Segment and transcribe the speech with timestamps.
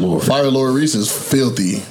[0.00, 0.22] Lord.
[0.24, 1.82] Fire Lord Reese is filthy.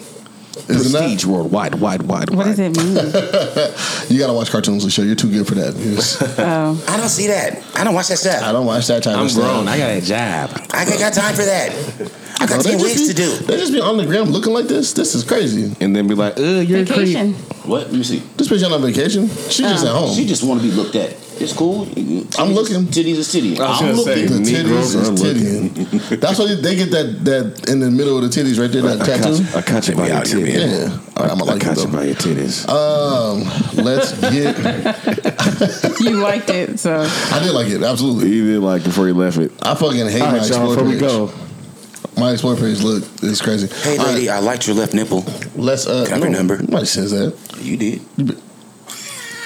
[0.67, 2.38] Isn't Prestige worldwide, wide, wide, wide.
[2.38, 2.96] What does it mean?
[4.10, 5.05] You gotta watch cartoons, Lachelle.
[5.05, 5.76] You're too good for that.
[5.76, 6.22] Yes.
[6.40, 7.64] Oh, I don't see that.
[7.76, 8.44] I don't watch that stuff.
[8.44, 9.44] I don't watch that type I'm of stuff.
[9.44, 9.68] grown.
[9.68, 10.68] I got a job.
[10.74, 11.72] I ain't got time for that.
[12.50, 13.46] I got Bro, they ten just weeks be- to do.
[13.46, 14.94] They just be on the gram looking like this.
[14.94, 15.76] This is crazy.
[15.79, 17.07] And then be like, uh, you're a creep.
[17.15, 17.33] vacation.
[17.70, 17.88] What?
[17.88, 18.20] Let me see.
[18.38, 19.27] This bitch on vacation.
[19.50, 20.15] She just at home.
[20.15, 21.15] She just want to be looked at.
[21.41, 21.83] It's cool.
[22.38, 22.83] I'm looking.
[22.88, 23.57] Titties is titty.
[23.59, 24.43] I was I'm gonna say, looking.
[24.43, 25.70] The Negroes titties is looking.
[25.70, 26.20] tittying.
[26.20, 28.81] That's why they get that that in the middle of the titties right there.
[28.81, 29.43] That I caught tattoo.
[29.43, 30.54] you, I caught you by your titties.
[30.54, 31.00] Yeah.
[31.15, 31.97] All right, I'm gonna I like caught it you though.
[31.97, 32.68] by your titties.
[32.68, 36.00] Um, let's get.
[36.00, 38.30] You liked it, so I did like it absolutely.
[38.30, 39.52] You did like it before you left it.
[39.62, 41.02] I fucking hate All my right, y'all, before we page.
[41.02, 41.31] go,
[42.17, 43.67] My explore page look is crazy.
[43.67, 45.23] Hey, All right, lady, I liked your left nipple.
[45.55, 45.88] let's.
[45.88, 46.58] Uh, Can I have your?
[46.58, 47.34] Nobody says that.
[47.62, 48.02] You did.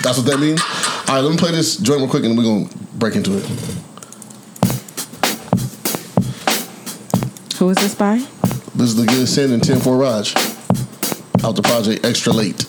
[0.02, 0.62] That's what that means.
[1.07, 3.45] All right, let me play this joint real quick, and we're gonna break into it.
[7.57, 8.17] who is this by?
[8.76, 10.35] This is the Good Sin and 10 for Raj.
[11.45, 12.65] Out the project extra late.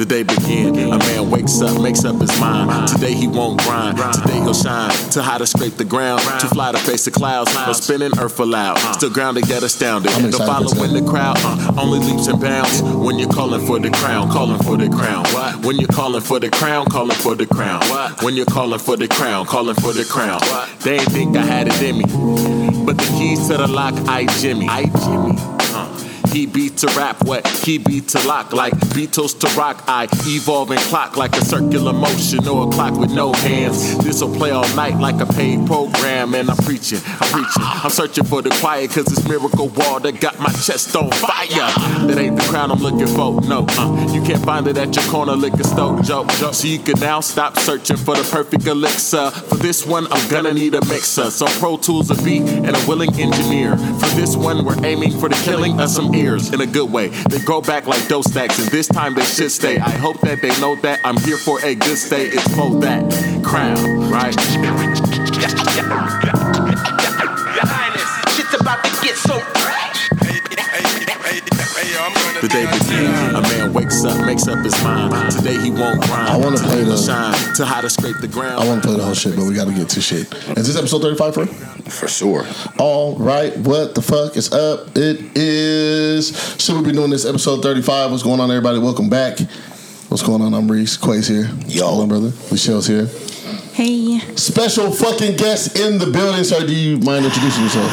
[0.00, 0.78] The day begin.
[0.94, 2.88] A man wakes up, makes up his mind.
[2.88, 3.98] Today he won't grind.
[3.98, 4.90] Today he'll shine.
[5.10, 6.22] Too high to scrape the ground.
[6.40, 7.54] Too fly to face the clouds.
[7.54, 8.78] No spinning earth allowed.
[8.94, 10.10] Still grounded yet astounded.
[10.12, 12.80] I'm The excited for following the crowd uh, only leaps and bounds.
[12.82, 15.26] When you're calling for the crown, calling for the crown.
[15.64, 17.82] When you're calling for the crown, calling for the crown.
[18.22, 20.40] When you're calling for the crown, calling for the crown.
[20.82, 22.04] They ain't think I had it in me.
[22.86, 24.66] But the keys to the lock, I Jimmy.
[24.66, 25.59] I Jimmy.
[26.32, 29.82] He beat to rap, what he beat to lock, like Beatles to rock.
[29.88, 33.98] I evolve and clock like a circular motion or a clock with no hands.
[33.98, 37.62] This'll play all night like a paid program, and I'm preaching, I'm preaching.
[37.64, 42.06] I'm searching for the quiet, cause this miracle wall that got my chest on fire.
[42.06, 43.66] That ain't the crown I'm looking for, no.
[43.70, 46.54] Uh, you can't find it at your corner liquor store, joke, joke.
[46.54, 49.30] So you can now stop searching for the perfect elixir.
[49.30, 51.30] For this one, I'm gonna need a mixer.
[51.30, 53.76] Some Pro Tools, a beat, and a willing engineer.
[53.76, 57.08] For this one, we're aiming for the killing of some ears in a good way.
[57.08, 59.78] They grow back like dough stacks, and this time they should stay.
[59.78, 62.26] I hope that they know that I'm here for a good stay.
[62.26, 65.09] It's for that crown, right?
[72.40, 75.30] The day begins, a man wakes up, makes up his mind.
[75.30, 76.28] Today he won't grind.
[76.30, 77.34] I wanna play He'll the- shine.
[77.54, 78.62] Too high to scrape the ground.
[78.62, 80.32] I want to play the whole shit, but we got to get to shit.
[80.56, 81.46] Is this episode 35 for?
[81.90, 82.46] For sure.
[82.78, 84.96] All right, what the fuck is up?
[84.96, 86.32] It is.
[86.58, 88.10] Should we be doing this episode 35?
[88.10, 88.78] What's going on, everybody?
[88.78, 89.38] Welcome back.
[90.08, 90.54] What's going on?
[90.54, 90.96] I'm Reese.
[90.96, 91.50] Quay's here.
[91.66, 91.88] Yo.
[91.88, 92.32] Hello, brother.
[92.50, 93.06] Michelle's here.
[93.74, 96.44] Hey, Special fucking guest in the building.
[96.44, 97.90] Sir, do you mind introducing yourself?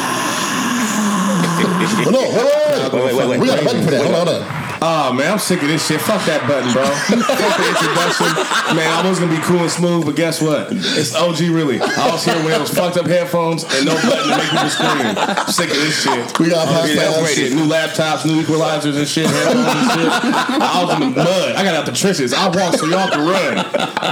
[1.60, 2.57] oh, no, wait, wait,
[2.92, 4.40] 喂喂喂，不要乱说，好的。
[4.80, 6.00] Oh man, I'm sick of this shit.
[6.00, 6.84] Fuck that button, bro.
[6.86, 8.30] Fuck the introduction.
[8.78, 10.68] Man, I was gonna be cool and smooth, but guess what?
[10.70, 11.80] It's OG really.
[11.82, 14.70] I was here when it was fucked up headphones and no button to make people
[14.70, 15.18] scream.
[15.18, 16.38] I'm sick of this shit.
[16.38, 17.26] We got past Yeah, that.
[17.34, 17.52] shit.
[17.54, 20.10] New laptops, new equalizers and shit, headphones and shit.
[20.62, 21.52] I was in the mud.
[21.58, 22.32] I got out the trenches.
[22.32, 23.56] I walked so y'all can run.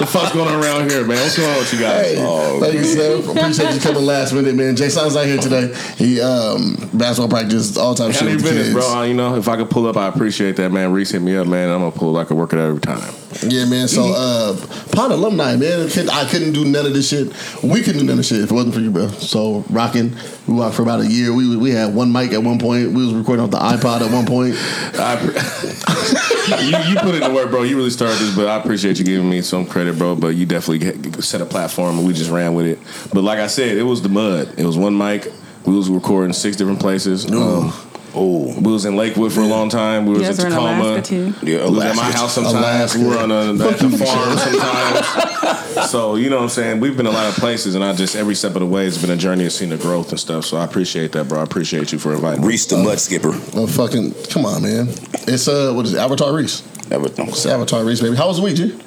[0.01, 1.19] The fuck's going on around here, man?
[1.23, 2.17] What's going on with you guys?
[2.19, 3.23] Hey, thank you, sir.
[3.23, 4.75] Appreciate you coming last minute, man.
[4.75, 5.73] Jason's not here today.
[5.97, 9.03] He um basketball practice, all time How shit many with the minutes, bro?
[9.03, 10.93] You know, if I could pull up, I appreciate that, man.
[10.93, 11.69] Reese hit me up, man.
[11.69, 12.17] I'm gonna pull.
[12.17, 13.15] I could work it out every time.
[13.43, 13.89] Yeah, man.
[13.89, 14.57] So, uh,
[14.93, 15.89] Pod alumni, man.
[16.11, 17.29] I couldn't do none of this shit.
[17.63, 19.09] We couldn't do none of this shit if it wasn't for you, bro.
[19.09, 20.17] So, rocking.
[20.47, 21.33] We rocked for about a year.
[21.33, 22.93] We we had one mic at one point.
[22.93, 24.55] We was recording off the iPod at one point.
[24.99, 25.21] I,
[26.63, 27.63] you, you put it in work, bro.
[27.63, 30.17] You really started this, but I appreciate you giving me some credit, bro.
[30.17, 32.79] But you definitely get, set a platform, and we just ran with it.
[33.13, 34.55] But like I said, it was the mud.
[34.59, 35.33] It was one mic.
[35.67, 37.31] We was recording six different places.
[37.31, 37.73] Um,
[38.19, 40.07] Oh, we was in Lakewood for a long time.
[40.07, 40.83] We was guys in were in Tacoma.
[40.83, 41.17] Alaska
[41.47, 42.57] yeah, We was at my house sometimes.
[42.57, 42.99] Alaska.
[42.99, 45.91] We were on a, at the farm sometimes.
[45.91, 46.81] so you know what I'm saying.
[46.81, 48.99] We've been a lot of places, and I just every step of the way has
[48.99, 50.47] been a journey of seeing the growth and stuff.
[50.47, 51.41] So I appreciate that, bro.
[51.41, 52.49] I appreciate you for inviting me.
[52.49, 53.33] Reese the mud skipper.
[53.55, 54.89] Oh, fucking, come on, man.
[55.29, 55.99] It's uh, what is it?
[55.99, 56.63] Avatar Reese.
[56.91, 57.29] Everything.
[57.29, 58.17] It's Avatar Reese, baby.
[58.17, 58.81] How was the week, G?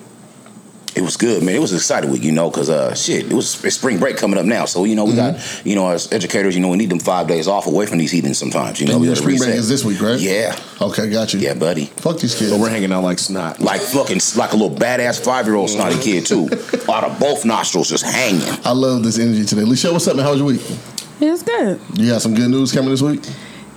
[0.95, 1.55] It was good, man.
[1.55, 4.17] It was an exciting week, you know, because uh, shit, it was it's spring break
[4.17, 4.66] coming up now.
[4.66, 7.27] So you know, we got you know, as educators, you know, we need them five
[7.27, 8.81] days off away from these heathens sometimes.
[8.81, 10.19] You know, And we your gotta spring break is this week, right?
[10.19, 11.40] Yeah, Okay, got you.
[11.40, 11.85] yeah, buddy.
[11.85, 12.52] Fuck these kids.
[12.52, 13.59] But we're hanging out like snot.
[13.59, 16.49] Like fucking like a little badass five year old snotty kid too,
[16.91, 18.41] out of both nostrils just hanging.
[18.66, 19.61] I love this energy today.
[19.64, 20.25] Lichelle, what's up, man?
[20.25, 20.61] How was your week?
[21.22, 21.79] It was good.
[21.96, 23.22] You got some good news coming this week?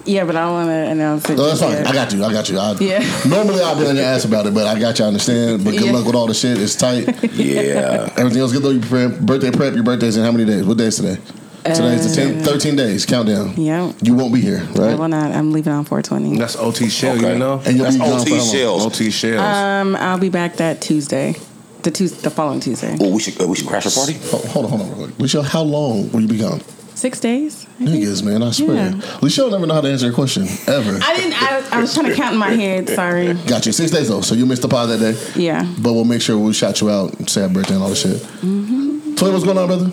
[0.05, 1.37] Yeah, but I don't want to announce it.
[1.37, 1.73] No, that's fine.
[1.73, 1.87] yet.
[1.87, 2.25] I got you.
[2.25, 2.59] I got you.
[2.59, 2.99] I, Yeah.
[3.29, 5.05] Normally I'll be on your ass about it, but I got you.
[5.05, 5.65] I understand.
[5.65, 5.93] But good Yeah.
[5.93, 6.59] luck with all the shit.
[6.61, 7.07] It's tight.
[7.35, 8.71] Yeah, Everything else good though.
[8.71, 9.75] You prep, birthday prep.
[9.75, 10.65] Your birthday's in how many days?
[10.65, 11.19] What day is today?
[11.65, 13.07] Today's the 10, 13 days.
[13.07, 13.55] Countdown.
[13.57, 13.93] Yeah.
[14.03, 14.79] You won't be here, right?
[14.81, 14.99] I right?
[14.99, 15.31] will not.
[15.31, 16.37] I'm leaving on 420.
[16.37, 17.35] That's OT shell, Okay.
[17.35, 17.63] you know.
[17.65, 18.87] And you'll that's be gone OT how shells.
[18.87, 19.41] OT shells.
[19.41, 21.37] Um, I'll be back that Tuesday,
[21.85, 24.17] the Tues the following Tuesday, Oh, we should uh, we should crash a party.
[24.33, 25.21] Oh, hold on, hold on, real quick.
[25.21, 26.61] Michelle, how long will you be gone?
[27.03, 27.67] Six days.
[27.81, 28.77] Niggas, man, I swear.
[28.77, 29.29] Yeah.
[29.29, 31.01] Don't never know how to answer a question ever.
[31.03, 31.43] I didn't.
[31.43, 32.89] I, I was trying to count in my head.
[32.89, 33.35] Sorry.
[33.35, 35.21] Got you six days though, so you missed the pod that day.
[35.35, 35.65] Yeah.
[35.81, 37.97] But we'll make sure we shout you out, and say happy birthday and all the
[37.97, 38.19] shit.
[38.19, 39.17] Mm-hmm.
[39.17, 39.91] Tony, what's going on, brother?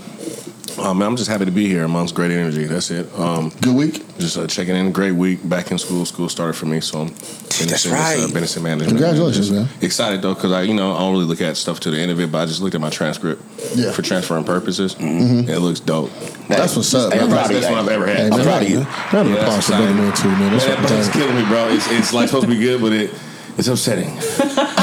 [0.77, 2.65] Man, I'm just happy to be here amongst great energy.
[2.65, 3.07] That's it.
[3.17, 4.17] Um, Good week.
[4.17, 4.91] just uh, checking in.
[4.91, 5.47] Great week.
[5.47, 6.05] Back in school.
[6.05, 8.19] School started for me, so I'm finishing this, right.
[8.19, 8.89] uh, Benison management.
[8.91, 9.67] Congratulations, man.
[9.81, 12.11] Excited though, because I, you know, I don't really look at stuff to the end
[12.11, 13.41] of it, but I just looked at my transcript
[13.75, 13.91] Yeah.
[13.91, 14.95] for transferring purposes.
[14.99, 16.11] And it looks dope.
[16.47, 17.13] That's what's up.
[17.13, 17.29] Man.
[17.29, 17.49] proud.
[17.49, 18.17] That's what I've ever had.
[18.17, 18.79] Hey, I'm proud of you.
[19.13, 20.51] Round of applause that's for Man too, man.
[20.53, 21.69] That's Man, what I'm killing me, bro.
[21.69, 23.11] It's, it's like supposed to be good, but it
[23.57, 24.09] it's upsetting.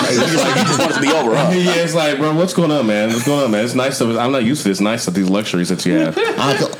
[0.06, 1.50] Hey, you just, like, you just want it to be over, huh?
[1.52, 3.08] yeah, it's like, bro, what's going on, man?
[3.10, 3.64] What's going on, man?
[3.64, 3.98] It's nice.
[3.98, 4.80] To, I'm not used to this.
[4.80, 6.16] Nice of these luxuries that you have.
[6.18, 6.70] I ca-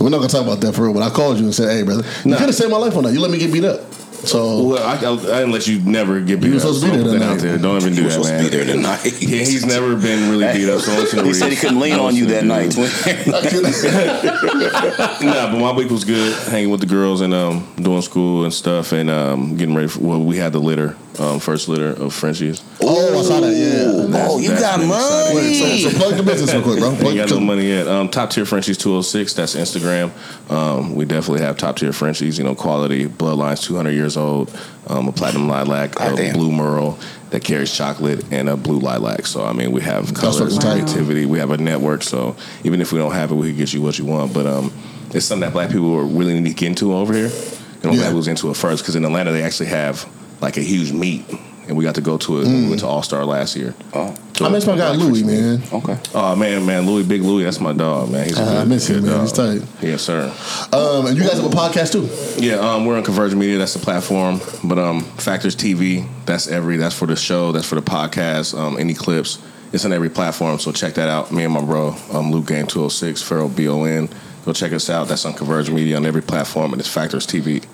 [0.00, 1.82] we're not gonna talk about that for real, but I called you and said, "Hey,
[1.82, 2.36] brother, you Nah.
[2.38, 3.12] could have saved my life on that.
[3.12, 3.80] You let me get beat up."
[4.24, 6.60] So Well, I, I, I didn't let you never get beat You were up.
[6.62, 7.58] supposed to be so there put that that out there.
[7.58, 8.44] Don't even He do was that, supposed man.
[8.44, 9.04] to be there tonight.
[9.20, 10.80] Yeah, he's never been really beat up.
[10.80, 12.72] So listen to He said he couldn't lean on you that night.
[12.72, 12.88] twin.
[15.26, 16.34] nah, but my week was good.
[16.48, 20.00] Hanging with the girls and um, doing school and stuff, and um, getting ready for.
[20.00, 22.62] Well, we had the litter, um, first litter of Frenchies.
[22.80, 23.52] oh, I saw that.
[23.52, 24.26] Yeah.
[24.28, 25.36] Oh, you got been exciting.
[25.36, 25.80] Wait, so, money.
[25.80, 26.90] so plug the business real quick, bro.
[26.90, 27.86] Ain't Plug got no money yet.
[27.86, 29.34] Um, top tier Frenchies 206.
[29.34, 30.10] That's Instagram.
[30.50, 32.36] Um, we definitely have top tier Frenchies.
[32.38, 34.50] You know, quality bloodlines, 200 years old.
[34.88, 36.34] Um, a platinum lilac, a Goddamn.
[36.34, 36.98] blue merle
[37.30, 39.26] that carries chocolate, and a blue lilac.
[39.26, 40.82] So I mean, we have colors, fucking tight.
[40.82, 41.26] creativity.
[41.26, 42.02] We have a network.
[42.02, 44.34] So even if we don't have it, we can get you what you want.
[44.34, 44.72] But um,
[45.12, 47.26] it's something that black people are really need to get into over here.
[47.82, 47.98] And I'm Yeah.
[48.04, 50.06] glad we was into it first because in Atlanta they actually have
[50.40, 51.24] like a huge meet.
[51.66, 53.74] And we got to go to it when we went to All Star last year.
[53.94, 55.62] Oh, I miss my guy Louis, man.
[55.72, 55.98] okay.
[56.14, 58.26] Oh man, man, Louis, Big Louis, that's my dog, man.
[58.26, 59.20] He's a Uh, good, I miss him, good man.
[59.20, 59.62] He's tight.
[59.80, 60.24] Yes, sir.
[60.74, 62.06] Um, and you guys have a podcast too.
[62.44, 63.56] Yeah, um, we're on Converge Media.
[63.56, 64.42] That's the platform.
[64.62, 66.06] But um, Factors TV.
[66.26, 66.76] That's every.
[66.76, 67.50] That's for the show.
[67.52, 68.54] That's for the podcast.
[68.58, 69.38] Um, any clips.
[69.72, 70.58] It's on every platform.
[70.58, 71.32] So check that out.
[71.32, 74.10] Me and my bro, um, Luke Game Two Hundred Six, Pharaoh B O N.
[74.44, 75.08] Go check us out.
[75.08, 77.64] That's on Converge Media on every platform, and it's Factors TV.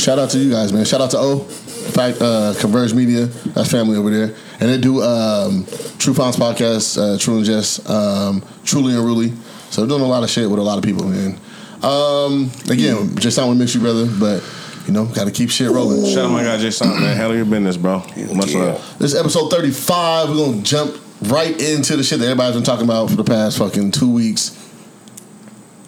[0.00, 0.84] Shout out to you guys, man.
[0.84, 1.46] Shout out to O,
[1.82, 3.26] Fact uh, Converge Media.
[3.26, 5.66] That's family over there, and they do um,
[5.98, 9.32] True Founds podcast, uh, True and Just, um, Truly and Ruly.
[9.70, 11.38] So they're doing a lot of shit with a lot of people, man.
[11.82, 14.42] Um, again, just I want to miss you, brother, but
[14.86, 16.04] you know, got to keep shit rolling.
[16.12, 17.16] Shout out my guy Jason, man.
[17.16, 17.98] Handle your business, bro.
[18.34, 18.58] Much Yeah.
[18.58, 18.96] love.
[18.98, 20.28] This is episode 35.
[20.30, 23.24] We're going to jump right into the shit that everybody's been talking about for the
[23.24, 24.50] past fucking two weeks.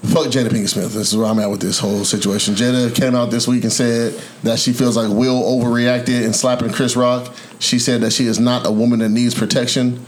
[0.07, 0.93] Fuck Jada Pinkett Smith.
[0.93, 2.55] This is where I'm at with this whole situation.
[2.55, 6.73] Jada came out this week and said that she feels like Will overreacted in slapping
[6.73, 7.35] Chris Rock.
[7.59, 10.05] She said that she is not a woman that needs protection.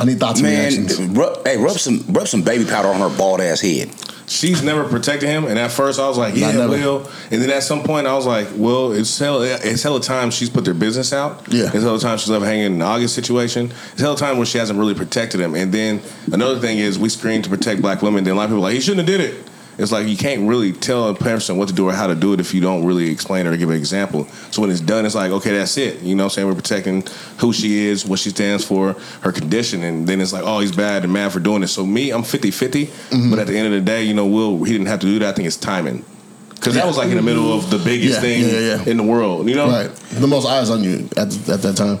[0.00, 1.00] I need thoughts and Man, reactions.
[1.16, 3.90] rub, hey, rub some rub some baby powder on her bald ass head.
[4.28, 6.66] She's never protected him, and at first I was like, "Yeah.
[6.66, 9.42] Will." And then at some point I was like, "Well, it's hell.
[9.42, 11.42] It's hella time she's put their business out.
[11.50, 11.64] Yeah.
[11.72, 13.72] it's hella time she's left hanging in the August situation.
[13.92, 15.54] It's hella time where she hasn't really protected him.
[15.54, 18.24] And then another thing is we screen to protect black women.
[18.24, 19.47] Then a lot of people are like he shouldn't have did it.
[19.78, 22.32] It's like you can't really tell a person what to do or how to do
[22.32, 24.24] it if you don't really explain it or give an example.
[24.50, 26.02] So when it's done, it's like, okay, that's it.
[26.02, 26.48] You know what I'm saying?
[26.48, 27.04] We're protecting
[27.38, 29.84] who she is, what she stands for, her condition.
[29.84, 31.68] And then it's like, oh, he's bad and mad for doing it.
[31.68, 32.86] So me, I'm 50 50.
[32.86, 33.30] Mm-hmm.
[33.30, 35.20] But at the end of the day, you know, Will, he didn't have to do
[35.20, 35.28] that.
[35.28, 36.04] I think it's timing.
[36.50, 38.84] Because that was like in the middle of the biggest Yeah, thing yeah, yeah.
[38.84, 39.68] in the world, you know?
[39.68, 39.94] Right.
[40.10, 42.00] The most eyes on you at, at that time.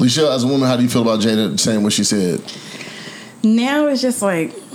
[0.00, 2.42] Alicia, as a woman, how do you feel about Jada saying what she said?
[3.44, 4.50] Now it's just like,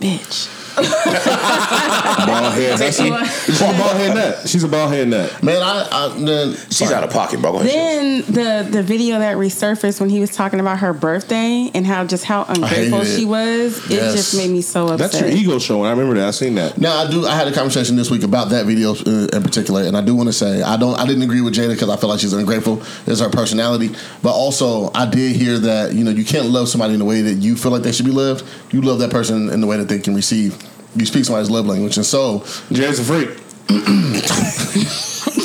[0.00, 0.50] bitch.
[2.26, 2.78] Bald head.
[2.78, 4.48] That's She's what- a bald head nut.
[4.48, 5.42] She's a bald head nut.
[5.42, 7.58] Man, I, I then She's out of pocket, bro.
[7.60, 12.04] Then the the video that resurfaced when he was talking about her birthday and how
[12.04, 14.98] just how ungrateful she was, it just made me so upset.
[15.12, 15.86] That's your ego showing.
[15.86, 16.28] I remember that.
[16.28, 16.78] I seen that.
[16.78, 17.26] Now I do.
[17.26, 20.14] I had a conversation this week about that video uh, in particular, and I do
[20.14, 20.98] want to say I don't.
[20.98, 22.82] I didn't agree with Jada because I feel like she's ungrateful.
[23.06, 26.94] It's her personality, but also I did hear that you know you can't love somebody
[26.94, 28.44] in the way that you feel like they should be loved.
[28.72, 30.56] You love that person in the way that they can receive.
[30.96, 33.30] You speak somebody's love language, and so Jay's a freak.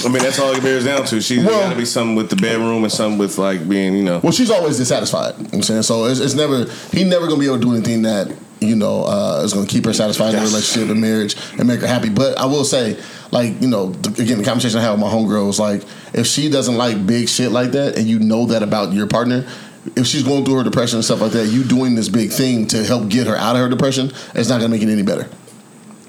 [0.06, 1.22] I mean, that's all it bears down to.
[1.22, 4.04] She's Well- got to be something with the bedroom and something with like being, you
[4.04, 4.20] know.
[4.24, 5.34] well, she's always dissatisfied.
[5.38, 6.06] You know what I'm saying so.
[6.06, 9.42] It's, it's never he never gonna be able to do anything that you know uh,
[9.44, 10.50] is gonna keep her satisfied in Yes.
[10.52, 12.10] relationship and marriage and make her happy.
[12.10, 12.98] But I will say,
[13.32, 16.28] like you know, the, again, the conversation I had with my homegirl was like, if
[16.28, 19.46] she doesn't like big shit like that, and you know that about your partner.
[19.96, 22.68] If she's going through her depression and stuff like that, you doing this big thing
[22.68, 25.28] to help get her out of her depression, it's not gonna make it any better.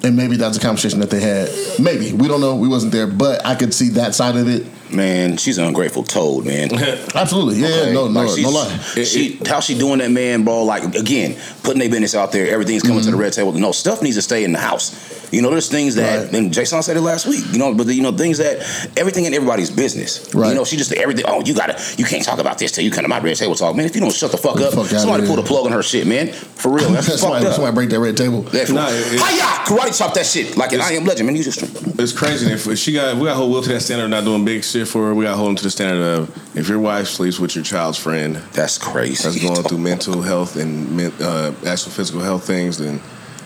[0.02, 1.50] And maybe that's a conversation that they had.
[1.78, 2.56] Maybe we don't know.
[2.56, 4.66] We wasn't there, but I could see that side of it.
[4.92, 6.72] Man, she's an ungrateful toad, man.
[7.14, 7.86] Absolutely, yeah, Okay?
[7.88, 8.76] yeah, no, no, Like, she's- no lie.
[9.04, 10.64] She, how she doing that, man, bro?
[10.64, 12.48] Like again, putting their business out there.
[12.52, 13.20] Everything's coming to the mm-hmm.
[13.20, 13.52] red table.
[13.52, 15.18] No, stuff needs to stay in the house.
[15.32, 16.34] You know, there's things that, Right.
[16.34, 17.44] and Jason said it last week.
[17.52, 18.58] You know, but the, you know things that
[18.98, 20.34] everything in everybody's business.
[20.34, 20.48] Right.
[20.48, 21.24] You know, she just everything.
[21.28, 23.54] Oh, you gotta, you can't talk about this till you come to my red table
[23.54, 23.86] talk, man.
[23.86, 25.36] If you don't shut the fuck Get the up, fuck somebody here.
[25.36, 26.32] put a plug on her shit, man.
[26.32, 27.52] For real, that's fucked somebody, up.
[27.54, 28.42] somebody break that red table.
[28.42, 28.92] That's Nah, right.
[28.94, 29.44] it- it- Hiya!
[29.70, 31.36] Karate chop that shit like an I am legend, man.
[31.36, 32.50] You just It's crazy.
[32.50, 34.08] If she got, we got to hold Will to that standard.
[34.08, 35.14] Not doing big shit for her.
[35.14, 37.64] We got to hold him to the standard of if your wife sleeps with your
[37.64, 39.22] child's friend that's crazy.
[39.22, 42.94] that's going through mental health and men- uh, actual physical health things, then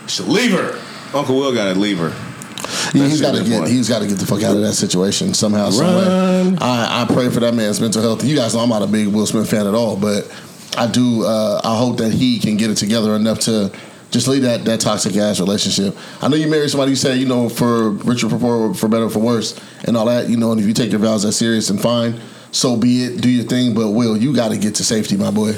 [0.03, 0.79] you should leave her.
[1.17, 2.09] Uncle Will got to leave her.
[2.09, 3.71] Yeah, That's he's got to your get point.
[3.71, 6.05] he's got to get the fuck out of that situation somehow, somewhere.
[6.43, 6.57] Run.
[6.61, 8.23] I, I pray for that man's mental health.
[8.23, 10.31] You guys know I'm not a big Will Smith fan at all, but
[10.77, 11.23] I do.
[11.25, 13.71] Uh, I hope that he can get it together enough to
[14.11, 15.95] just leave that that toxic ass relationship.
[16.21, 16.91] I know you married somebody.
[16.91, 20.29] You say you know for richer, for poor, for better, for worse, and all that.
[20.29, 22.19] You know, and if you take your vows that serious and fine,
[22.51, 23.21] so be it.
[23.21, 25.53] Do your thing, but Will, you got to get to safety, my boy.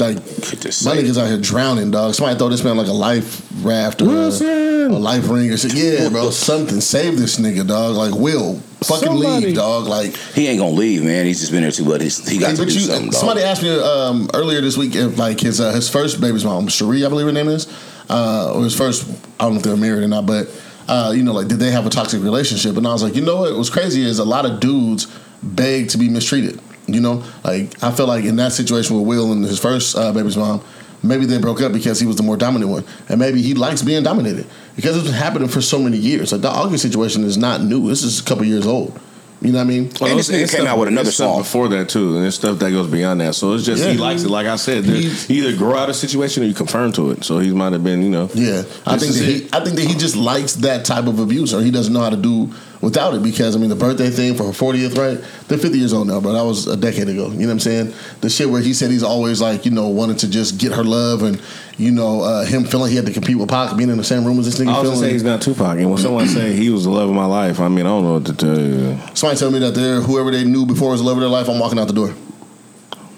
[0.00, 1.02] Like Get to my safety.
[1.02, 2.14] niggas out here drowning, dog.
[2.14, 5.72] Somebody throw this man like a life raft or a, a life ring or shit.
[5.74, 6.80] Yeah, bro, something.
[6.80, 7.94] Save this nigga, dog.
[7.94, 9.46] Like Will, fucking Somebody.
[9.46, 9.86] leave, dog.
[9.86, 11.26] Like He ain't gonna leave, man.
[11.26, 13.04] He's just been there too, but he's, he got Hey, to but do you, something.
[13.06, 13.14] Dog.
[13.14, 16.68] somebody asked me um, earlier this week if like his uh, his first baby's mom,
[16.68, 17.66] Sheree, I believe her name is,
[18.08, 19.08] uh, or his first.
[19.40, 20.48] I don't know if they're married or not, but
[20.88, 22.76] uh, you know, like did they have a toxic relationship?
[22.76, 23.56] And I was like, you know what?
[23.56, 25.06] What's crazy is a lot of dudes
[25.42, 26.60] beg to be mistreated.
[26.86, 30.12] You know, like I feel like in that situation with Will and his first uh,
[30.12, 30.62] baby's mom.
[31.02, 33.82] Maybe they broke up because he was the more dominant one, and maybe he likes
[33.82, 34.46] being dominated
[34.76, 36.32] because it's been happening for so many years.
[36.32, 38.98] Like the August situation is not new; this is a couple years old.
[39.42, 39.80] You know what I mean?
[39.84, 41.38] And this nigga it's came stuff- out with another it's stuff song.
[41.42, 43.34] before that too, and there's stuff that goes beyond that.
[43.34, 44.30] So it's just he likes it.
[44.30, 46.92] Like I said, there- He's- you either grow out of a situation or you confirm
[46.92, 47.24] to it.
[47.24, 49.48] So he might have been, you know, Yeah, I think is that he.
[49.52, 52.08] I think that he just likes that type of abuse, or he doesn't know how
[52.10, 53.22] to do without it.
[53.22, 55.18] Because I mean, the birthday thing for her fortieth, right?
[55.48, 56.32] They're fifty years old now, bro.
[56.32, 57.30] That was a decade ago.
[57.30, 57.94] You know what I'm saying?
[58.20, 60.84] The shit where he said he's always like, you know, wanted to just get her
[60.84, 61.40] love, and
[61.78, 64.24] you know, uh, him feeling he had to compete with Pac, being in the same
[64.24, 64.72] room as this nigga.
[64.72, 67.08] I was gonna say he's not Tupac, and when someone say he was the love
[67.08, 68.98] of my life, I mean I don't know what to tell you.
[69.14, 71.48] Somebody tell me that they're whoever they knew before was the love of their life.
[71.48, 72.14] I'm walking out the door.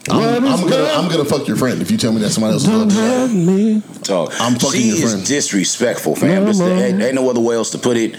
[0.08, 0.84] I'm, I'm gonna.
[0.84, 2.88] I'm gonna fuck your friend if you tell me that somebody else is the love
[2.88, 4.02] of your life.
[4.02, 4.32] Talk.
[4.40, 6.44] I'm fucking she your is disrespectful, fam.
[6.44, 8.16] This, ain't, ain't no other way else to put it.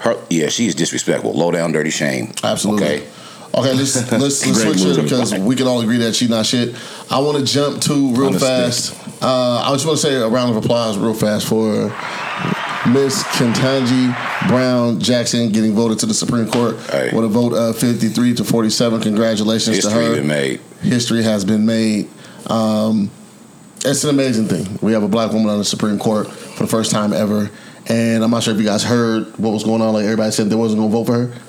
[0.00, 1.32] Her, yeah, she is disrespectful.
[1.32, 2.32] Low down, dirty shame.
[2.42, 2.86] Absolutely.
[2.86, 3.08] Okay.
[3.52, 5.00] Okay, let's let's, let's switch movie.
[5.00, 6.74] it because we can all agree that she's not shit.
[7.10, 8.94] I want to jump to real fast.
[9.22, 11.88] Uh, I just want to say a round of applause real fast for
[12.88, 17.10] Miss Ketanji Brown Jackson getting voted to the Supreme Court Hey.
[17.12, 19.00] with a vote of 53 to 47.
[19.02, 20.14] Congratulations History to her.
[20.14, 20.60] been made.
[20.80, 22.08] History has been made.
[22.46, 23.10] Um,
[23.84, 24.78] it's an amazing thing.
[24.80, 27.50] We have a black woman on the Supreme Court for the first time ever.
[27.90, 29.92] And I'm not sure if you guys heard what was going on.
[29.92, 31.40] Like everybody said they wasn't going to vote for her.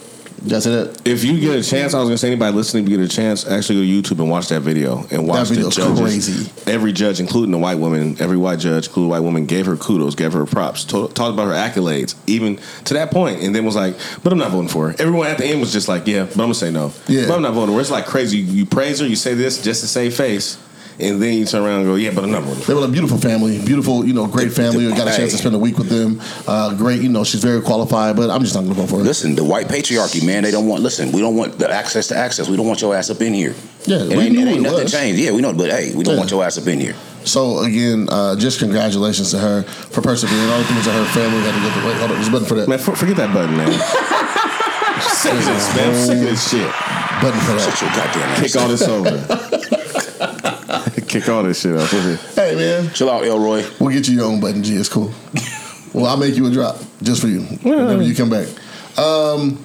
[0.43, 0.99] You guys see that?
[1.07, 3.15] If you get a chance, I was gonna say anybody listening, if you get a
[3.15, 5.99] chance, actually go to YouTube and watch that video and watch the video's judges.
[5.99, 6.51] crazy.
[6.71, 10.15] Every judge, including the white woman, every white judge, including white woman, gave her kudos,
[10.15, 13.75] gave her props, to- talked about her accolades, even to that point, and then was
[13.75, 16.23] like, "But I'm not voting for her." Everyone at the end was just like, "Yeah,
[16.23, 17.27] but I'm gonna say no." Yeah.
[17.27, 17.81] but I'm not voting for her.
[17.81, 18.39] It's like crazy.
[18.39, 20.57] You, you praise her, you say this just to save face,
[20.99, 22.79] and then you turn around and go, "Yeah, but I'm not voting for her." They
[22.79, 24.85] were a beautiful family, beautiful, you know, great family.
[24.87, 26.21] We got a chance to spend a week with them.
[26.47, 28.97] Uh, great, you know, she's very qualified, but I'm just not going to vote for
[28.97, 29.03] her.
[29.03, 30.43] Listen, the white patriarchy, man.
[30.43, 30.83] They don't want.
[30.83, 32.49] Listen, we don't want the access to access.
[32.49, 33.55] We don't want your ass up in here.
[33.85, 34.91] Yeah, it we ain't, knew it ain't it nothing was.
[34.91, 35.19] changed.
[35.19, 36.19] Yeah, we know, but hey, we don't Yeah.
[36.19, 36.93] want your ass up in here.
[37.23, 40.49] So again, uh, just congratulations to her for persevering.
[40.49, 42.31] All the things that her family had to get the Wait, hold on, there's a
[42.31, 42.67] button for that.
[42.67, 43.71] Man, for, forget that button, man.
[45.01, 45.89] sick of this, man.
[45.89, 46.71] I'm sick of this shit.
[47.21, 47.73] Button for that.
[47.73, 48.39] Shut your goddamn ass.
[48.41, 49.17] Kick all this over.
[51.11, 51.89] Kick all this shit up.
[52.35, 53.63] Hey man, Chill out, Elroy.
[53.79, 54.63] we'll get you your own button.
[54.63, 55.11] G, it's cool.
[55.93, 58.47] well, I'll make you a drop just for you whenever you come back.
[58.97, 59.63] Um,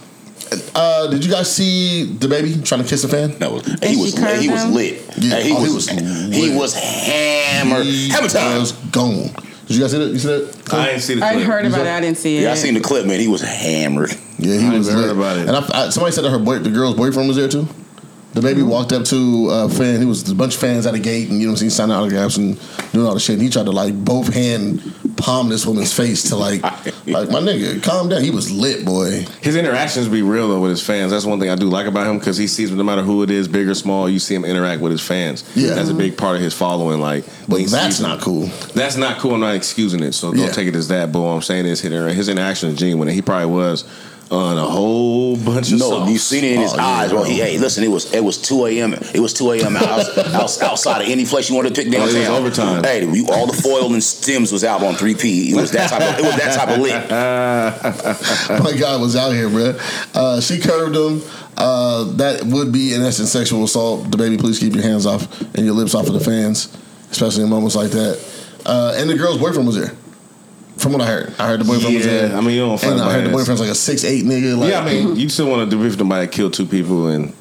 [0.74, 3.36] uh, did you guys see the baby trying to kiss a fan?
[3.38, 5.02] No, And he was curved he was lit.
[5.18, 5.36] Yeah.
[5.36, 6.58] Hey, he, Oh, he was, was he lit.
[6.58, 7.84] was hammered.
[7.86, 8.58] He Hammer time.
[8.60, 9.30] was gone.
[9.66, 10.08] Did you guys see that?
[10.12, 10.74] You see that?
[10.74, 11.46] I ain't see the I clip.
[11.46, 11.86] heard about it.
[11.88, 12.42] I didn't see it.
[12.42, 13.18] Yeah, I seen the clip, man.
[13.20, 14.10] He was hammered.
[14.38, 15.16] Yeah, he I was ain't heard lit.
[15.16, 15.48] about it.
[15.48, 17.66] And I, I, somebody said that her boy, the girl's boyfriend was there too.
[18.36, 19.98] The baby walked up to uh, a fan.
[19.98, 21.70] He was a bunch of fans at a gate, and you know, what I'm saying,
[21.70, 22.60] signing autographs and
[22.92, 23.32] doing all the shit.
[23.36, 24.82] And he tried to like both hand
[25.16, 26.62] palm this woman's face to like,
[27.06, 28.22] like my nigga, calm down.
[28.22, 29.24] He was lit, boy.
[29.40, 31.12] His interactions be real though with his fans.
[31.12, 33.30] That's one thing I do like about him because he sees no matter who it
[33.30, 35.42] is, big or small, you see him interact with his fans.
[35.56, 35.74] Yeah.
[35.74, 37.00] that's a big part of his following.
[37.00, 38.48] Like, But that's not cool.
[38.74, 39.32] That's not cool.
[39.32, 40.50] I'm not excusing it, so don't Yeah.
[40.50, 41.10] take it as that.
[41.10, 43.08] But what I'm saying is, his inter- his interaction is genuine.
[43.08, 43.84] And he probably was
[44.30, 45.78] on a whole bunch of.
[45.78, 46.10] No, sauce.
[46.10, 47.20] you seen it in his Oh, eyes, bro.
[47.22, 47.30] bro.
[47.30, 48.92] He, hey, listen, it was it was two a.m.
[48.94, 49.76] It was two a.m.
[49.76, 52.34] Out, out, outside of any place you wanted to pick Oh, it was downtown.
[52.36, 52.84] overtime.
[52.84, 55.50] Hey, you, all the foil and stems was out on three P.
[55.52, 56.02] It was that type.
[56.02, 57.08] Of, it was that type of lit.
[58.64, 59.78] my God was out here, bro.
[60.14, 61.22] Uh, she curved him.
[61.56, 64.10] Uh, that would be in essence sexual assault.
[64.10, 66.76] The baby, please keep your hands off and your lips off of the fans,
[67.10, 68.22] especially in moments like that.
[68.66, 69.96] Uh, and the girl's boyfriend was there.
[70.78, 72.78] From what I heard, I heard the boyfriend was Yeah, a, I mean, you don't
[72.78, 74.58] fight and I my heard the boyfriend's like a six eight nigga.
[74.58, 77.32] Like, yeah, I mean, you still want to debrief somebody that killed two people and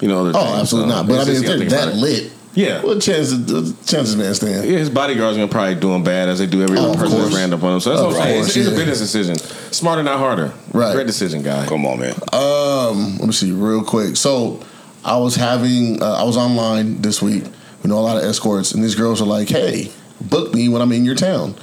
[0.00, 1.08] you know other oh, things, absolutely so not.
[1.08, 2.82] But I mean, if just- they're that think lit, Yeah.
[2.82, 4.68] what chances the chances man stand?
[4.68, 7.16] Yeah, his bodyguards gonna probably doing bad as they do every Oh, other of person
[7.18, 7.40] that's course.
[7.40, 7.80] ran up on him.
[7.80, 8.38] So that's Of what I'm saying.
[8.40, 9.38] It's, course, it's a business decision.
[9.72, 10.52] Smarter, not harder.
[10.72, 10.92] Right.
[10.94, 11.64] Great decision, guy.
[11.66, 12.14] Come on, man.
[12.34, 14.16] Um, let me see real quick.
[14.16, 14.60] So
[15.02, 17.44] I was having, uh, I was online this week.
[17.82, 19.90] We know a lot of escorts, and these girls are like, "Hey,
[20.20, 21.54] book me when I'm in your town."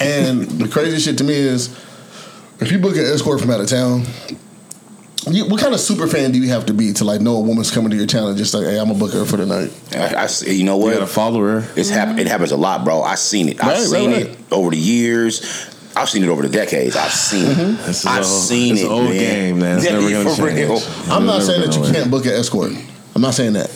[0.00, 1.68] And the crazy shit to me is,
[2.60, 4.04] if you book an escort from out of town,
[5.30, 7.40] you, what kind of super fan do you have to be to like know a
[7.40, 9.46] woman's coming to your town and just like, "Hey, I'm gonna book her for the
[9.46, 9.72] night"?
[9.94, 10.94] I, I see- you know You what?
[10.94, 11.64] got a follower.
[11.76, 13.02] It's hap- It happens a lot, bro.
[13.02, 13.60] I've seen it.
[13.60, 14.22] I've Right, right, seen right.
[14.26, 15.68] it over the years.
[15.94, 16.96] I've seen it over the decades.
[16.96, 17.56] I've seen it.
[17.56, 17.86] Mm-hmm.
[17.86, 18.86] This is I've old- seen it's it.
[18.86, 19.16] an old man.
[19.18, 19.76] game, man.
[19.76, 20.80] It's Yeah, never gonna for real.
[20.80, 21.08] change.
[21.08, 21.94] I'm not saying that you win.
[21.94, 22.72] can't book an escort.
[23.14, 23.70] I'm not saying that.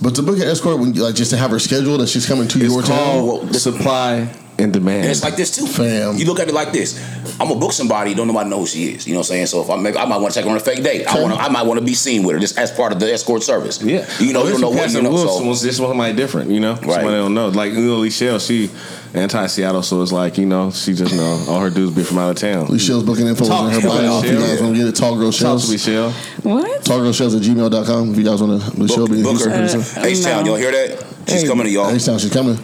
[0.00, 2.26] But to book an escort, when you, like just to have her scheduled that she's
[2.26, 2.96] coming to It's your town.
[2.98, 5.02] called Well, supply and demand.
[5.02, 5.66] And it's like this too.
[5.66, 6.16] Fam.
[6.16, 6.98] You look at it like this.
[7.40, 9.06] I'm gonna book somebody, don't nobody know who she is.
[9.06, 9.46] You know what I'm saying?
[9.46, 11.06] So if I make I might want to take her on a fake date.
[11.06, 11.22] I Sure.
[11.22, 13.42] want I might want to be seen with her just as part of the escort
[13.42, 13.82] service.
[13.82, 15.10] Yeah, You know, Well, you don't know what you know.
[15.10, 16.74] Wolf, So, someone's just somebody different, you know.
[16.76, 17.48] Somebody don't know.
[17.48, 18.70] Like you know, Lee Shell, she
[19.14, 22.30] anti-Seattle, so it's like you know, she just know all her dudes be from out
[22.30, 22.66] of town.
[22.68, 24.18] Lee Shell's booking info Talk in her to me, bio.
[24.20, 25.66] If you guys want to get it, Tall Girl Talk Shells.
[25.66, 26.10] to me, Shell.
[26.42, 26.82] What?
[26.82, 28.80] Tallgirlshells at gmail.com if you guys want to.
[28.80, 29.82] Lee Shell book, be in Houston pretty her.
[29.82, 30.04] soon.
[30.04, 31.04] H Town, y'all hear that?
[31.28, 31.90] She's coming to y'all.
[31.92, 32.56] Next time she's coming.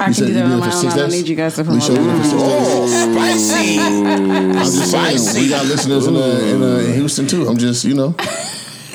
[0.00, 0.86] I You can said do that did on my own.
[0.86, 2.48] I don't need you guys to Lee promote Shell did for six that.
[2.48, 2.68] days.
[2.68, 3.78] Oh, spicy.
[3.78, 5.40] I'm just saying, Spicy.
[5.40, 7.46] we got listeners in, uh, in, uh, Houston too.
[7.46, 8.14] I'm just, you know,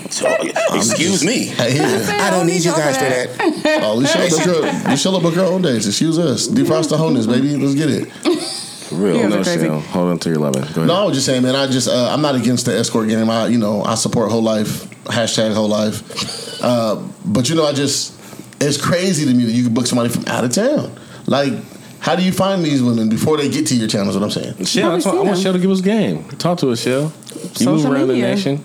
[0.09, 0.27] So,
[0.73, 1.51] excuse me.
[1.57, 2.05] I hear you.
[2.05, 3.83] I don't need you guys for that.
[3.83, 4.89] Oh, Lee Shell book her.
[4.89, 5.87] Lee Shell book her own days.
[5.87, 6.47] Excuse us.
[6.47, 7.55] Defrost the wholeness, baby.
[7.55, 8.11] Let's get it.
[8.11, 9.17] For real.
[9.17, 9.27] Yeah.
[9.27, 10.63] No, are Hold on to your loving.
[10.63, 10.87] Go ahead.
[10.87, 11.55] No, I was just saying, man.
[11.55, 13.29] I just, uh, I'm not against the escort game.
[13.29, 14.89] I, you know, I support whole life.
[15.05, 16.61] Hashtag whole life.
[16.61, 18.18] Uh, but you know, I just,
[18.61, 20.97] it's crazy to me that you can book somebody from out of town.
[21.25, 21.53] Like,
[21.99, 24.07] how do you find these women before they get to your town?
[24.07, 24.65] Is what I'm saying.
[24.65, 26.23] Shell, that's what, I want seen Shell to give us game.
[26.37, 27.11] Talk to us, Shell.
[27.35, 28.63] You move Social around the nation.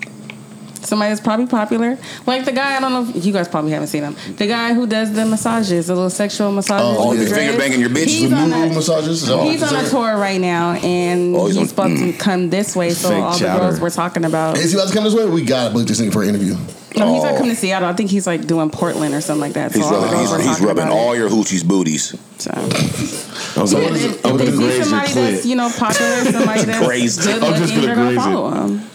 [0.84, 1.98] Somebody that's probably popular.
[2.26, 4.14] Like the guy, I don't know if you guys probably haven't seen him.
[4.36, 6.96] The guy who does the massages, the little sexual massages.
[6.98, 7.28] Oh, with yeah.
[7.28, 8.04] the Finger banging your bitch.
[8.06, 9.22] He's on new a, massages.
[9.22, 12.02] Is that what He's on a tour right now, and Oh, he's he's, on- supposed
[12.02, 12.12] mm.
[12.12, 12.90] to come this way.
[12.90, 13.60] So Fake all the chowder.
[13.60, 14.58] girls were talking about.
[14.58, 15.26] Is he about to come this way?
[15.26, 16.54] We gotta book this thing for an interview.
[16.96, 17.36] No, he's not Oh.
[17.38, 17.88] coming to Seattle.
[17.88, 19.72] I think he's like doing Portland or something like that.
[19.72, 21.18] So He's rubbing, he's, he's rubbing all it.
[21.18, 22.14] your hoochie's booties.
[22.38, 22.52] So.
[22.54, 24.10] I'm So gonna, what is it?
[24.10, 25.48] If, I'm if gonna they see graze your somebody that's clit.
[25.48, 27.22] you know popular, somebody that's Grazed.
[27.22, 28.30] good I'm just looking, gonna you're gonna graze it.
[28.30, 28.90] follow him.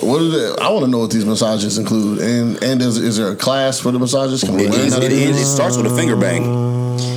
[0.00, 0.60] What is it?
[0.60, 3.78] I want to know what these massages include, and and is, is there a class
[3.80, 4.42] for the massages?
[4.42, 6.16] Can we It, learn ends, how to it, do ends, it starts with a finger
[6.16, 6.42] bang.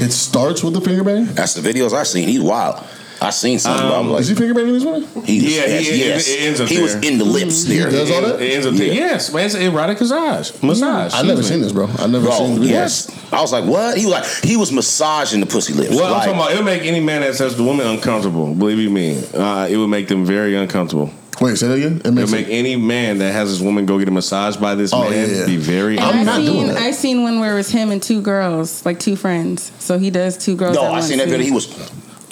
[0.02, 1.26] It starts with the finger bang.
[1.26, 2.28] That's the videos I've seen.
[2.28, 2.84] He's wild.
[3.20, 3.84] I seen something.
[3.84, 5.08] about him like Is he finger banging these women?
[5.26, 6.28] he, Yeah, yes, he- yes.
[6.30, 7.90] it ends up he was in the lips there.
[7.90, 8.40] does all that?
[8.40, 8.94] It ends up there.
[8.94, 9.46] Yes, man.
[9.48, 10.52] It's erotic massage.
[10.62, 11.16] Massage.
[11.16, 11.88] I never Excuse seen this, bro.
[11.98, 12.60] I never Bro, seen.
[12.62, 12.70] this.
[12.70, 13.34] yes.
[13.34, 13.98] I was like, what?
[13.98, 15.96] He was like, he was massaging the pussy lips.
[15.96, 18.54] Well, I'm talking about it'll make any man that says the woman uncomfortable.
[18.54, 21.10] Believe you me, uh, it would make them very uncomfortable.
[21.40, 21.94] Wait, say that again.
[21.98, 24.74] It It'll makes make any man that has his woman go get a massage by
[24.76, 25.46] this Oh, man yeah, yeah.
[25.46, 25.98] be very.
[25.98, 26.78] And I'm not seen doing that.
[26.78, 29.72] I seen one where it was him and two girls, like two friends.
[29.80, 30.76] So he does two girls.
[30.76, 31.32] no, at I once seen that too.
[31.32, 31.46] video.
[31.46, 31.68] He was,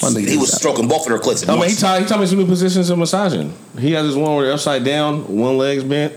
[0.02, 1.82] My nigga he was is- stroking both of their clits at I mean, he once.
[1.82, 3.54] taught, he taught me some new positions of massaging.
[3.78, 6.14] He has this one where they're upside down, one leg's bent,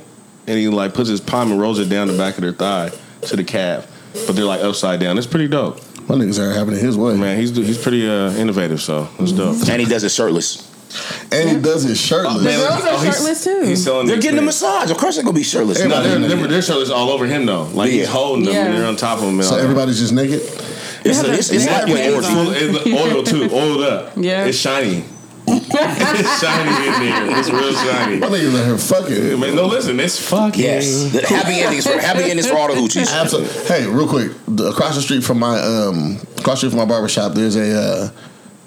[0.46, 2.90] and he like puts his palm and rolls it down the back of their thigh
[3.22, 3.86] to the calf,
[4.26, 5.18] but they're like upside down.
[5.18, 7.38] It's pretty dope, My niggas are having it his way, man.
[7.38, 9.56] He's he's pretty uh, innovative, so it's dope.
[9.68, 10.67] and he does it shirtless.
[11.32, 12.42] And he does it shirtless.
[12.42, 13.62] The girls are Oh, shirtless too.
[13.64, 14.06] He's selling.
[14.06, 14.90] They're getting a massage.
[14.90, 15.78] Of course, they're gonna be shirtless.
[15.78, 17.64] No, Everybody- they're, they're, they're shirtless all over him though.
[17.64, 18.06] Like he's Yeah.
[18.06, 18.78] holding them and Yeah.
[18.80, 19.34] they're on top of him.
[19.34, 19.64] And so all that.
[19.64, 20.40] everybody's just naked.
[21.04, 22.10] It's, it's, it's Yeah, like an yeah.
[22.10, 22.28] orgy.
[22.28, 24.12] Full- it's oil too, oiled up.
[24.16, 24.46] Yeah.
[24.46, 25.04] it's shiny.
[25.48, 27.38] it's shiny in there.
[27.38, 28.16] It's real shiny.
[28.18, 29.40] My niggas are here fucking.
[29.40, 30.62] Man, no, listen, it's fucking.
[30.62, 33.10] Yes, the happy endings for happy endings for all the hoochies.
[33.10, 33.64] Absolutely.
[33.64, 36.84] Hey, real quick, the, across the street from my um, across the street from my
[36.84, 38.10] barber shop, there's a uh,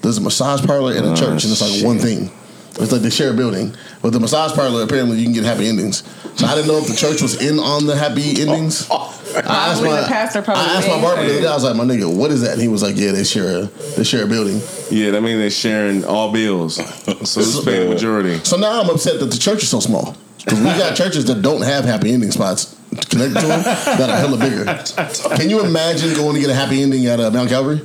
[0.02, 2.32] there's a massage parlor and a church, and it's like one thing.
[2.80, 5.68] It's like they share a building, but the massage parlor apparently you can get happy
[5.68, 6.04] endings.
[6.36, 8.90] So I didn't know if the church was in on the happy endings.
[9.36, 11.48] I asked my the pastor probably I asked my barber the.
[11.48, 13.64] I was like, "My nigga, what is that?" And he was like, "Yeah, they share
[13.64, 16.76] a they share a building." Yeah, that means they're sharing all bills.
[16.76, 18.40] So it's paying the majority.
[18.44, 21.42] So now I'm upset that the church is so small because we got churches that
[21.42, 22.76] don't have happy ending spots
[23.10, 24.66] connected to them that are hella bigger.
[25.36, 27.82] Can you imagine going to get a happy ending at uh, Mount Calvary?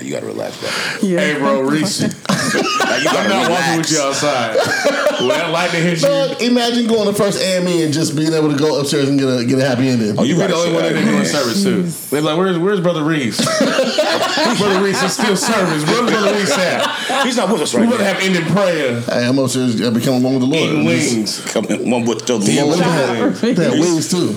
[0.00, 1.08] You gotta relax, bro.
[1.08, 1.20] yeah.
[1.20, 2.02] Hey, bro, Reese,
[2.40, 4.56] Like, you I'm gotta not walking with you outside.
[5.20, 8.50] When that lightning hits you, Dog, imagine going to first AME and just being able
[8.50, 10.18] to go upstairs and get a get a happy ending.
[10.18, 10.96] Oh, you be the only sit one down.
[10.96, 11.82] in there doing service too.
[12.08, 13.36] They're like, "Where's Where's Brother Reese?
[14.58, 15.84] Brother Reese is still service.
[15.86, 17.26] Where's Brother Reese at?
[17.26, 18.14] He's not with us We right want to now.
[18.14, 20.70] have ending prayer, Hey, I'm upstairs becoming one with the Lord.
[20.70, 22.78] eating wings." Coming one with the Yeah, Lord.
[22.78, 23.72] Look at that.
[23.72, 24.28] Wings too.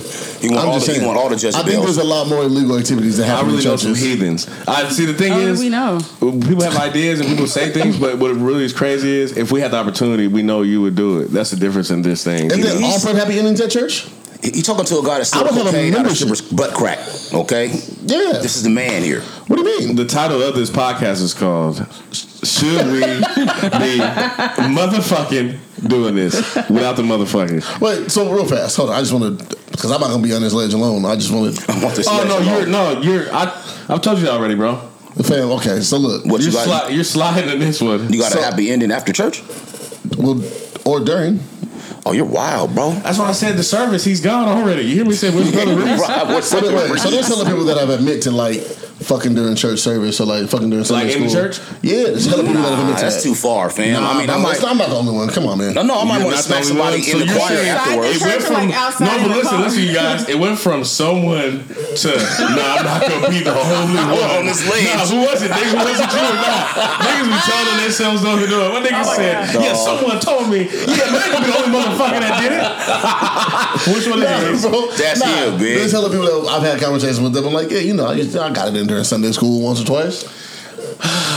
[0.42, 1.08] He want I'm all just the- he saying.
[1.08, 3.64] want all the I think there's a lot more illegal activities that I happen really
[3.64, 4.04] in know some churches.
[4.06, 4.48] heathens.
[4.68, 5.06] I see.
[5.06, 6.00] The thing Oh, is, we know.
[6.20, 7.93] people have ideas and people say things.
[7.94, 8.00] Things.
[8.04, 10.96] But what really is crazy is if we had the opportunity, we know you would
[10.96, 11.26] do it.
[11.32, 12.52] That's the difference in this thing.
[12.52, 12.88] And you then know?
[12.88, 14.08] all prep happy endings at church?
[14.44, 16.36] You talking to a guy that's I still would have a cocaine out of membership.
[16.36, 17.00] stripper's butt crack,
[17.34, 17.68] okay?
[18.02, 18.40] Yeah.
[18.42, 19.22] This is the man here.
[19.48, 19.96] what do you mean?
[19.96, 21.78] The title of this podcast is called
[22.12, 24.04] "Should We Be
[24.68, 26.36] Motherfucking Doing This
[26.70, 28.76] Without the Motherfucking?" Wait, so real fast.
[28.76, 28.96] Hold on.
[28.98, 31.06] I just want to, because I'm not going to be on this ledge alone.
[31.06, 32.08] I just want to, I want this.
[32.10, 32.48] Oh no, alone.
[32.48, 33.34] you're no, you're.
[33.34, 33.44] I
[33.88, 34.90] I've told you that already, bro.
[35.22, 36.26] Fam, okay, so look.
[36.26, 36.86] What You're, you got?
[36.90, 38.12] sli- you're sliding in this one.
[38.12, 39.44] you got So- a happy ending after church?
[40.18, 40.42] Well,
[40.86, 41.40] or during.
[42.06, 42.92] Oh, you're wild, bro.
[42.92, 44.04] That's why I said the service.
[44.04, 44.84] He's gone already.
[44.84, 47.02] You hear me say, "Where's brother Reese?" Right, what's So, up, wait, Reese?
[47.04, 48.62] so they're telling people that I've admitted like
[49.04, 51.44] fucking during church service or like fucking during Sunday Like in the school.
[51.44, 51.60] church?
[51.82, 53.24] Yeah, there's hella people that have Nah, admitted that's that.
[53.24, 53.94] too far, fam.
[53.94, 54.52] Nah, I mean, I bro, might.
[54.54, 55.30] it's not- I'm not the only one.
[55.30, 55.74] Come on, man.
[55.74, 57.10] No, no, I might want to smack somebody one.
[57.10, 58.16] in the So you're choir saying- afterwards.
[58.16, 59.66] It went from like outside no, in but the listen, car.
[59.66, 60.30] listen, you guys.
[60.30, 64.62] It went from someone to nah, I'm not gonna be the only one on this
[64.70, 64.86] ledge.
[64.86, 65.52] Nah, who was it?
[65.52, 66.64] Nigga, was it you or not?
[67.04, 68.70] Niggas be telling themselves don't do it.
[68.72, 69.54] What nigga said?
[69.62, 70.64] Yeah, someone told me.
[70.64, 73.96] Yeah, man, ain't be the only motherfucker that did it.
[73.96, 74.70] Which one is it?
[74.72, 74.88] bro.
[74.92, 75.60] That's him, man.
[75.60, 77.46] There's hella people that I've had conversations with them.
[77.48, 79.82] I'm like, yeah, you know, I, just, I got it in during Sunday school once
[79.82, 80.24] or twice.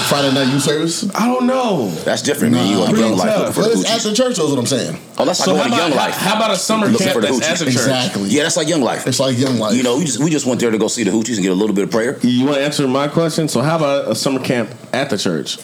[0.09, 1.09] Friday night youth service.
[1.15, 1.89] I don't know.
[2.05, 2.69] That's different, man.
[2.69, 3.39] You Nah, on young life tough.
[3.39, 4.03] looking for But the it's at coochies.
[4.11, 4.99] the church, though, is what I'm saying.
[5.19, 6.15] Oh, that's like So how going to about, young life.
[6.15, 7.75] how about a summer Looking camp for the that's at the church?
[7.75, 8.29] Exactly.
[8.29, 9.07] Yeah, that's like young life.
[9.07, 9.75] It's like young life.
[9.75, 11.51] You know, we just we just went there to go see the hoochies and get
[11.53, 12.19] a little bit of prayer.
[12.23, 13.49] You want to answer my question?
[13.49, 15.59] So how about a summer camp at the church?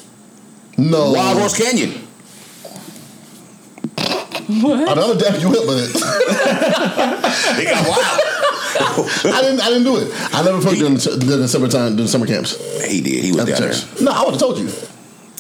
[0.79, 1.13] no.
[1.13, 2.09] Wild Horse Canyon.
[4.71, 5.89] I don't dap you up, but
[7.57, 8.21] They got wild.
[9.35, 9.61] I didn't.
[9.61, 10.09] I didn't do it.
[10.35, 13.25] I never fucked during, the- during the summertime, during summer camps he did.
[13.25, 13.73] He was down there.
[14.01, 14.69] No, I would have told you.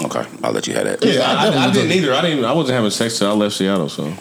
[0.04, 1.04] Okay, I'll let you have that.
[1.04, 2.02] Yeah, I, I, I, definitely didn't you.
[2.02, 2.14] either.
[2.14, 2.44] I didn't.
[2.44, 3.88] I wasn't having sex till I left Seattle.
[3.88, 4.12] So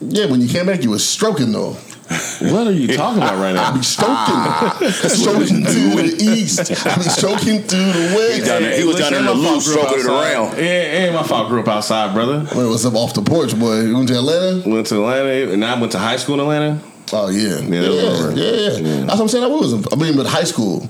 [0.00, 1.76] Yeah, when you came back, you was stroking though.
[2.10, 3.66] What are you talking about right now?
[3.66, 3.76] I now?
[3.76, 4.78] be stroking, ah.
[4.90, 6.60] stroking to the east.
[6.86, 8.46] I be stroking through the west.
[8.46, 8.76] down there.
[8.78, 10.58] He was down there in the loop, my loose, fault grew up stroking it around.
[10.58, 12.40] Yeah, ain't my father Grew up outside, brother.
[12.54, 13.80] Wait, what's up off the porch, boy?
[13.82, 14.68] You went to Atlanta?
[14.68, 16.82] Went to Atlanta, and I went to high school in Atlanta.
[17.12, 18.30] Oh yeah, Yeah, yeah, that was yeah, over.
[18.38, 19.44] yeah, That's what I'm saying.
[19.44, 19.92] I was.
[19.92, 20.88] I mean, but high school,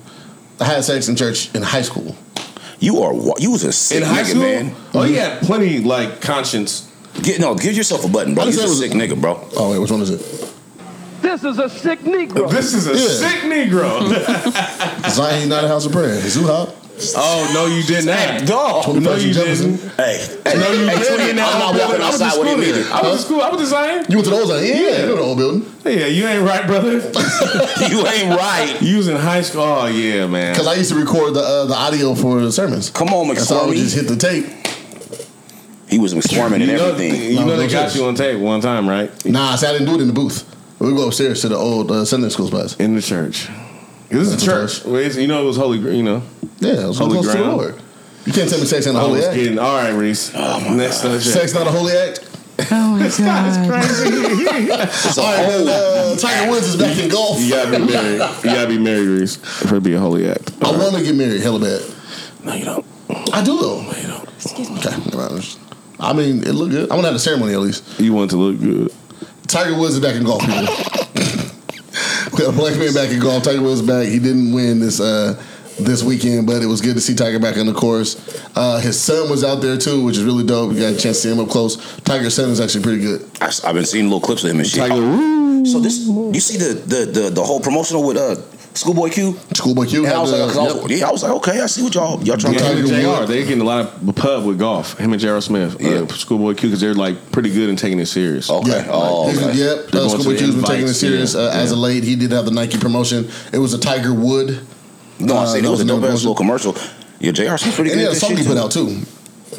[0.59, 2.15] I had sex in church in high school.
[2.79, 4.75] You are wa- you was a sick In high nigga, school, man.
[4.95, 6.91] oh, he had plenty like conscience.
[7.23, 8.45] Get, no, give yourself a button, bro.
[8.45, 9.47] I You're a it was- sick nigga, bro.
[9.57, 10.50] Oh wait, which one is it?
[11.23, 12.51] This is a sick Negro.
[12.51, 13.31] This is a Yeah.
[13.31, 15.11] sick Negro.
[15.11, 16.21] Zion United House of Prayer.
[16.29, 16.75] Zoo Hop.
[17.17, 18.47] oh no, you did not.
[18.47, 19.01] dog.
[19.01, 19.77] No, you Jefferson.
[19.77, 19.93] didn't.
[19.97, 21.17] Hey, hey, No, you hey, didn't.
[21.25, 22.81] Twin, Now, I'm not brother, walking I was in outside with school him there.
[22.81, 22.93] either.
[22.95, 23.41] I was in school.
[23.43, 24.05] I was designing.
[24.11, 24.65] You went to the old Zion?
[24.67, 25.01] Yeah, Yeah.
[25.01, 25.73] you know the old building.
[25.85, 26.93] Yeah, you ain't right, brother.
[27.89, 28.77] you ain't right.
[28.83, 29.63] You was in high school.
[29.63, 30.53] Oh yeah, man.
[30.53, 32.91] Because I used to record the uh, the audio for the sermons.
[32.91, 34.01] Come on, That's how I would just McStormy.
[34.01, 34.47] hit the tape.
[35.89, 37.33] He was squirming and you know, everything.
[37.33, 39.11] you know they got you on tape one time, right?
[39.25, 40.45] Nah, see, I didn't do it in the booth.
[40.81, 42.75] We go upstairs to the old uh, Sunday school spots.
[42.77, 43.49] In the church.
[44.09, 44.85] This is a church.
[44.85, 45.79] Well, it's- You know it was holy.
[45.79, 46.23] You know.
[46.59, 47.57] Yeah, it was Holy close to the ground.
[47.57, 47.75] Lord.
[48.27, 49.35] You can't tell me sex ain't a I holy was act.
[49.37, 49.59] kidding.
[49.59, 50.33] All right, Reese.
[50.35, 51.25] Next subject.
[51.25, 52.27] Sex not a holy act.
[52.73, 53.11] Oh my god.
[54.93, 55.69] It's a All right, whole.
[55.69, 57.41] uh, Tiger Woods is back in golf.
[57.41, 58.13] You gotta be married.
[58.13, 60.53] You gotta be married, Reese, for it to be a holy act.
[60.63, 61.81] I want to get married, hella bad.
[62.45, 62.87] No, you don't.
[63.35, 63.81] I do though.
[63.83, 64.29] No, you don't.
[64.35, 64.77] Excuse me.
[64.79, 65.59] Okay, never mind.
[65.99, 66.91] I mean, it looked good.
[66.91, 67.99] I want to have the ceremony at least.
[68.01, 68.93] You want to look good.
[69.51, 70.61] Tiger Woods is back in golf, people.
[72.33, 73.43] we got a black man back in golf.
[73.43, 74.07] Tiger Woods back.
[74.07, 75.43] He didn't win this uh,
[75.77, 78.17] this weekend, but it was good to see Tiger back on the course.
[78.55, 80.73] Uh, his son was out there too, which is really dope.
[80.73, 81.99] You got a chance to see him up close.
[82.03, 83.29] Tiger's son is actually pretty good.
[83.41, 84.89] I, have been seeing little clips of him and shit.
[84.89, 85.67] Tiger Woo.
[85.67, 88.37] So this, you see the the the, the whole promotional with uh
[88.75, 89.37] Schoolboy Q.
[89.55, 90.05] Schoolboy Q.
[90.07, 91.01] And I was the- like, 'cause I was- yep.
[91.01, 92.95] yeah, I was like, okay, I see what y'all y'all trying Yeah, to him Tiger
[92.95, 93.19] and Woods.
[93.21, 94.97] JR, they're getting a lot of pub with golf.
[94.99, 95.41] Him and J.R.
[95.41, 95.91] Smith, Yeah.
[95.91, 98.49] uh, Schoolboy Q, because they're like pretty good in taking it serious.
[98.49, 98.71] Okay.
[98.71, 99.59] Yeah, Oh, He's- okay.
[99.59, 99.95] Yep.
[99.95, 101.41] Uh, Schoolboy Q's been taking it serious yeah.
[101.41, 101.73] uh, as Yeah.
[101.73, 102.05] of late.
[102.05, 103.29] He did have the Nike promotion.
[103.53, 104.61] It was a Tiger Wood.
[105.19, 106.77] No, I Uh, see that that was a was dope ass little commercial.
[107.19, 107.59] Yeah, J.R.
[107.59, 108.03] Smith pretty And good.
[108.03, 108.97] he had at a song he put out too.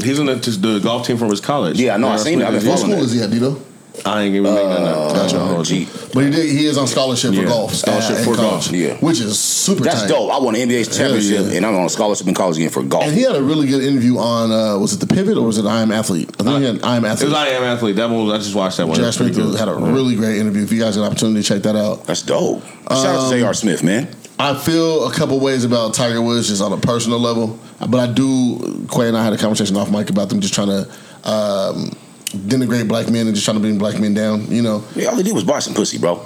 [0.02, 1.78] He's on the, the golf team from his college.
[1.80, 2.46] Yeah, I know, I seen it.
[2.46, 3.02] I've been Smith, What school that.
[3.04, 3.58] is he at, Dito?
[4.06, 5.16] I ain't giving uh, nothing.
[5.16, 5.38] Gotcha.
[5.40, 5.86] Oh, Gee.
[6.14, 6.50] But he did.
[6.50, 7.74] He is on scholarship for Yeah, golf.
[7.74, 8.72] scholarship uh, in for college, golf.
[8.72, 8.94] Yeah.
[8.96, 9.84] which is super.
[9.84, 10.10] That's tight.
[10.10, 10.32] dope.
[10.32, 11.58] I won an NBA championship, yeah.
[11.58, 13.04] and I'm on a scholarship in college again for golf.
[13.04, 14.52] And he had a really good interview on.
[14.52, 16.30] Uh, was it the Pivot or was it I Am Athlete?
[16.40, 17.28] I think he had I Am Athlete.
[17.28, 17.96] It was I Am Athlete.
[17.98, 18.94] That one was, I just watched that one.
[18.96, 20.64] It Jack was pretty Smith had a really great interview.
[20.64, 22.06] If you guys get an opportunity, to check that out.
[22.06, 22.64] That's dope.
[22.64, 23.54] Shout out to J.R.
[23.54, 24.08] Smith, man.
[24.40, 28.12] I feel a couple ways about Tiger Woods just on a personal level, but I
[28.12, 28.88] do.
[28.92, 30.92] Quay and I had a conversation off mic about them just trying to
[31.30, 31.92] um,
[32.34, 34.48] denigrate black men and just trying to bring black men down.
[34.52, 36.24] You know, Yeah, all he did was buy some pussy, bro.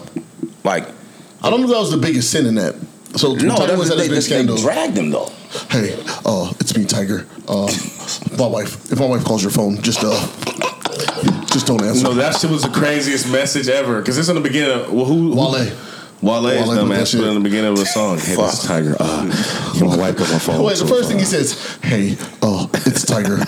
[0.63, 0.88] Like,
[1.41, 2.76] I don't know if that was the biggest sin in that.
[3.15, 4.56] So no, Tiger that was, had they, big they, scandal.
[4.58, 5.28] they dragged him though.
[5.70, 5.94] hey,
[6.26, 7.26] uh, it's me, Tiger.
[7.48, 7.70] Um,
[8.38, 8.91] my wife.
[8.91, 10.12] If my wife calls your phone, just uh,
[11.48, 12.04] just don't answer.
[12.04, 14.00] No, that shit was the craziest message ever.
[14.02, 14.72] Because it's in the beginning.
[14.82, 15.32] Of, well, who?
[15.32, 15.52] who- Wale.
[15.52, 15.78] Wale
[16.25, 18.17] is Wale dumb put that ass put in the beginning of the song.
[18.17, 18.95] Hey, this is Tiger.
[18.99, 20.63] wanna wipe got my phone.
[20.63, 23.38] Wait, the first thing uh, he says, Hey, oh, it's Tiger.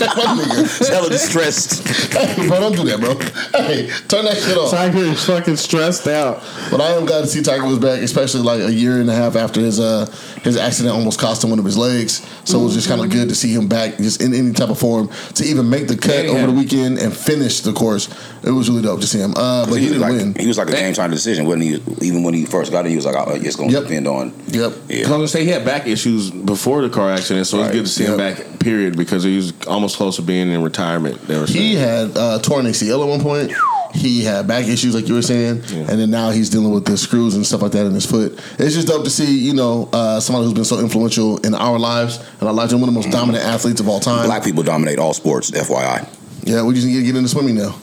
[0.00, 0.88] My nigga.
[0.88, 1.86] Hella distressed.
[2.12, 3.14] Hey, bro, don't do that, bro.
[3.60, 4.70] Hey, turn that shit off.
[4.70, 6.42] Tiger is fucking stressed out.
[6.70, 9.14] But I am glad to see Tiger was back, especially like a year and a
[9.14, 10.06] half after his uh
[10.42, 12.26] his accident almost cost him one of his legs.
[12.44, 14.70] So it was just kind of good to see him back, just in any type
[14.70, 16.30] of form, to even make the cut Yeah.
[16.30, 18.08] over the weekend and finish the course.
[18.42, 19.34] It was really dope to see him.
[19.36, 20.34] Uh, but he, he, didn't like, win.
[20.34, 21.78] he was like a game time decision, wasn't he?
[22.02, 23.84] Even when he first got it, he was like, oh, "It's going to Yep.
[23.84, 24.72] depend on." Yep.
[24.88, 24.96] Yeah.
[24.96, 27.66] I was gonna say he had back issues before the car accident, so Right.
[27.66, 28.58] it's good to see him back.
[28.58, 31.26] Period, because he was almost close to being in retirement.
[31.28, 33.52] They were He had uh, torn ACL at one point.
[33.92, 35.78] He had back issues, like you were saying, Yeah.
[35.88, 38.38] and then now he's dealing with the screws and stuff like that in his foot.
[38.58, 41.76] It's just dope to see, you know, uh, somebody who's been so influential in our
[41.78, 44.26] lives and our lives, and one of the most dominant athletes of all time.
[44.26, 45.50] Black people dominate all sports.
[45.50, 46.06] FYI,
[46.44, 47.74] Yeah, we just need to get into swimming now.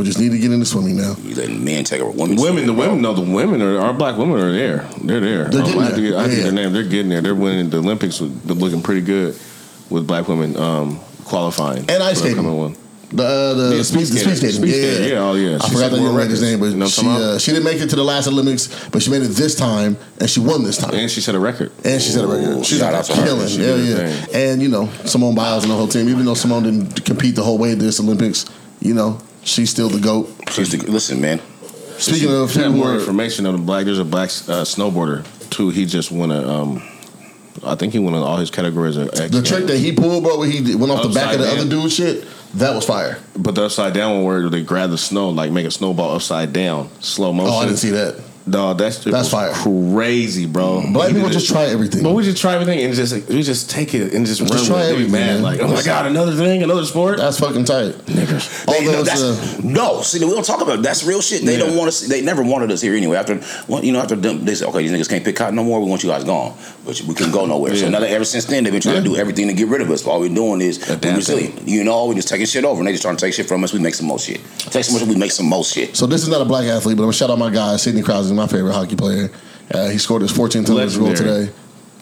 [0.00, 1.14] We just need to get into swimming now.
[1.22, 2.36] you letting men take over women.
[2.36, 4.88] Women, the women, no, the women are our black women are there.
[5.02, 5.44] They're there.
[5.44, 6.42] They're Um, getting I have to get, I have to Yeah.
[6.42, 6.72] get their name.
[6.72, 7.20] They're getting there.
[7.20, 8.18] They're winning the Olympics.
[8.20, 9.36] With, they're looking pretty good
[9.90, 12.56] with black women um, qualifying And ice for the skating.
[12.56, 12.76] one.
[13.12, 14.36] The uh, the, Yeah, speed, the speed speed skating.
[14.36, 14.56] skating.
[14.62, 15.58] Speed yeah, skating, yeah, oh, yeah.
[15.60, 17.80] I She forgot the young lady's name, but You know she uh, she didn't make
[17.82, 20.78] it to the last Olympics, but she made it this time, and she won this
[20.78, 20.94] time.
[20.94, 21.72] And she set a record.
[21.84, 22.64] And she set a record.
[22.64, 23.48] She's shout out killing.
[23.48, 24.38] She Yeah, did her yeah.
[24.38, 26.08] And you know, Simone Biles and the whole team.
[26.08, 28.46] Even though Simone didn't compete the whole way this Olympics,
[28.80, 30.34] you know, she's still the goat.
[30.50, 31.40] She's the, listen, man.
[31.98, 34.28] Speaking of If you have people who more information on the black, there's a black
[34.28, 35.70] uh, snowboarder too.
[35.70, 36.46] He just won a.
[36.48, 36.82] Um,
[37.64, 38.96] I think he won all his categories.
[38.96, 41.46] Of the trick that he pulled, bro, where he went off the back of the
[41.46, 42.24] Upside other dude, shit,
[42.54, 43.18] that was fire.
[43.36, 46.52] but the upside down one where they grab the snow, like make a snowball upside
[46.52, 47.52] down, slow motion.
[47.52, 48.18] Oh, I didn't see that.
[48.48, 49.52] Dog, that's That's fire.
[49.52, 50.82] crazy, bro.
[50.92, 52.02] Black people just try everything.
[52.02, 54.64] But we just try everything and just we just take it and just, Just run
[54.64, 54.88] try with it.
[54.88, 55.42] They be everything, mad man.
[55.42, 57.18] like, oh my god, another thing, another sport.
[57.18, 57.92] That's fucking tight.
[58.06, 58.66] Niggers.
[58.66, 60.82] All They- no, those, uh, no, see, we don't talk about it.
[60.82, 61.44] that's real shit.
[61.44, 61.66] They Yeah.
[61.66, 62.00] don't want us.
[62.00, 63.16] They never wanted us here anyway.
[63.18, 65.62] After, well, you know, after them, they said, okay, these niggas can't pick cotton no
[65.62, 65.80] more.
[65.80, 66.54] We want you guys gone,
[66.86, 67.76] but we couldn't go nowhere.
[67.76, 69.90] So now, ever since then, they've been trying to do everything to get rid of
[69.90, 70.04] us.
[70.06, 71.68] All we're doing is we're resilient.
[71.68, 73.62] You know, we're just taking shit over, and they just trying to take shit from
[73.64, 73.72] us.
[73.74, 74.40] We make some more shit.
[74.70, 75.00] Take some more.
[75.00, 75.94] shit, We make some more shit.
[75.96, 78.02] So this is not a black athlete, but I'm gonna shout out my guy Sidney
[78.02, 79.30] Crosby, my favorite hockey player.
[79.72, 80.66] Uh, he scored his 14th
[80.98, 81.52] goal today.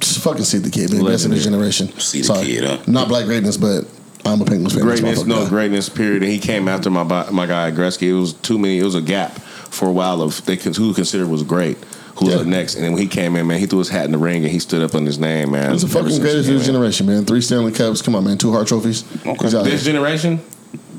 [0.00, 1.04] Just fucking see the kid, man.
[1.04, 1.88] Best in his generation.
[1.98, 2.46] See the Sorry.
[2.46, 2.78] kid, huh?
[2.86, 3.84] Not black greatness, but
[4.24, 4.82] I'm a Penguins fan.
[4.82, 5.48] Greatness, no guy.
[5.48, 5.88] greatness.
[5.88, 6.22] Period.
[6.22, 8.08] And he came after my my guy Gretzky.
[8.08, 8.78] It was too many.
[8.78, 9.32] It was a gap
[9.70, 11.78] for a while of they who considered was great.
[12.16, 12.40] Who was Yeah.
[12.40, 12.74] up next?
[12.76, 14.52] And then when he came in, man, he threw his hat in the ring and
[14.52, 15.72] he stood up on his name, man.
[15.72, 17.24] He's the Ever fucking since greatest he of his generation, man.
[17.24, 18.00] Three Stanley Cups.
[18.02, 18.38] Come on, man.
[18.38, 19.04] Two Hart trophies.
[19.26, 19.48] Okay.
[19.48, 19.52] This
[19.84, 19.92] here.
[19.94, 20.40] generation,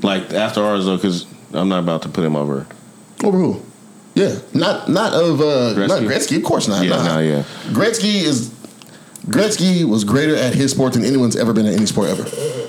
[0.02, 2.66] like after ours though, because I'm not about to put him over.
[3.24, 3.62] Over who?
[4.20, 5.88] Yeah, not not of uh, Gretzky?
[5.88, 6.36] not Gretzky.
[6.36, 6.84] Of course not.
[6.84, 7.14] Yeah, nah.
[7.14, 7.42] no, yeah.
[7.72, 8.50] Gretzky is
[9.26, 12.24] Gretzky was greater at his sport than anyone's ever been at any sport ever,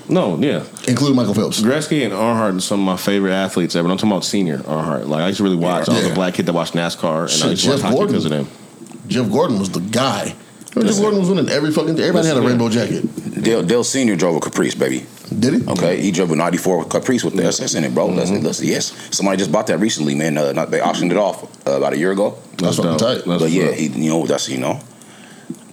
[0.10, 0.66] No, yeah.
[0.88, 1.62] including Michael Phelps.
[1.62, 3.90] Gretzky and Earnhardt are some of my favorite athletes ever.
[3.90, 5.08] I'm talking about senior Earnhardt.
[5.08, 5.88] Like I used to really watch.
[5.90, 7.82] I was a black kid that watched NASCAR, and Shit, I used to watch Jeff
[7.84, 8.12] hockey Gordon.
[8.14, 8.48] because of them.
[9.08, 10.36] Jeff Gordon was the guy.
[10.74, 12.00] Jeff Gordon was winning every fucking.
[12.00, 13.44] Everybody had a Listen, rainbow jacket.
[13.44, 15.06] Dale, Dale Senior drove a Caprice, baby.
[15.40, 15.68] Did he?
[15.70, 18.08] Okay, he drove a '94 Caprice with the SS in it, bro.
[18.08, 18.46] Listen, Mm-hmm.
[18.46, 20.38] listen, yes, somebody just bought that recently, man.
[20.38, 22.38] Uh, not, they auctioned it off uh, about a year ago.
[22.58, 23.00] That's fucking dope.
[23.00, 23.26] tight.
[23.26, 24.80] That's but yeah, he, you know, that's you know,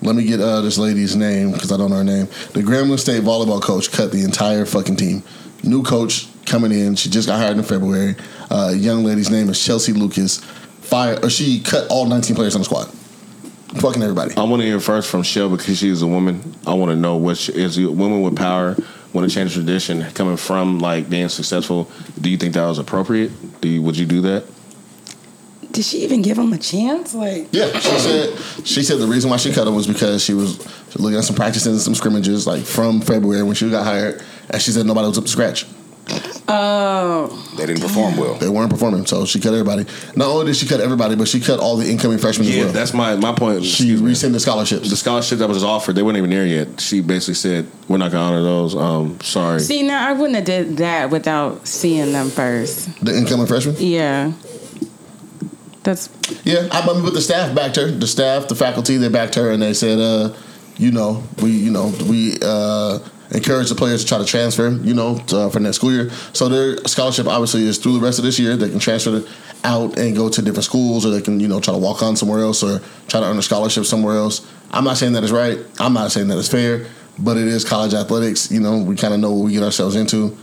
[0.00, 2.26] Let me get uh, this lady's name because I don't know her name.
[2.54, 5.22] The Grambling State volleyball coach cut the entire fucking team.
[5.64, 6.94] New coach coming in.
[6.94, 8.14] She just got hired in February.
[8.50, 10.38] Uh, young lady's name is Chelsea Lucas.
[10.82, 11.18] Fire.
[11.22, 12.86] Or she cut all 19 players on the squad.
[13.82, 14.34] Fucking everybody.
[14.36, 16.54] I want to hear first from Shell because she's a woman.
[16.66, 18.76] I want to know what she, is a women with power
[19.12, 21.90] want to change tradition coming from like being successful.
[22.20, 23.60] Do you think that was appropriate?
[23.60, 24.44] Do you, would you do that?
[25.70, 27.14] Did she even give him a chance?
[27.14, 30.34] Like, Yeah, she said she said the reason why she cut him was because she
[30.34, 30.58] was
[30.96, 34.60] looking at some practices and some scrimmages like from February when she got hired, and
[34.60, 35.66] she said nobody was up to scratch.
[36.48, 38.34] Oh, they didn't perform well.
[38.34, 39.84] They weren't performing, so she cut everybody.
[40.16, 42.64] Not only did she cut everybody, but she cut all the incoming freshmen Yeah, as
[42.64, 42.72] well.
[42.72, 43.64] that's my my point.
[43.64, 44.08] she Excuse me.
[44.08, 44.90] rescinded scholarships.
[44.90, 45.94] the scholarship that was offered.
[45.94, 46.80] They weren't even there yet.
[46.80, 49.60] She basically said, "We're not going to honor those." Um, sorry.
[49.60, 52.88] see, now I wouldn't have did that without seeing them first.
[53.04, 53.76] The incoming freshmen.
[53.78, 54.32] Yeah,
[55.82, 56.08] that's
[56.44, 57.90] Yeah, I mean, but the staff backed her.
[57.90, 60.32] The staff, the faculty, they backed her, and they said, uh,
[60.78, 64.94] you know, we, you know, we uh, encourage the players to try to transfer, you
[64.94, 66.10] know, to, uh, for next school year.
[66.32, 68.56] So their scholarship obviously is through the rest of this year.
[68.56, 69.24] They can transfer
[69.64, 72.16] out and go to different schools, or they can, you know, try to walk on
[72.16, 74.46] somewhere else, or try to earn a scholarship somewhere else.
[74.70, 75.58] I'm not saying that is right.
[75.80, 76.86] I'm not saying that it's fair,
[77.18, 78.52] but it is college athletics.
[78.52, 80.36] You know, we kind of know what we get ourselves into.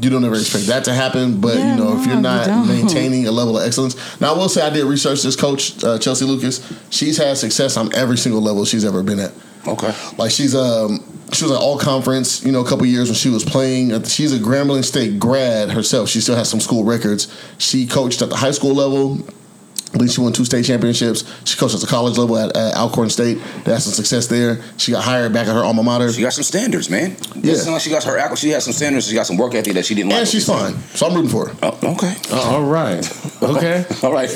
[0.00, 2.68] You don't ever expect that to happen, but Yeah, you know, if you're not don't.
[2.68, 3.96] maintaining a level of excellence.
[4.20, 6.60] Now, I will say I did research this coach, uh, Chelsea Lucas.
[6.90, 9.32] She's had success on every single level she's ever been at.
[9.66, 13.16] Okay, Like she's um she was an all conference, you know, a couple years when
[13.16, 13.92] she was playing.
[13.92, 16.08] Uh, She's a Grambling State grad herself.
[16.08, 17.26] She still has some school records.
[17.58, 19.18] She coached at the high school level.
[19.88, 21.24] I believe she won two state championships.
[21.44, 23.38] She coached at the college level at, at Alcorn State.
[23.64, 24.60] They had some success there.
[24.76, 26.12] She got hired back at her alma mater.
[26.12, 27.16] She got some standards, man.
[27.36, 27.54] Yeah.
[27.66, 28.36] Like she got her.
[28.36, 29.08] She has some standards.
[29.08, 30.20] She got some work ethic that she didn't like.
[30.20, 30.76] and she's fine.
[30.94, 31.56] So I'm rooting for her.
[31.62, 32.14] Oh, okay.
[32.30, 33.04] Uh, all right.
[33.40, 33.84] Okay.
[34.02, 34.28] All right.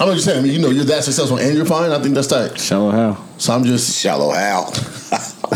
[0.00, 0.38] I'm just saying.
[0.38, 1.90] I mean, you know, you're that successful and you're fine.
[1.90, 2.58] I think that's tight.
[2.58, 3.22] Shallow how?
[3.36, 4.72] So I'm just Shallow Hal.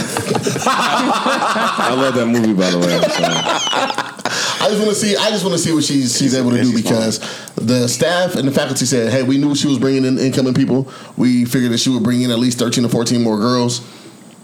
[0.65, 4.09] I love that movie, by the way.
[4.61, 5.17] I just want to see.
[5.17, 7.19] I just want to see what she's she's able to do because
[7.57, 10.91] the staff and the faculty said, "Hey, we knew she was bringing in incoming people.
[11.17, 13.81] We figured that she would bring in at least thirteen or fourteen more girls.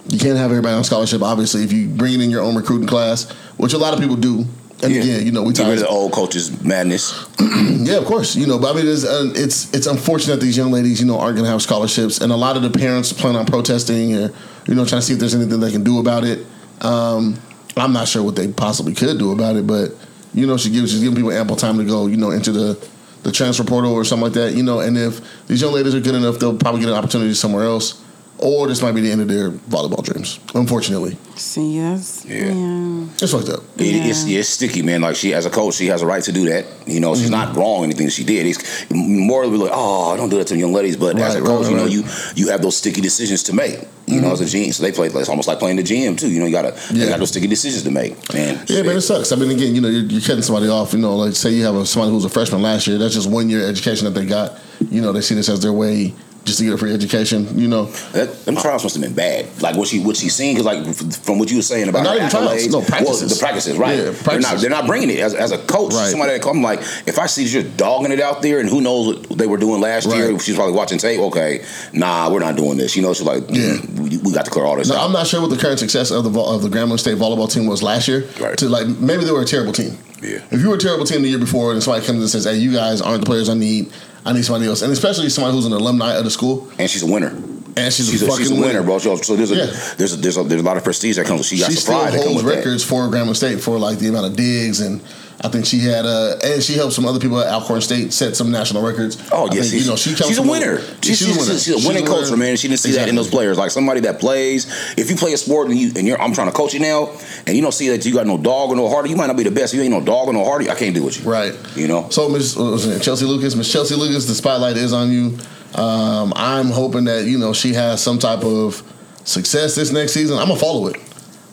[0.09, 1.63] You can't have everybody on scholarship, obviously.
[1.65, 4.47] If you bring in your own recruiting class, which a lot of people do,
[4.83, 5.03] and Yeah.
[5.03, 5.67] again, you know, we talk.
[5.67, 7.13] about the old coach's madness.
[7.81, 8.37] Yeah, of course.
[8.37, 11.19] You know, but I mean, it's uh, it's it's unfortunate these young ladies, you know,
[11.19, 14.31] aren't going to have scholarships, and a lot of the parents plan on protesting or
[14.67, 16.47] you know trying to see if there's anything they can do about it.
[16.83, 17.37] Um,
[17.81, 19.93] I'm not sure what they possibly could do about it, but
[20.35, 22.89] you know, she gives she's giving people ample time to go, you know, into the
[23.23, 24.55] the transfer portal or something like that.
[24.55, 27.35] You know, and if these young ladies are good enough, they'll probably get an opportunity
[27.35, 28.03] somewhere else.
[28.41, 30.39] Or this might be the end of their volleyball dreams.
[30.55, 32.53] Unfortunately, See, that's Yeah.
[32.53, 33.07] yeah.
[33.21, 33.63] it's fucked up.
[33.77, 34.41] It, it's, Yeah.
[34.41, 35.01] it's sticky, man.
[35.03, 36.67] Like she, as a coach, she has a right to do that.
[36.87, 37.33] You know, she's mm-hmm.
[37.33, 37.85] not wrong.
[37.85, 40.97] Anything she did, it's more of like, oh, don't do that to young ladies.
[40.97, 41.93] But as a Right, coach, right, you know, right.
[41.93, 43.81] you you have those sticky decisions to make.
[44.07, 44.43] You know, mm-hmm.
[44.43, 45.09] as a GM, so they play.
[45.09, 46.31] It's almost like playing the GM too.
[46.31, 47.05] You know, you gotta Yeah.
[47.05, 48.13] you got those sticky decisions to make.
[48.33, 49.33] Man, Yeah, man, it sucks.
[49.33, 50.93] I mean, again, you know, you're, you're cutting somebody off.
[50.93, 52.99] You know, like say you have a, somebody who's a freshman last year.
[52.99, 54.59] That's just one year education that they got.
[54.91, 56.15] You know, they see this as their way
[56.49, 57.59] just to get a free education.
[57.59, 59.47] You know, That, them trials must have been bad.
[59.63, 60.85] Like what she what she seen because like
[61.25, 62.67] from what you were saying about Not even trials.
[62.69, 63.21] No, practices.
[63.21, 63.97] Well, the practices, right?
[63.97, 64.61] Yeah, They're not practices.
[64.63, 65.93] they're not bringing it as, as a coach.
[65.95, 66.09] Right.
[66.11, 69.27] Somebody that come like if I see you're dogging it out there and who knows
[69.29, 70.37] what they were doing last year.
[70.41, 71.21] She's probably watching tape.
[71.21, 72.97] Okay, nah, we're not doing this.
[72.97, 73.77] You know, she's like, Yeah.
[73.77, 75.05] mm, we, we got to clear all this out.
[75.05, 77.67] I'm not sure what the current success of the of the Grambling State volleyball team
[77.67, 78.27] was last year.
[78.41, 78.57] Right.
[78.59, 79.97] To like maybe they were a terrible team.
[80.23, 80.41] Yeah.
[80.51, 82.57] If you were a terrible team the year before, and somebody comes and says, "Hey,
[82.59, 83.93] you guys aren't the players I need.
[84.25, 87.03] I need somebody else," and especially somebody who's an alumni of the school, and she's
[87.03, 87.35] a winner.
[87.79, 88.99] And she's, She's a a, fucking she's a winner, bro.
[88.99, 89.67] So, there's a Yeah.
[89.97, 91.47] there's a, there's a there's a lot of prestige that comes.
[91.47, 92.59] She got she some still pride comes holds with that.
[92.59, 95.01] records for Grambling State for like the amount of digs and.
[95.41, 98.35] I think she had, uh, and she helped some other people at Alcorn State set
[98.35, 99.17] some national records.
[99.31, 100.81] Oh yes, think, you know she she's a winner.
[100.81, 102.57] Yeah, She's, she's, she's a winning coach, man.
[102.57, 103.57] She didn't see that in those players.
[103.57, 104.67] Like somebody that plays.
[104.99, 107.13] If you play a sport and you and you're, I'm trying to coach you now,
[107.47, 109.37] and you don't see that you got no dog or no heart, you might not
[109.37, 109.73] be the best.
[109.75, 110.69] You ain't no dog or no heart.
[110.69, 111.31] I can't do with you.
[111.31, 111.55] Right.
[111.77, 112.09] You know.
[112.11, 115.39] So, Miss it, Chelsea Lucas, Miss Chelsea Lucas, the spotlight is on you.
[115.75, 118.83] Um, I'm hoping that you know she has some type of
[119.25, 120.39] success this next season.
[120.39, 120.97] I'm gonna follow it.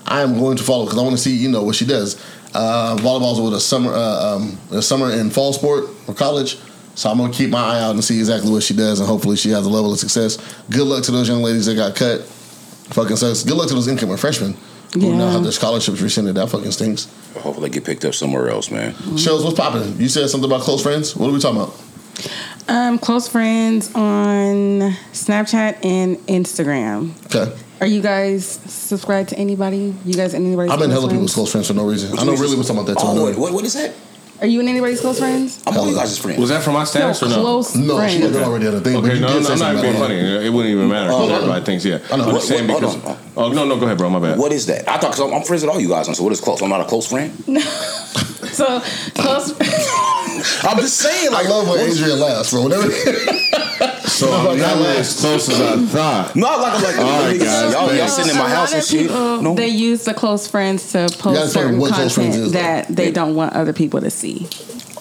[0.05, 2.15] I am going to follow because I want to see you know what she does.
[2.53, 6.57] Uh, volleyball's with a summer, uh, um, a summer and fall sport or college.
[6.95, 9.35] So I'm gonna keep my eye out and see exactly what she does, and hopefully
[9.35, 10.37] she has a level of success.
[10.69, 12.21] Good luck to those young ladies that got cut.
[12.21, 13.43] Fucking sucks.
[13.43, 14.55] Good luck to those incoming freshmen
[14.93, 15.31] who now Yeah.
[15.33, 16.35] have their scholarships rescinded.
[16.35, 17.07] That fucking stinks.
[17.37, 18.93] Hopefully, they get picked up somewhere else, man.
[19.17, 19.99] Shells, what's popping?
[19.99, 21.15] You said something about close friends.
[21.17, 21.75] What are we talking about?
[22.67, 24.79] Um, close friends on
[25.13, 27.11] Snapchat and Instagram.
[27.27, 27.55] Okay.
[27.81, 29.93] Are you guys subscribed to anybody?
[30.03, 30.69] You guys anybody?
[30.69, 32.17] I've been close hella people's close friends for no reason.
[32.17, 33.07] I know really was talking about that too.
[33.07, 33.93] Oh, wait, what, what is that?
[34.41, 35.63] Are you in anybody's close friends?
[35.67, 36.39] I'm all you guys' friends.
[36.39, 37.35] Was that for my status or no?
[37.41, 38.35] close No, she friends.
[38.35, 38.93] had already had a thing.
[38.95, 40.15] but Okay, you no, did no, I'm not something being about funny.
[40.19, 40.45] it.
[40.45, 41.09] It wouldn't even matter.
[41.11, 41.35] Oh, because no.
[41.37, 41.99] everybody thinks, yeah.
[42.11, 42.23] I know.
[42.23, 43.17] I'm What- just saying what- because.
[43.37, 44.09] Oh no, no, go ahead, bro.
[44.09, 44.37] My bad.
[44.39, 44.89] What is that?
[44.89, 46.07] I thought because I'm, I'm friends with all you guys.
[46.17, 46.61] So what is close?
[46.61, 47.31] I'm not a close friend.
[47.47, 47.59] No.
[47.61, 48.81] so
[49.13, 49.53] close.
[50.63, 51.29] I'm just saying.
[51.29, 52.63] I Like, love when Adrian laughs, bro.
[52.63, 52.89] Whenever
[54.05, 56.35] So No, I'm not not as close as I thought.
[56.35, 58.77] No, like I'm like, All right, guys, y'all, y'all sitting in my a house lot
[58.77, 59.09] and shit.
[59.11, 62.59] No, They use the close friends to post certain what close friends content is, though.
[62.59, 64.47] that they don't want other people to see.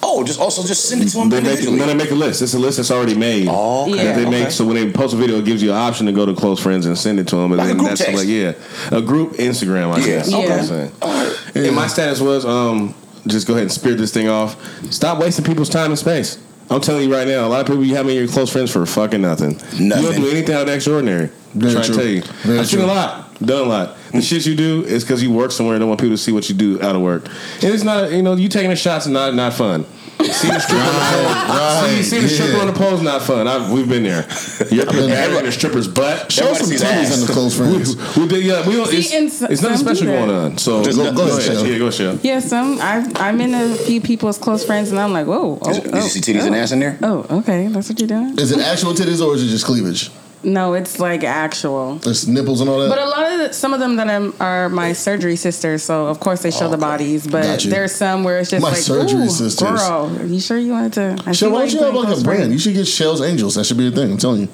[0.02, 1.78] oh, just also just send it to them They make, individually.
[1.78, 2.42] then they make a list.
[2.42, 3.46] It's a list that's already made.
[3.48, 3.96] Oh, okay.
[3.96, 4.04] Yeah.
[4.04, 4.50] That they make Okay.
[4.50, 6.58] so when they post a video, it gives you an option to go to close
[6.60, 7.52] friends and send it to them.
[7.52, 8.16] And Like a then group that's text.
[8.18, 8.52] like yeah,
[8.90, 9.92] a group Instagram.
[9.92, 10.06] I Yeah.
[10.06, 10.30] guess.
[10.30, 10.46] Yeah.
[10.48, 11.08] That's what
[11.56, 11.64] I'm.
[11.66, 12.94] And my status was um,
[13.26, 14.62] just go ahead and spear this thing off.
[14.92, 16.38] Stop wasting people's time and space.
[16.70, 18.70] I'm telling you right now, a lot of people you have in your close friends
[18.70, 19.52] for fucking nothing.
[19.52, 19.80] nothing.
[19.80, 21.30] You don't do anything out of the extraordinary.
[21.52, 21.94] Very I'm trying true.
[21.94, 22.22] to tell you.
[22.42, 23.96] Very I've seen a lot, done a lot.
[24.12, 26.32] The shit you do is because you work somewhere and don't want people to see
[26.32, 27.26] what you do out of work.
[27.62, 29.84] And it's not, you know, you taking the shots is not not fun.
[30.20, 31.24] See the stripper on the pole.
[31.24, 32.60] right, See, see the stripper yeah.
[32.60, 33.46] on the pole is not fun.
[33.48, 34.26] I've, we've been there.
[34.70, 35.38] You're been there.
[35.38, 36.30] in a stripper's butt.
[36.30, 37.20] show some titties ass.
[37.20, 38.16] on the close We, friends.
[38.16, 40.58] we did, yeah, we don't, See, it's, and it's nothing some do special going on.
[40.58, 41.66] So Just go- go ahead, Shell.
[41.66, 42.18] Yeah, go Shell.
[42.22, 45.72] Yeah, some I've, I'm in a few people's close friends, and I'm like, whoa, oh,
[45.72, 46.98] Did, you- did you see titties oh, and ass in there?
[47.02, 48.38] Oh, okay, that's what you're doing.
[48.38, 50.10] Is it actual titties or is it just cleavage?
[50.44, 51.98] No, it's like actual.
[52.04, 52.88] It's nipples and all that.
[52.88, 56.06] But a lot of the, some of them that I'm, are my surgery sisters, so
[56.06, 57.26] of course they show the bodies.
[57.26, 59.68] But there's some where it's just My like, surgery Ooh, sisters.
[59.80, 61.16] girl, are you sure you wanted to?
[61.26, 62.24] I Shell, see why don't you have like a brand?
[62.24, 62.52] friends.
[62.52, 63.54] You should get Shell's Angels.
[63.54, 64.12] That should be a thing.
[64.12, 64.48] I'm telling you.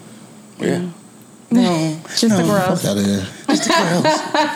[0.59, 0.91] Yeah.
[1.53, 2.83] No, just the girls.
[2.83, 3.27] Fuck out of here.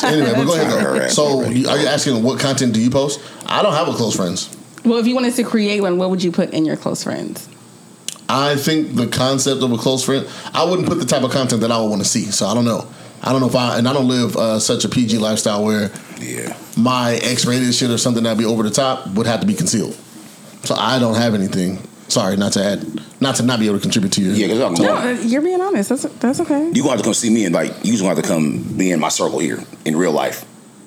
[0.04, 0.80] anyway, but go ahead.
[0.80, 1.04] Her Though.
[1.04, 1.60] ass So, already.
[1.60, 3.20] you- are you asking what content do you post?
[3.46, 4.56] I don't have a close friends.
[4.84, 7.48] Well, if you wanted to create one, what would you put in your close friends?
[8.34, 11.60] I think the concept of a close friend, I wouldn't put the type of content
[11.62, 12.24] that I would want to see.
[12.30, 12.86] So I don't know.
[13.22, 15.90] I don't know if I and I don't live uh, such a PG lifestyle where
[16.20, 16.56] Yeah.
[16.76, 19.96] my X-rated shit or something that'd be over the top would have to be concealed.
[20.64, 21.78] So I don't have anything.
[22.08, 24.34] Sorry, not to add, not to not be able to contribute to your.
[24.34, 25.28] Yeah, because I'm No, going.
[25.28, 25.88] you're being honest.
[25.88, 26.66] That's that's okay.
[26.74, 28.62] You gonna have to come see me and like you just gonna have to come
[28.76, 30.44] be in my circle here in real life.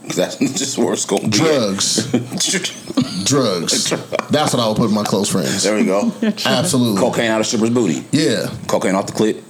[0.08, 1.30] 'Cause that's just where it's going.
[1.30, 2.08] Drugs,
[3.26, 3.90] drugs.
[4.30, 5.64] That's what I would put in my close friends.
[5.64, 6.12] there we go.
[6.46, 7.02] Absolutely.
[7.02, 8.06] Cocaine out of stripper's booty.
[8.12, 8.50] Yeah.
[8.68, 9.44] Cocaine off the clip.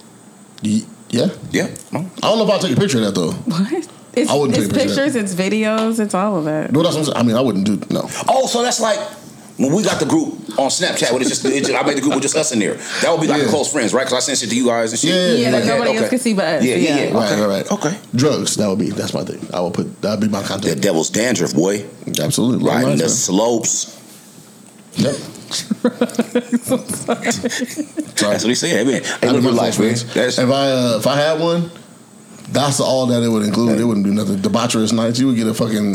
[0.62, 1.28] Yeah.
[1.52, 1.68] Yeah.
[1.94, 3.32] I don't know if I'll take a picture of that though.
[3.32, 3.90] What?
[4.14, 6.72] It's, I wouldn't it's take a picture pictures, it's videos, it's all of that.
[6.72, 7.18] No, that's what I'm saying.
[7.18, 8.10] I mean, I wouldn't do no.
[8.28, 8.98] Oh, so that's like
[9.58, 11.12] when we got the group on Snapchat.
[11.12, 12.76] When it's just, it's just I made the group with just us in there.
[13.02, 13.50] That would be like Yeah.
[13.50, 14.06] close friends, right?
[14.06, 15.10] Because I sent shit to you guys and shit.
[15.10, 16.10] Yeah, Yeah, that yeah, nobody else okay.
[16.10, 16.64] can see but us.
[16.64, 17.14] Yeah, yeah, yeah.
[17.14, 17.42] Right, Okay.
[17.42, 17.72] right, right.
[17.72, 17.98] Okay.
[18.16, 18.56] Drugs.
[18.56, 18.90] That would be.
[18.92, 19.40] That's my thing.
[19.54, 20.02] I would put.
[20.02, 20.76] That'd be my content.
[20.76, 21.86] The devil's dandruff, boy.
[22.20, 22.60] Absolutely.
[22.66, 23.98] Long Riding the lines, slopes.
[25.00, 25.14] man.
[25.14, 25.16] Yep.
[27.08, 28.86] That's what he said.
[28.88, 29.96] Man, hey, That'd live be life, close man.
[29.96, 30.14] friends.
[30.14, 31.72] That's if I uh, if I had one,
[32.50, 33.80] that's all that it would include.
[33.80, 34.38] It wouldn't do nothing.
[34.38, 35.20] Debaucherous nights.
[35.20, 35.94] You would get a fucking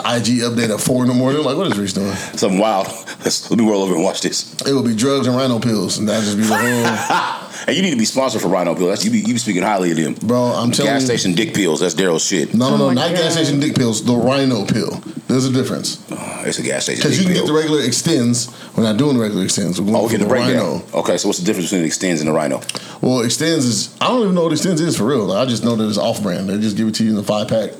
[0.00, 1.42] IG update at four in the morning.
[1.44, 2.12] Like, what is Reese doing?
[2.14, 2.86] something wild.
[3.24, 4.54] Let's, let me roll over and watch this.
[4.62, 7.40] It would be drugs and rhino pills, and that'd just be the whole.
[7.66, 8.90] And you need to be sponsored for Rhino pills.
[8.90, 10.12] That's you be you be speaking highly of them.
[10.28, 11.06] Bro, I'm telling Gas you.
[11.06, 11.80] station dick pills.
[11.80, 12.52] That's Daryl's shit.
[12.52, 13.16] No, no, Oh no, my not God.
[13.16, 14.04] gas station dick pills.
[14.04, 14.90] The rhino pill.
[15.28, 15.98] There's a difference.
[16.12, 17.00] Uh, it's a gas station.
[17.00, 17.44] Because you can pill.
[17.44, 18.76] get the regular ExtenZe.
[18.76, 19.78] We're not doing the regular ExtenZe.
[19.80, 20.78] We're going Oh, we for get the the rhino.
[20.80, 21.00] breakdown.
[21.00, 22.58] Okay, so what's the difference between ExtenZe and the Rhino?
[23.00, 25.32] Well, ExtenZe is I don't even know what ExtenZe is for real.
[25.32, 26.50] I just know that it's off brand.
[26.50, 27.70] They just give it to you in the five pack.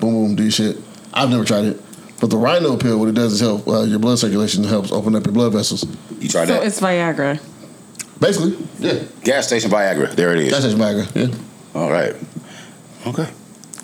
[0.00, 0.78] Boom, boom, do shit.
[1.14, 1.80] I've never tried it.
[2.20, 5.14] But the rhino pill, what it does is help uh, your blood circulation, helps open
[5.14, 5.84] up your blood vessels.
[6.20, 6.66] You tried So that?
[6.66, 7.40] it's Viagra.
[8.20, 9.02] Basically, yeah.
[9.22, 10.10] Gas station Viagra.
[10.14, 10.50] There it is.
[10.52, 11.06] That's just Viagra.
[11.14, 11.34] Yeah.
[11.80, 12.14] All right.
[13.06, 13.28] Okay.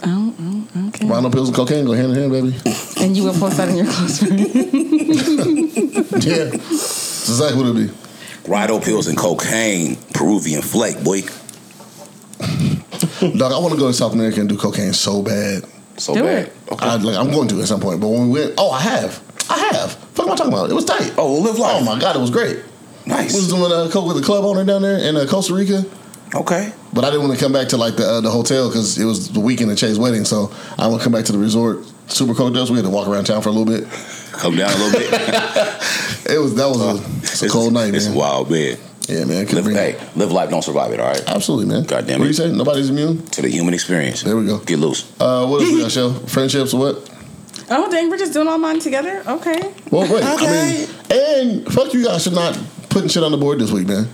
[0.02, 1.06] Oh, oh, okay.
[1.06, 2.56] Rhino pills and cocaine go hand in hand, baby.
[3.04, 4.38] And you will post that in your close friend.
[6.24, 6.44] yeah.
[6.44, 8.50] That's exactly what it be.
[8.50, 9.96] Rhino pills and cocaine.
[10.14, 11.20] Peruvian flake, boy.
[13.36, 15.64] Dog, I want to go to South America and do cocaine so bad.
[16.00, 16.46] So Do bad.
[16.46, 16.52] it.
[16.72, 16.86] Okay.
[16.86, 18.00] I, like, I'm going to at some point.
[18.00, 19.22] But when we went, oh, I have.
[19.50, 19.92] I have.
[19.92, 20.70] Fuck am I talking about?
[20.70, 21.12] It was tight.
[21.18, 21.76] Oh, well, live life.
[21.80, 22.58] Oh, my God, it was great.
[23.06, 23.32] Nice.
[23.34, 23.60] We was nice.
[23.68, 25.84] doing a coke with the club owner down there in uh, Costa Rica.
[26.34, 26.72] Okay.
[26.92, 29.04] But I didn't want to come back to like the uh, the hotel because it
[29.04, 30.24] was the weekend of Chay's wedding.
[30.24, 31.84] So I want to come back to the resort.
[32.06, 32.70] Super cold dust.
[32.70, 33.88] We had to walk around town for a little bit.
[34.32, 35.10] Come down a little bit.
[36.30, 38.14] It was that was a, it's a cold night, It's man.
[38.14, 38.78] a wild bed.
[39.10, 39.46] Yeah, man.
[39.46, 41.00] Live, bring hey, live life, don't survive it.
[41.00, 41.22] All right.
[41.26, 41.82] Absolutely, man.
[41.82, 42.18] God damn it.
[42.20, 42.36] What it.
[42.36, 42.56] do you say?
[42.56, 43.26] Nobody's immune.
[43.26, 44.22] To the human experience.
[44.22, 44.58] There we go.
[44.58, 45.10] Get loose.
[45.20, 46.12] Uh, what else we got, show?
[46.12, 47.10] Friendships what?
[47.70, 49.22] oh, dang, we're just doing all mine together?
[49.26, 49.72] Okay.
[49.90, 50.24] Well, wait.
[50.24, 50.86] Okay.
[51.10, 52.58] I mean, and fuck you guys for not
[52.88, 54.08] putting shit on the board this week, man.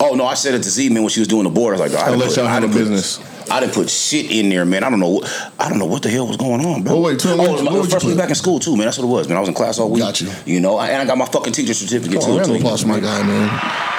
[0.00, 1.76] Oh no, I said it to Z man when she was doing the board.
[1.76, 3.31] I was like, I I'll let put, y'all I handle didn't business.
[3.50, 4.84] I didn't put shit in there, man.
[4.84, 5.08] I don't know.
[5.10, 6.94] What, I don't know what the hell was going on, bro.
[6.94, 8.86] Oh, wait, tell me oh, my first week back in school too, man.
[8.86, 9.36] That's what it was, man.
[9.36, 10.02] I was in class all week.
[10.02, 10.30] Got you.
[10.46, 12.38] You know, and I got my fucking teacher certificate Come too.
[12.38, 13.48] round of applause my guy, man.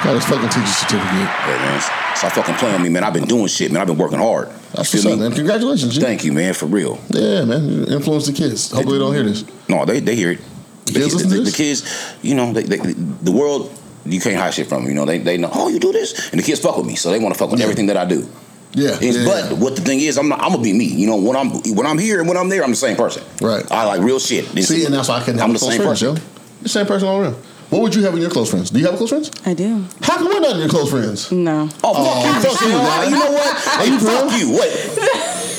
[0.04, 1.12] Got his fucking teacher certificate.
[1.14, 1.82] Yeah, man.
[2.16, 3.04] Stop fucking playing with me, man.
[3.04, 3.82] I've been doing shit, man.
[3.82, 4.48] I've been working hard.
[4.74, 5.22] What's feel me?
[5.22, 5.32] man.
[5.34, 6.02] Congratulations, G.
[6.02, 7.00] Thank you, man, for real.
[7.10, 7.68] Yeah, man.
[7.70, 8.72] You Influence the kids.
[8.72, 9.44] Hopefully they don't hear this.
[9.68, 10.40] No, they they hear it.
[10.86, 13.72] The, kids listen the- the kids, you know, they, they, the world,
[14.06, 14.90] you can't hide shit from them.
[14.90, 16.96] You know, they they know, oh, you do this, and the kids fuck with me,
[16.96, 17.66] so they want to fuck with Yeah.
[17.66, 18.28] everything that I do.
[18.76, 18.92] Yeah.
[18.96, 20.86] It's- yeah, but what the thing is, I'm not, I'm gonna be me.
[20.86, 23.24] You know, when I'm when I'm here and when I'm there, I'm the same person.
[23.42, 23.64] Right.
[23.72, 24.48] I like real shit.
[24.54, 26.02] This See, is- and that's why I couldn't have I'm a the close same friends,
[26.02, 26.16] person.
[26.18, 26.24] yo.
[26.64, 27.36] The same person all around.
[27.70, 28.70] What would you have in your close friends?
[28.70, 29.32] Do you have close friends?
[29.46, 29.84] I do.
[30.02, 31.32] How come we're not in your close friends?
[31.32, 31.70] No.
[31.84, 33.10] Oh, fuck oh, you, fuck you, man.
[33.12, 33.58] You know what?
[33.58, 34.52] Hey, you fuck you.
[34.52, 34.70] What?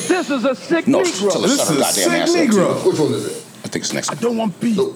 [0.07, 1.33] This is a sick No, Negro.
[1.33, 2.87] tell This is a sick ass Negro.
[2.87, 3.45] Which one is it?
[3.65, 4.19] I think it's next one.
[4.19, 4.77] Don't want beef.
[4.77, 4.95] Nope.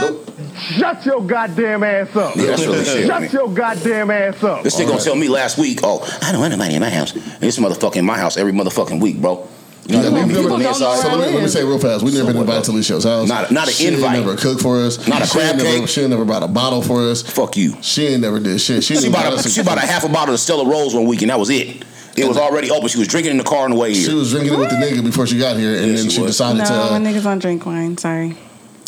[0.00, 0.29] Nope.
[0.60, 2.36] Shut your goddamn ass up.
[2.36, 3.06] Yeah, that's really shit.
[3.06, 4.62] Shut your goddamn ass up.
[4.62, 7.12] This nigga gonna tell me last week, oh, I don't want nobody in my house.
[7.14, 9.48] And this motherfucker in my house every motherfucking week, bro.
[9.86, 10.28] You know Yeah, what I mean?
[10.28, 10.96] we've People never- on the don't know.
[11.00, 12.04] So let me, let me say real fast.
[12.04, 12.66] We've never been invited though?
[12.66, 13.26] to Alicia's house.
[13.28, 14.12] Not- not an she ain't invite.
[14.20, 15.08] never cooked for us.
[15.08, 15.88] Not a she crab never, cake.
[15.88, 17.22] She ain't never brought a bottle for us.
[17.22, 17.74] Fuck you.
[17.80, 18.84] She ain't never did shit.
[18.84, 21.22] She, She bought a, she bought a half a bottle of Stella Rosa one week,
[21.22, 21.84] and that was it.
[22.16, 22.88] It was already open.
[22.88, 24.10] She was drinking in the car on the way here.
[24.10, 26.16] She was drinking it with the nigga before she got here, and Yeah, then she
[26.16, 26.70] she, decided No, to.
[26.70, 27.96] my Uh, niggas don't drink wine.
[27.96, 28.36] Sorry.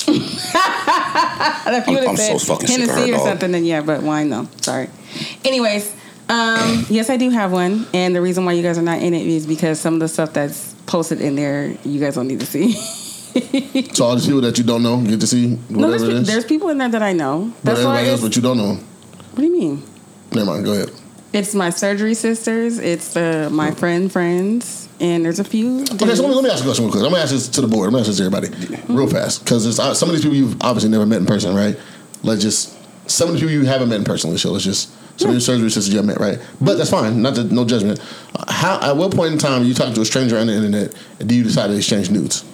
[1.14, 3.26] if you would I'm have so said fucking sick of her, Hennessy or dog.
[3.26, 4.48] something, then yeah, but wine no.
[4.60, 4.88] Sorry.
[5.44, 5.94] Anyways,
[6.28, 9.14] um, yes, I do have one, and the reason why you guys are not in
[9.14, 12.40] it is because some of the stuff that's posted in there, you guys don't need
[12.40, 12.72] to see.
[13.92, 16.12] so all these people that you don't know get to see no, whatever there's, it
[16.22, 16.26] is.
[16.26, 17.52] there's people in there that I know.
[17.64, 17.98] but That's why.
[18.00, 18.74] everybody else, but you don't know.
[18.74, 19.82] what do you mean?
[20.32, 20.64] Never mind.
[20.64, 20.90] Go ahead.
[21.32, 22.78] It's my surgery sisters.
[22.78, 25.80] It's uh, my friend friends, and there's a few.
[25.80, 27.04] Okay, so let me, let me ask you a question real quick.
[27.04, 27.86] I'm gonna ask this to the board.
[27.86, 28.48] I'm gonna ask this to everybody
[28.92, 31.54] real fast because it's uh, some of these people you've obviously never met in person,
[31.54, 31.78] right?
[32.22, 32.76] Let's just
[33.10, 34.30] some of the people you haven't met in person.
[34.30, 34.50] Let's show.
[34.50, 36.38] Let's just some of your surgery sisters you haven't met, right?
[36.60, 37.22] But that's fine.
[37.22, 38.00] Not to, no judgment.
[38.48, 41.28] How at what point in time you talk to a stranger on the internet and
[41.28, 42.44] do you decide to exchange nudes?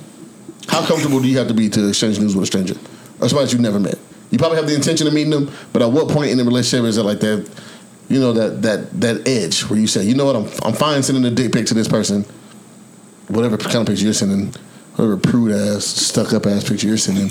[0.68, 2.74] How comfortable do you have to be to exchange nudes with a stranger
[3.20, 3.98] or somebody you've never met?
[4.30, 6.86] You probably have the intention of meeting them, but at what point in the relationship
[6.86, 7.48] is it like that?
[8.08, 11.02] You know that that that edge where you say, you know what, I'm I'm fine
[11.02, 12.24] sending a dick pic to this person,
[13.28, 14.52] whatever kind of picture you're sending,
[14.96, 17.28] whatever prude ass, stuck up ass picture you're sending.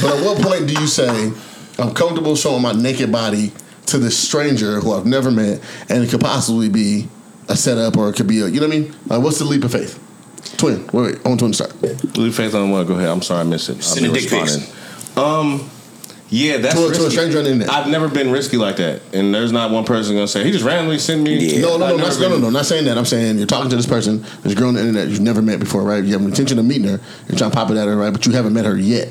[0.00, 1.32] But at what point do you say,
[1.78, 3.52] I'm comfortable showing my naked body
[3.86, 7.08] to this stranger who I've never met, and it could possibly be
[7.48, 8.96] a setup or it could be a, you know what I mean?
[9.06, 9.98] Like, what's the leap of faith?
[10.58, 12.16] Twin, wait, wait, I want Twin to start.
[12.18, 12.86] Leave faith on what?
[12.86, 13.08] Go ahead.
[13.08, 13.76] I'm sorry, I missed it.
[13.76, 14.56] I'll Sending be dick pics.
[14.56, 15.60] responding.
[15.60, 15.70] Um,
[16.30, 17.72] yeah, that's To a- to a stranger on the internet.
[17.72, 20.64] I've never been risky like that, and there's not one person gonna say he just
[20.64, 21.36] randomly sent me.
[21.54, 21.60] Yeah.
[21.62, 22.98] No, no, no, not, no, no, no, not saying that.
[22.98, 25.58] I'm saying you're talking to this person, this girl on the internet you've never met
[25.60, 26.02] before, right?
[26.04, 27.00] You have an intention of meeting her.
[27.28, 28.12] You're trying to pop it at her, right?
[28.12, 29.08] But you haven't met her yet.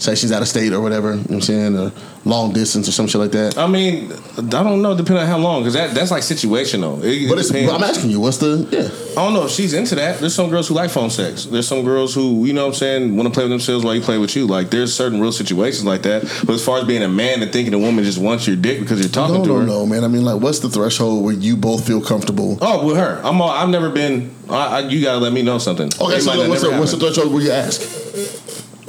[0.00, 1.10] Say she's out of state or whatever.
[1.10, 1.92] You know what I'm saying, or
[2.24, 3.58] long distance or some shit like that.
[3.58, 6.98] I mean, I don't know, depending on how long, because that that's like situational.
[7.04, 8.88] It, But it but I'm asking you, what's the yeah?
[9.20, 10.18] I don't know if she's into that.
[10.18, 11.44] There's some girls who like phone sex.
[11.44, 13.94] There's some girls who, you know what I'm saying, want to play with themselves while
[13.94, 14.46] you play with you.
[14.46, 16.22] Like, there's certain real situations like that.
[16.46, 18.80] But as far as being a man and thinking a woman just wants your dick
[18.80, 19.66] because you're talking No, to no, her.
[19.66, 20.02] no, man.
[20.04, 22.56] I mean, like, what's the threshold where you both feel comfortable?
[22.62, 23.20] Oh, with her.
[23.22, 25.90] I'm all, I've never been, I, I, you got to let me know something.
[26.00, 27.82] Okay, It so might then not what's the, what's the threshold where you ask?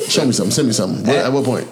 [0.08, 0.52] Show me something.
[0.52, 1.06] Send me something.
[1.06, 1.68] What, at what point?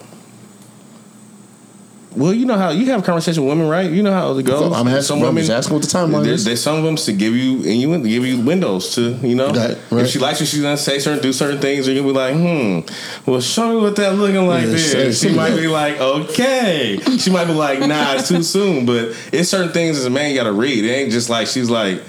[2.15, 3.89] Well, you know how you have a conversation with women, right?
[3.89, 4.73] You know how it goes.
[4.73, 6.45] I'm asking- I'm just asking what the timeline there's, is.
[6.45, 9.51] There's some of them to give you and you give you windows to, you know.
[9.51, 10.03] Right, right.
[10.03, 11.87] If she likes you, she's gonna say certain, do certain things.
[11.87, 13.29] You're gonna be like, hmm.
[13.29, 14.63] Well, show me what that looking like.
[14.63, 15.13] Yeah, there.
[15.13, 15.61] She might that.
[15.61, 16.99] be like, okay.
[17.19, 18.85] She might be like, nah, it's too soon.
[18.87, 20.83] But it's certain things as a man you gotta read.
[20.83, 22.01] It ain't just like she's like.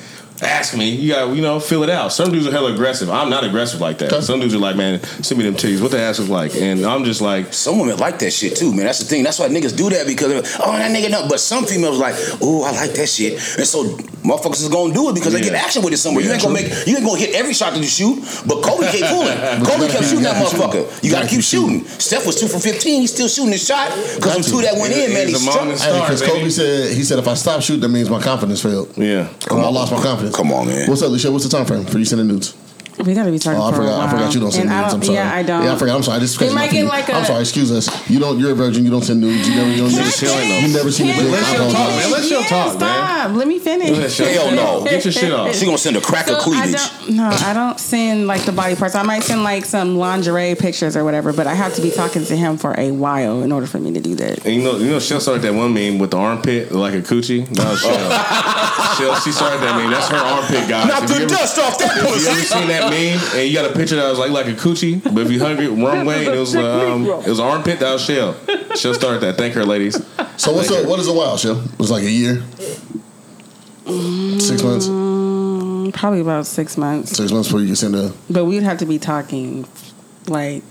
[0.43, 2.13] Ask me, you got you know, fill it out.
[2.13, 3.11] Some dudes are hella aggressive.
[3.11, 4.23] I'm not aggressive like that.
[4.23, 5.83] Some dudes are like, man, send me them titties.
[5.83, 8.75] What the ass is like, and I'm just like, Some women like that shit too,
[8.75, 8.87] man.
[8.87, 9.23] That's the thing.
[9.23, 11.29] That's why niggas do that because they're oh that nigga no.
[11.29, 13.85] But some females like, oh I like that shit, and so
[14.25, 16.23] motherfuckers is gonna do it because they get action with it somewhere.
[16.23, 18.17] you Yeah, ain't gonna make, you ain't gonna hit every shot that you shoot.
[18.47, 19.37] But Kobe kept fooling.
[19.65, 20.89] Kobe kept shooting that motherfucker.
[21.05, 21.85] You gotta keep shooting.
[21.85, 23.03] Steph was two for fifteen.
[23.03, 25.29] He's still shooting his shot because them two that went in, man.
[25.29, 25.65] He's He's a struck.
[25.65, 25.81] moment.
[25.81, 26.23] Hey, Star, because.
[26.23, 28.97] Kobe said he said if I stop shooting, that means my confidence failed.
[28.97, 29.29] yeah.
[29.51, 30.30] I lost my confidence.
[30.33, 30.89] Come on, man.
[30.89, 31.31] What's up, Alicia?
[31.31, 32.55] What's the time frame for you sending nudes?
[32.99, 33.99] We gotta be talking Oh, I for a forgot.
[33.99, 34.01] while.
[34.07, 34.95] I forgot you don't send And I nudes.
[34.95, 35.17] I'm sorry.
[35.17, 35.65] Yeah, I don't.
[35.65, 35.97] Yeah, I forgot.
[35.97, 36.17] I'm sorry.
[36.17, 37.17] I just They might crazy get enough like for you.
[37.17, 37.41] a- I'm sorry.
[37.41, 38.11] Excuse us.
[38.11, 38.39] You don't.
[38.39, 38.85] You're a virgin.
[38.85, 39.49] You don't send nudes.
[39.49, 39.71] You never.
[39.71, 39.91] You don't.
[39.91, 41.33] Can I You you never seen a Can dick.
[41.33, 42.11] Let's She'll talk, man.
[42.13, 43.27] Let She'll Yeah, talk, man.
[43.29, 43.37] stop.
[43.37, 43.89] Let me finish.
[43.91, 44.85] Go ahead, She'll- Hell no.
[44.85, 45.55] Get your shit off.
[45.57, 46.73] She gonna send a crack So of I cleavage.
[47.07, 48.95] don't, no, I don't send like the body parts.
[48.95, 52.25] I might send like some lingerie pictures or whatever, but I have to be talking
[52.27, 54.45] to him for a while in order for me to do that.
[54.45, 57.01] And you know, you know, Shell started that one meme with the armpit like a
[57.03, 57.47] coochie.
[57.55, 58.11] That was Shell.
[58.99, 59.91] Shell, she started that meme.
[59.91, 60.87] That's her armpit, guys.
[60.89, 62.47] Knock the dust off that If you ever pussy.
[62.47, 65.19] seen that meme and you got a picture that was like like a coochie, but
[65.19, 68.05] if you hung it wrong way and it was um, it was armpit, that was
[68.05, 68.37] shell.
[68.77, 69.37] She'll start that.
[69.37, 69.95] Thank her, ladies.
[70.37, 70.85] So what's Thank up?
[70.85, 70.91] you.
[70.91, 71.61] What is a while, Shell?
[71.65, 72.43] It was like a year,
[74.39, 78.13] six months, Mm, Probably about six months, six months before you can send a.
[78.29, 79.67] but we'd have to be talking
[80.29, 80.63] like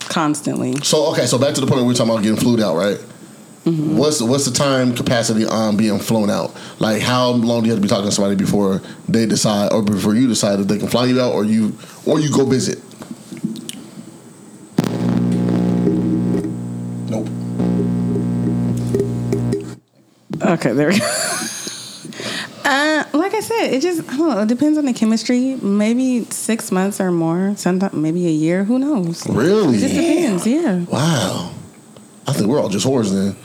[0.00, 0.76] constantly.
[0.82, 2.98] So okay, so back to the point we're talking about getting flued out, right?
[3.64, 6.52] What's what's the time capacity on being flown out?
[6.80, 9.82] Like how long do you have to be talking to somebody before they decide, or
[9.82, 12.82] before you decide if they can fly you out, or you or you go visit?
[17.08, 17.28] Nope.
[20.42, 21.06] Okay, there we go.
[22.64, 24.42] Uh, like I said, it just I don't know.
[24.42, 25.56] It depends on the chemistry.
[25.56, 27.54] Maybe six months or more.
[27.56, 28.62] Sometimes maybe a year.
[28.62, 29.28] Who knows?
[29.28, 29.76] Really?
[29.76, 30.46] It just depends.
[30.46, 30.76] Yeah.
[30.84, 31.52] Wow.
[32.26, 33.36] I think we're all just whores then.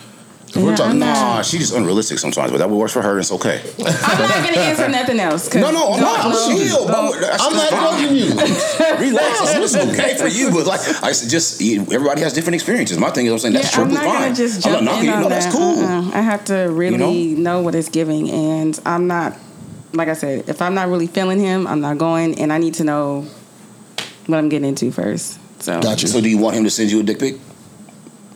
[0.47, 3.11] If Yeah, we're talking, Nah, she just unrealistic sometimes, but that works for her.
[3.11, 3.61] And it's okay.
[3.79, 5.53] I'm not gonna answer nothing else.
[5.53, 6.29] No, no, I'm not.
[6.31, 6.87] no, Chill, no.
[6.87, 7.27] bro.
[7.31, 7.99] I'm not fine.
[7.99, 8.23] judging you.
[9.11, 9.39] Relax.
[9.55, 12.97] It's, it's okay for you, but like I said, just everybody has different experiences.
[12.97, 14.05] My thing is, I'm saying that's Yeah, I'm fine.
[14.05, 15.13] gonna just I'm not knocking in you.
[15.15, 15.79] on No, that's cool.
[15.83, 16.11] Uh-uh.
[16.13, 17.61] I have to really You know?
[17.61, 19.37] what it's giving, and I'm not.
[19.93, 22.75] Like I said, if I'm not really feeling him, I'm not going, and I need
[22.75, 23.25] to know
[24.27, 25.39] what I'm getting into first.
[25.61, 26.07] So Gotcha.
[26.07, 27.35] So, do you want him to send you a dick pic?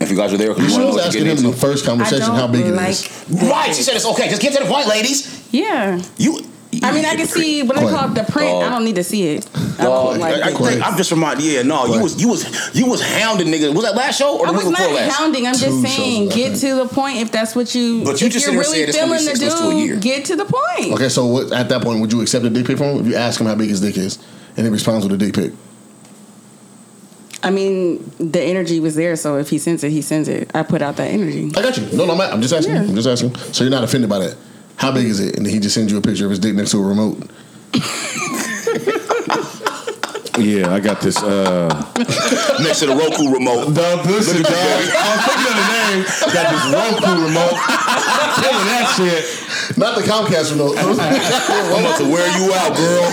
[0.01, 1.37] If you guys are there, You because should want to know have what asking him
[1.37, 2.89] in the first conversation how big it like.
[2.89, 3.25] is.
[3.29, 3.75] Right.
[3.75, 4.29] She said it's okay.
[4.29, 5.47] Just get to the point, ladies.
[5.51, 6.01] Yeah.
[6.17, 6.39] You.
[6.83, 7.95] I mean, I can see what I Quiet.
[7.97, 8.49] call it, the print.
[8.49, 8.63] Dog.
[8.63, 9.45] I don't need to see it.
[9.77, 11.43] I'm, like, I, I, I'm just reminded.
[11.43, 13.75] Yeah, no, you was you was you was hounding niggas.
[13.75, 15.17] Was that last show or I the was week before not last?
[15.17, 15.47] hounding.
[15.47, 18.05] I'm Two just shows saying, ago, get to the point if that's what you.
[18.05, 19.35] But you if just you're sit here and really said it's gonna be feeling the
[19.35, 20.93] six months to dude, get to the point.
[20.93, 23.07] Okay, so what, at that point, would you accept a dick pic from him if
[23.07, 24.17] you ask him how big his dick is,
[24.55, 25.51] and he responds with a dick pic?
[27.43, 30.51] I mean, the energy was there, so if he sends it, he sends it.
[30.53, 31.51] I put out that energy.
[31.55, 31.85] I got you.
[31.97, 32.75] No, no, I'm, I'm just asking.
[32.75, 32.81] Yeah.
[32.83, 33.35] I'm just asking.
[33.53, 34.37] So you're not offended by that?
[34.75, 35.37] How big is it?
[35.37, 37.29] And he just sends you a picture of his dick next to a remote.
[40.39, 41.21] Yeah, I got this.
[41.21, 41.67] Uh,
[42.63, 43.75] Next to the Roku remote.
[43.75, 44.55] dog, listen, dog.
[44.55, 46.01] I'm thinking of the name.
[46.33, 47.57] Got this Roku remote.
[48.39, 49.77] Killing that shit.
[49.77, 50.77] Not the Comcast remote.
[50.79, 50.95] I'm
[51.83, 53.05] about to wear you out, girl.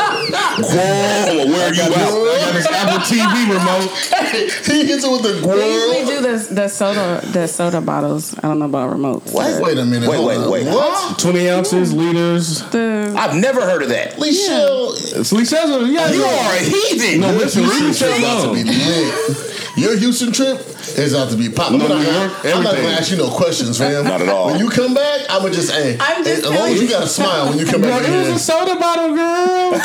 [0.00, 1.90] Whoa, where are you I at?
[1.90, 3.90] got this Apple TV remote.
[4.66, 6.22] he hits it with the They usually gwirl.
[6.22, 8.36] do the the soda the soda bottles.
[8.38, 9.32] I don't know about remotes.
[9.32, 9.62] What?
[9.62, 10.08] Wait a minute.
[10.08, 10.66] Wait, wait, wait.
[10.66, 11.18] What?
[11.18, 12.62] 20 ounces, liters.
[12.70, 14.14] The I've never heard of that.
[14.14, 15.86] Lichelle, It's Lee Cesar.
[15.86, 16.48] Yeah, You yeah.
[16.50, 17.20] are a heathen.
[17.20, 19.46] No, your listen, Houston trip Michelle about to be lit.
[19.76, 20.58] Your Houston trip
[20.98, 21.70] is about to be pop.
[21.70, 22.02] I'm, not gonna,
[22.44, 24.04] I'm not gonna ask you no questions, fam.
[24.04, 24.46] Not at all.
[24.50, 25.96] When you come back, I'm gonna just hey.
[26.00, 26.88] I'm just as long as you you.
[26.90, 29.79] got a smile when you come back in it was a soda bottle, girl.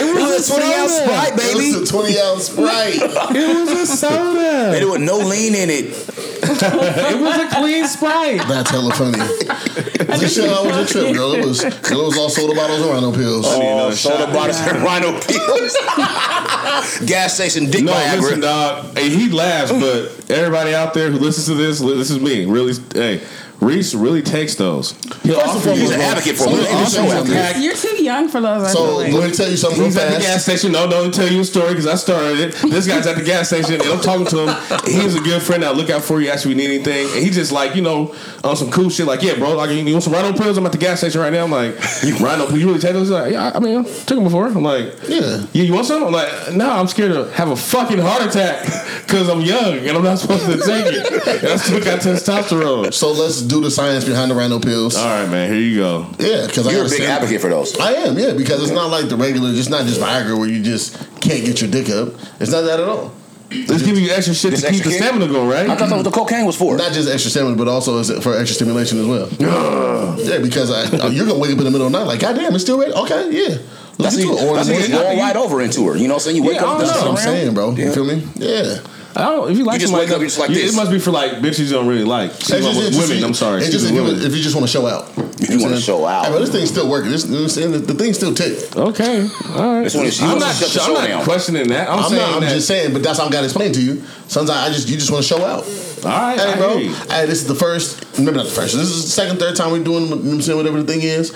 [0.00, 0.92] It was a 20 ounce.
[0.92, 1.70] Sprite, baby.
[1.70, 2.94] It was a 20 ounce Sprite.
[3.36, 4.64] It was a soda.
[4.66, 6.14] And there was no lean in it.
[6.50, 8.40] It was a clean Sprite.
[8.48, 9.18] That's hella funny.
[9.18, 11.32] Lichelle, how was your trip, girl?
[11.34, 13.44] It was it was all soda bottles and rhino pills.
[13.58, 14.32] need Oh, soda shot.
[14.32, 15.76] bottles and rhino pills.
[17.06, 18.20] Gas station dick No, Viagra.
[18.20, 18.96] listen, dog.
[18.96, 22.46] Hey, he laughs, but everybody out there who listens to this, this is me.
[22.46, 23.20] Really, hey,
[23.60, 24.92] Reese really takes those.
[25.24, 26.56] He'll First and offer you He's an advocate for so me.
[26.58, 27.34] let me He's tell you a something.
[27.34, 27.56] pack.
[27.58, 28.72] you're too young for those.
[28.72, 29.12] So like.
[29.12, 30.70] let me tell you something real He's at the gas station.
[30.72, 32.52] No, don't tell you a story because I started it.
[32.70, 34.80] This guy's at the gas station and I'm talking to him.
[34.84, 35.64] He's a good friend.
[35.64, 36.30] I look out for you.
[36.30, 37.08] Ask if you need anything.
[37.14, 39.06] And he just like you know on some cool shit.
[39.06, 39.56] Like yeah, bro.
[39.56, 40.56] Like you want some Rhino pills?
[40.56, 41.44] I'm at the gas station right now.
[41.44, 41.74] I'm like
[42.20, 42.60] Rhino pills.
[42.60, 43.08] You really take those?
[43.08, 43.50] He's like yeah.
[43.54, 44.46] I mean, I took them before.
[44.46, 45.44] I'm like Yeah.
[45.52, 46.04] Yeah, you want some?
[46.04, 48.62] I'm like, no, I'm scared to have a fucking heart attack
[49.04, 51.26] because I'm young and I'm not supposed to take it.
[51.42, 52.92] And I still got testosterone.
[52.94, 54.96] So let's do the science behind the rhino pills.
[54.96, 56.06] All right, man, here you go.
[56.18, 57.78] Yeah, because I You're a big advocate for those.
[57.78, 59.50] I am, yeah, because it's not like the regular.
[59.50, 62.14] It's not just Viagra where you just can't get your dick up.
[62.40, 63.14] It's not that at all.
[63.50, 65.70] Let's you extra shit This to keep the extra stamina going, right?
[65.70, 66.76] I thought that was the cocaine was for.
[66.76, 69.28] Not just extra stamina, but also for extra stimulation as well.
[70.18, 72.20] yeah, because I, oh, you're gonna wake up in the middle of the night like,
[72.20, 72.92] God damn, it's still ready.
[72.92, 73.56] Okay, yeah,
[73.96, 74.48] let's That's get to it.
[74.48, 75.96] Or that's what it's going right over into her.
[75.96, 76.36] You know what I'm saying?
[76.36, 76.78] You wake Yeah, up.
[76.78, 77.70] That's what I'm saying, bro.
[77.70, 78.22] You feel me?
[78.36, 78.80] Yeah.
[79.18, 79.50] I don't.
[79.50, 80.72] If you like You just somebody, wake up, just like you- this.
[80.72, 82.30] It must be for like bitches you don't really like.
[82.30, 83.24] It's just- it's just- women.
[83.24, 83.62] I'm sorry.
[83.62, 84.22] Just if you, women.
[84.24, 85.10] if you just want to show out.
[85.40, 86.26] If you wanna show out.
[86.26, 87.10] Hey, but this thing's still working.
[87.10, 87.72] This, you know what I'm saying?
[87.72, 88.76] the, the thing still tick.
[88.76, 89.82] Okay, all right.
[89.84, 90.54] This one is- you I'm not.
[90.54, 91.88] to shut the I'm not questioning that.
[91.90, 92.34] I'm, I'm saying not.
[92.34, 92.54] I'm that.
[92.54, 94.02] just saying, but that's how I'm got to explain to you.
[94.28, 95.64] Sometimes I just you just want to show out.
[96.04, 96.78] all right, Hey, bro.
[96.78, 98.04] Hey, this is the first.
[98.18, 98.76] Maybe not the first.
[98.76, 100.04] This is the second, third time we're doing.
[100.04, 100.56] You know what I'm saying?
[100.58, 101.32] Whatever the thing is,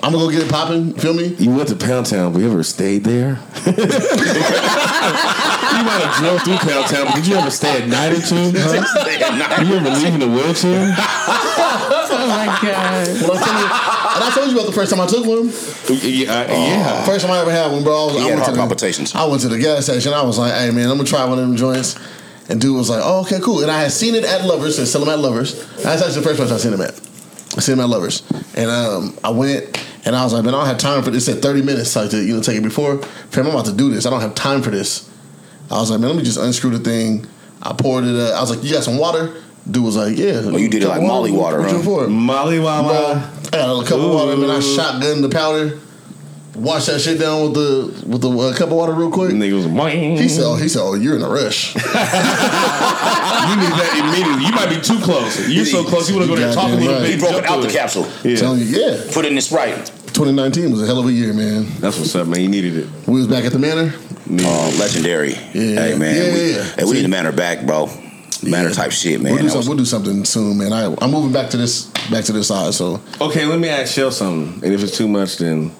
[0.00, 0.88] I'm gonna go get it popping.
[0.88, 1.26] You feel me?
[1.38, 3.30] You went to Pound Town, but you ever stayed there?
[3.66, 3.72] you
[5.82, 8.52] might have drove through Pound Town, but did you ever stay at night or two?
[8.54, 9.64] Huh?
[9.64, 10.94] You ever leave in a wheelchair?
[10.96, 13.08] oh my god.
[13.08, 15.50] When I tell you, and I told you about the first time I took one.
[15.90, 17.04] Yeah, uh, yeah.
[17.04, 17.92] First time I ever had one, bro.
[17.92, 19.18] I, was, He I had went heart to the.
[19.18, 20.12] I went to the gas station.
[20.12, 21.98] I was like, "Hey, man, I'm gonna try one of them joints."
[22.48, 24.76] And dude was like, "Oh, okay, cool." And I had seen it at Lovers.
[24.76, 25.58] They sell them at Lovers.
[25.82, 27.07] That's actually the first place I seen them at.
[27.58, 28.22] I seen them at Lovers,
[28.54, 31.26] and um, I went and I was like, "Man, I don't have time for this."
[31.26, 32.98] It said 30 minutes, like to you know take it before.
[33.30, 34.06] Fam, I'm about to do this.
[34.06, 35.10] I don't have time for this.
[35.68, 37.26] I was like, "Man, let me just unscrew the thing."
[37.60, 38.14] I poured it.
[38.14, 39.34] Uh, I was like, "You got some water?"
[39.68, 41.76] Dude was like, "Yeah." Oh, you did it like Molly water, What huh?
[41.78, 42.06] you for?
[42.06, 43.32] Molly Bro, Wawa.
[43.48, 44.50] I got a cup of water, man.
[44.50, 45.80] I shotgun the powder,
[46.58, 49.32] wash that shit down with the with the uh, cup of water real quick.
[49.32, 50.18] Nigga was boing.
[50.18, 51.74] He said, oh, he said, oh, you're in a rush.
[53.48, 54.44] You need that immediately.
[54.44, 55.48] You might be too close.
[55.48, 56.10] You're so close.
[56.10, 57.02] You want to go there and talk a little right.
[57.02, 57.14] bit.
[57.14, 58.06] He broke it out to the capsule.
[58.22, 59.10] Yeah, Telling you, yeah.
[59.10, 59.86] Put it in the Sprite.
[60.12, 61.64] 2019 was a hell of a year, man.
[61.80, 62.40] that's what's up, man.
[62.40, 62.88] You needed it.
[63.06, 63.94] We was back at the manor.
[64.30, 65.32] Uh, legendary.
[65.32, 66.64] Hey man, Yeah, we, yeah, yeah.
[66.76, 67.88] Hey, we need the manor back, bro.
[68.42, 69.32] Manor type shit, man.
[69.32, 70.72] We'll do, some, was- we'll do something soon, man.
[70.72, 72.74] I, I'm moving back to this back to this side.
[72.74, 74.62] So Okay, let me ask Shell something.
[74.64, 75.72] And if it's too much, then.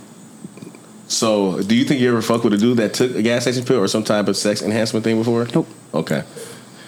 [1.09, 3.65] So, do you think you ever fuck with a dude that took a gas station
[3.65, 5.47] pill or some type of sex enhancement thing before?
[5.55, 5.67] Nope.
[5.95, 6.23] Okay.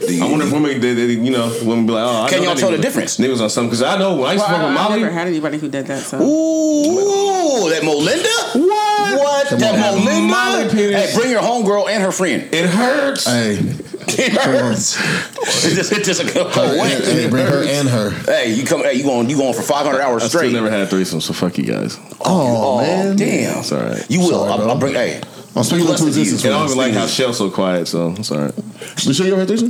[0.01, 2.29] Do you- I wonder if women, they, they, you know, women be like, oh, I
[2.31, 3.17] Can know y'all that tell the nigga- difference?
[3.19, 4.95] Niggas on something because I know when I used to Well, fuck with Molly.
[4.95, 6.03] I've never had anybody who did that.
[6.03, 8.29] So Ooh, that Melinda?
[8.67, 8.80] What?
[9.19, 9.47] What?
[9.49, 10.05] Come that on.
[10.05, 10.29] Melinda?
[10.33, 11.11] Molly penis.
[11.13, 12.49] Hey, bring your homegirl and her friend.
[12.55, 13.27] It hurts.
[13.27, 13.59] hey,
[14.09, 14.97] It hurts.
[15.65, 16.95] It just, it just go her, away.
[16.95, 18.11] and, hey, bring her and her.
[18.11, 18.81] Hey, you come.
[18.83, 19.29] Hey, you going?
[19.31, 20.53] You going for 500 hours I still straight?
[20.53, 21.97] never had a threesome, so fuck you guys.
[22.21, 23.59] Oh, oh, man, damn.
[23.59, 24.05] It's all right.
[24.11, 24.31] You will.
[24.31, 24.71] Sorry, I'll.
[24.71, 24.95] I'll bring.
[24.95, 25.21] Hey,
[25.53, 26.23] Oh, I'm speaking Blessed into to you.
[26.31, 26.45] existence.
[26.45, 28.55] And I don't even like how Shell's so quiet, so it's all right.
[29.03, 29.63] You sure you ever had this?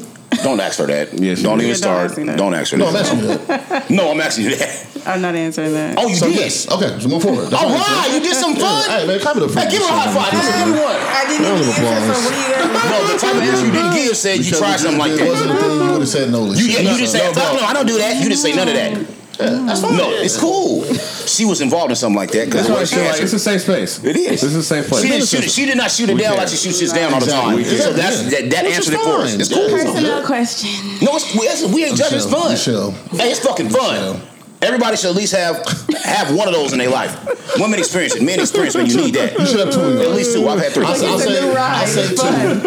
[0.45, 1.13] don't ask her that.
[1.19, 2.11] Yeah, she don't even Yeah, don't start.
[2.11, 2.37] ask me that.
[2.39, 3.01] Don't ask her No, I'm that.
[3.09, 3.91] asking you that.
[3.91, 4.87] No, I'm asking you that.
[5.09, 5.97] I'm not answering that.
[5.99, 6.37] Oh, you So did.
[6.37, 7.49] yes, okay, so move forward.
[7.49, 8.85] That's All what I'm right, you did some fun.
[8.93, 9.73] Hey, man, clap it up for Hey, me.
[9.73, 10.31] give her a high five.
[10.37, 11.01] This is everyone.
[11.01, 11.81] I didn't even of answer.
[11.81, 12.05] applause.
[12.05, 12.91] So what do you guys?
[12.93, 15.49] No, the type of answer you didn't give said you tried something like it wasn't
[15.49, 15.57] that.
[15.57, 16.41] a thing, you would have said no.
[16.53, 18.21] You, yeah, you didn't say, No, no, no, I don't do that.
[18.21, 18.93] You didn't say none of that.
[19.39, 19.97] That's fine.
[19.97, 20.85] No, it's cool.
[21.27, 24.03] She was involved in something like that because That's why like it's a safe space.
[24.05, 24.41] It is.
[24.41, 25.03] This is a safe place.
[25.03, 25.51] She didn't shoot it.
[25.51, 27.59] She did not shoot it We down like she shoots shit down all the time.
[27.59, 27.79] Exactly.
[27.79, 29.35] So that's that, that answered is it for us.
[29.35, 29.71] It's cool.
[29.71, 30.71] Personal question.
[31.01, 32.19] No, it's, we, it's, we ain't judging.
[32.19, 32.51] It's fun.
[32.51, 32.91] Michelle.
[33.13, 34.21] Hey, it's fucking fun.
[34.63, 35.57] Everybody should at least have
[36.05, 37.17] have one of those in their life.
[37.59, 39.39] Women experience it, men experience when you need that.
[39.39, 39.81] You should have two.
[39.81, 40.47] At least two.
[40.47, 40.85] I've had three.
[40.85, 41.57] I'll, say- I'll It's a say.
[41.57, 42.09] I'll say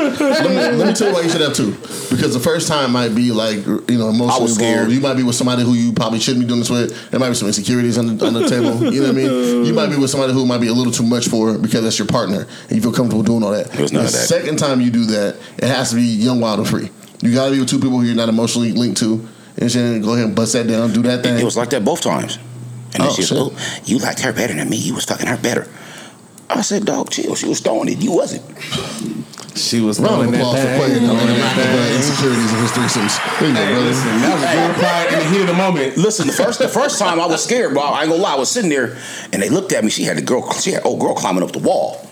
[0.08, 0.24] two.
[0.26, 1.72] let, me, let me tell you why you should have two.
[2.10, 4.74] Because the first time might be like you know I emotionally was scared.
[4.90, 4.94] involved.
[4.94, 7.12] You might be with somebody who you probably shouldn't be doing this with.
[7.12, 8.92] There might be some insecurities on the, on the table.
[8.92, 9.66] You know what I mean?
[9.66, 12.00] You might be with somebody who might be a little too much for because that's
[12.00, 13.70] your partner and you feel comfortable doing all that.
[13.72, 14.10] There was the of that.
[14.12, 16.90] second time you do that, it has to be young, wild, and free.
[17.22, 19.28] You got to be with two people who you're not emotionally linked to.
[19.58, 21.38] And then go ahead and bust that down, do that thing.
[21.40, 22.38] It was like that both times.
[22.94, 23.54] And then Oh, she said, shit.
[23.54, 24.78] "Oh, you liked her better than me.
[24.78, 25.68] You was fucking her better."
[26.50, 27.36] I said, "Dog, chill.
[27.36, 28.00] She was throwing it.
[28.00, 28.44] You wasn't."
[29.56, 31.96] She was Round of throwing that applause for playing throwing the that thing.
[31.96, 33.40] insecurities of his threesomes.
[33.40, 33.86] There you go, Hey, brother.
[33.86, 35.98] listen, that was a good reply in the heat of the moment.
[35.98, 37.84] Listen, the first the first time I was scared, bro.
[37.84, 38.34] I ain't gonna lie.
[38.34, 38.98] I was sitting there,
[39.32, 39.92] and they looked at me.
[39.92, 40.52] She had a girl.
[40.54, 42.08] She had old girl climbing up the wall.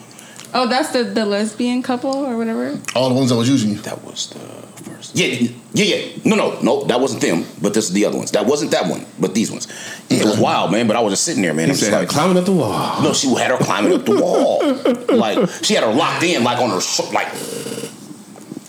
[0.54, 2.80] Oh, that's the the lesbian couple or whatever.
[2.96, 3.78] All the ones that was using you.
[3.78, 4.40] That was the
[4.84, 5.16] first.
[5.16, 5.28] Yeah,
[5.74, 6.18] yeah, yeah.
[6.26, 6.84] No, no, no.
[6.86, 7.46] That wasn't them.
[7.62, 8.32] But this is the other ones.
[8.32, 9.06] That wasn't that one.
[9.20, 9.68] But these ones.
[10.10, 10.88] It was wild, man.
[10.88, 11.68] But I was just sitting there, man.
[11.68, 13.02] He I'm just like, climbing up the wall.
[13.02, 14.62] no, she had her climbing up the wall.
[15.18, 16.82] like she had her locked in, like on her,
[17.14, 17.28] like.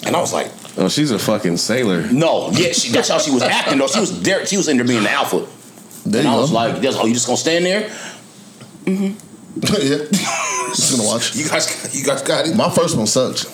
[0.05, 2.11] And I was like, Oh, she's a fucking sailor.
[2.11, 3.89] no, yeah, she, that's how she was acting though.
[3.89, 4.47] She was there.
[4.47, 5.47] She was in there being the alpha.
[6.09, 6.57] There and I was go.
[6.57, 7.83] like, that's, oh, you just gonna stand there?
[8.85, 9.32] Mm-hmm.
[9.83, 9.99] yeah.
[10.75, 11.35] Just gonna watch.
[11.37, 12.57] You guys, you guys got it.
[12.57, 13.45] My first one sucked.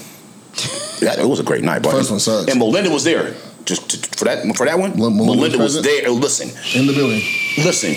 [1.02, 1.92] Yeah, it was a great night, bro.
[1.92, 2.50] First one sucks.
[2.50, 3.34] And Melinda was there.
[3.64, 4.96] Just to, for that for that one.
[4.96, 6.08] Well, Melinda Melinda was was there.
[6.10, 7.20] Listen, In the building.
[7.58, 7.94] listen,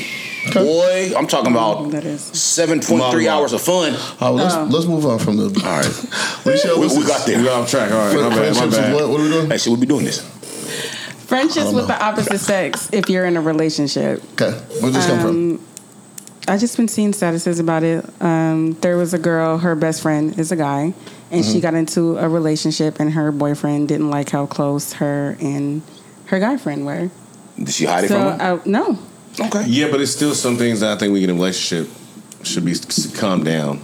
[0.53, 1.13] boy.
[1.17, 2.21] I'm talking mm, about That is.
[2.21, 3.93] seven point three hours of fun.
[4.19, 4.63] Oh, let's, Oh.
[4.69, 5.45] let's move on from the.
[5.45, 5.85] All right,
[6.45, 7.43] we, this we is- got We there.
[7.45, 7.91] got off track.
[7.91, 8.93] All right, my bad, my bad.
[8.93, 9.09] is what?
[9.09, 9.49] What are we doing?
[9.49, 10.21] Hey, should we be doing this?
[11.27, 14.21] Friendships with the opposite sex if you're in a relationship.
[14.33, 14.51] Okay.
[14.81, 15.29] Where'd this come from?
[15.55, 15.67] Um,
[16.47, 18.03] I just been seeing statuses about it.
[18.21, 20.93] Um, there was a girl, her best friend is a guy,
[21.31, 21.51] and Mm-hmm.
[21.53, 25.81] she got into a relationship, and her boyfriend didn't like how close her and
[26.25, 27.09] her guy friend were.
[27.57, 28.41] Did she hide it from him?
[28.41, 28.99] I, no,
[29.39, 29.65] Okay.
[29.67, 31.89] Yeah, but it's still some things that I think we get in a relationship
[32.43, 33.79] should be s- calm down.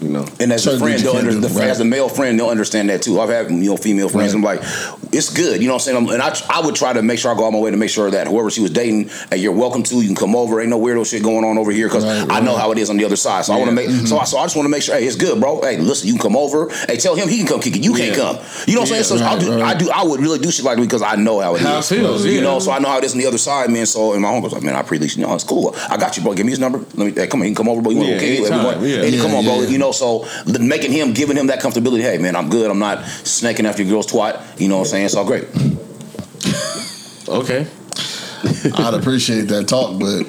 [0.00, 0.26] You know.
[0.40, 1.68] And as a friend, they'll under, the, right.
[1.68, 3.20] as a male friend, they'll understand that too.
[3.20, 4.34] I've had you know female friends.
[4.34, 4.38] Right.
[4.38, 5.60] I'm like, it's good.
[5.60, 6.08] You know what I'm saying?
[6.08, 7.76] I'm, and I, I would try to make sure I go out my way to
[7.76, 9.96] make sure that whoever she was dating, hey, you're welcome to.
[9.96, 10.60] You can come over.
[10.60, 12.88] Ain't no weirdo shit going on over here because Right, I know how it is
[12.90, 13.44] on the other side.
[13.44, 13.88] So I want to make.
[13.88, 14.24] So I, mm-hmm.
[14.26, 14.94] so I just want to make sure.
[14.96, 15.60] Hey, it's good, bro.
[15.60, 16.70] Hey, listen, you can come over.
[16.88, 17.84] Hey, tell him he can come kick it.
[17.84, 18.38] You can't come.
[18.66, 19.04] You know what I'm saying?
[19.04, 19.90] So Yeah, I'll do, I do.
[19.90, 21.66] I would really do shit like that because I know how it is.
[21.66, 22.40] How it feels, You yeah.
[22.40, 23.86] know, so I know how it is on the other side, man.
[23.86, 25.74] So and my uncle's like, man, I appreciate you know it's cool.
[25.88, 26.34] I got you, bro.
[26.34, 26.78] Give me his number.
[26.78, 27.12] Let me.
[27.12, 27.92] Hey, come on, you can come over, bro.
[27.92, 29.02] You want Yeah, to okay, anytime, yeah.
[29.02, 29.60] Yeah, come on, bro.
[29.62, 30.26] You know, so
[30.60, 32.02] making him, giving him that comfortability.
[32.02, 32.70] Hey, man, I'm good.
[32.70, 34.60] I'm not snaking after your girl's twat.
[34.60, 35.04] You know what I'm saying?
[35.06, 35.48] It's all great.
[37.28, 37.64] Okay.
[38.74, 40.26] I'd appreciate that talk, but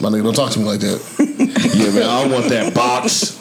[0.00, 1.00] my nigga, don't talk to me like that.
[1.74, 2.02] Yeah, man.
[2.04, 3.36] I don't want that box.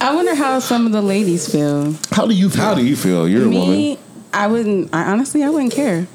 [0.00, 1.94] I wonder how some of the ladies feel.
[2.10, 2.62] How do you feel?
[2.62, 3.28] How do you feel?
[3.28, 3.76] You're a woman.
[3.76, 3.98] Me,
[4.32, 4.94] I wouldn't.
[4.94, 6.06] I honestly, I wouldn't care.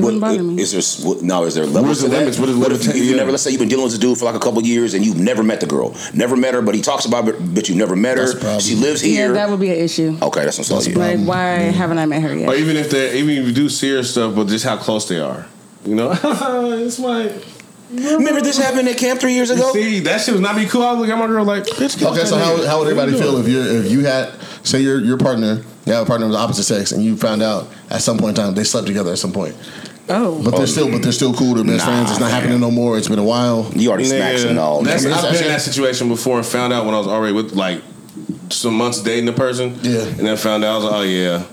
[0.00, 0.60] It wouldn't bother me.
[0.60, 1.44] Is there what- now?
[1.44, 2.18] Is there levels Where's the to that?
[2.20, 2.38] limits?
[2.38, 3.16] What is What if limita- you, you yeah.
[3.16, 3.30] never?
[3.30, 5.18] Let's say you've been dealing with this dude for like a couple years and you've
[5.20, 7.94] never met the girl, never met her, but he talks about it, but you've never
[7.96, 8.38] met That's her.
[8.40, 8.60] problem.
[8.60, 9.28] She lives here.
[9.28, 10.16] yeah, that would be an issue.
[10.20, 10.96] okay, that's what I'm saying.
[10.98, 11.26] Like, problem.
[11.26, 12.48] why haven't I met her yet?
[12.48, 15.20] Or even if they, even if you do serious stuff, but just how close they
[15.20, 15.46] are.
[15.84, 17.32] You know, it's like.
[17.92, 19.72] Remember this happened at camp three years ago?
[19.72, 20.84] See, that shit was not be cool.
[20.84, 21.98] I was looking at my girl like, bitch.
[21.98, 24.32] get Okay, so how, how would everybody feel if you if you had
[24.62, 27.42] say your your partner you have a partner of the opposite sex and you found
[27.42, 29.56] out at some point in time they slept together at some point,
[30.10, 31.54] oh, but they're oh, still but they're still cool.
[31.54, 32.10] They're best Nah, friends.
[32.10, 32.34] It's not man.
[32.40, 32.98] happening no more.
[32.98, 33.70] It's been a while.
[33.74, 34.82] You already smacked and all.
[34.82, 37.52] That's, I've been in that situation before and found out when I was already with
[37.52, 37.82] like
[38.50, 39.78] some months dating the person.
[39.82, 40.00] Yeah.
[40.02, 41.44] And then found out I was like, oh yeah.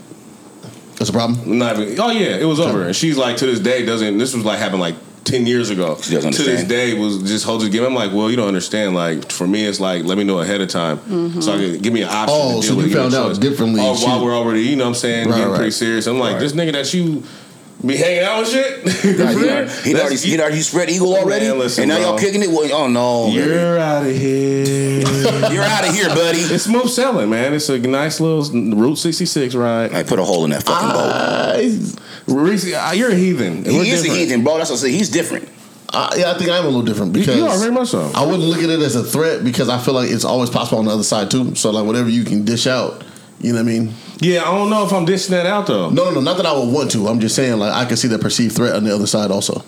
[0.96, 1.58] That's a problem.
[1.60, 2.84] Not even, oh yeah, it was over.
[2.86, 4.96] And she's like to this day doesn't this was like happened like
[5.26, 5.96] ten years ago.
[6.02, 7.84] She doesn't to this day was just hold the game.
[7.84, 8.96] I'm like, well, you don't understand.
[8.96, 10.98] Like for me it's like let me know ahead of time.
[10.98, 11.42] Mm-hmm.
[11.42, 12.30] So I can give me an option.
[12.36, 13.38] Oh, to so deal with, you give me a found out choice.
[13.38, 13.82] differently.
[13.84, 15.58] Oh, She- while we're already, you know what I'm saying, Right, getting right.
[15.58, 16.08] pretty serious.
[16.08, 16.40] I'm like, Right.
[16.40, 17.22] this nigga that you
[17.86, 18.84] be hanging out with shit.
[19.18, 22.18] Right, he, already, he, already, he already spread eagle already, Man, listen, and now y'all
[22.18, 22.50] kicking it.
[22.50, 25.00] Well, oh no, you're, You're out of here.
[25.52, 26.40] You're out of here, buddy.
[26.40, 27.54] It's smooth selling, man.
[27.54, 28.44] It's a nice little
[28.76, 29.94] Route 66 ride.
[29.94, 31.98] I put a hole in that fucking boat.
[32.28, 33.64] Reese, uh, you're a heathen.
[33.64, 34.58] We're He is a heathen, bro.
[34.58, 34.92] That's what I say.
[34.92, 35.48] He's different.
[35.94, 38.12] Uh, yeah, I think I'm a little different because you are very much so.
[38.14, 40.80] I wouldn't look at it as a threat because I feel like it's always possible
[40.80, 41.56] on the other side too.
[41.56, 43.04] So like whatever you can dish out,
[43.40, 43.94] you know what I mean?
[44.20, 45.90] Yeah, I don't know if I'm dishing that out though.
[45.90, 46.22] No, no, no.
[46.22, 47.08] Not that I would want to.
[47.08, 49.64] I'm just saying like I can see the perceived threat on the other side also.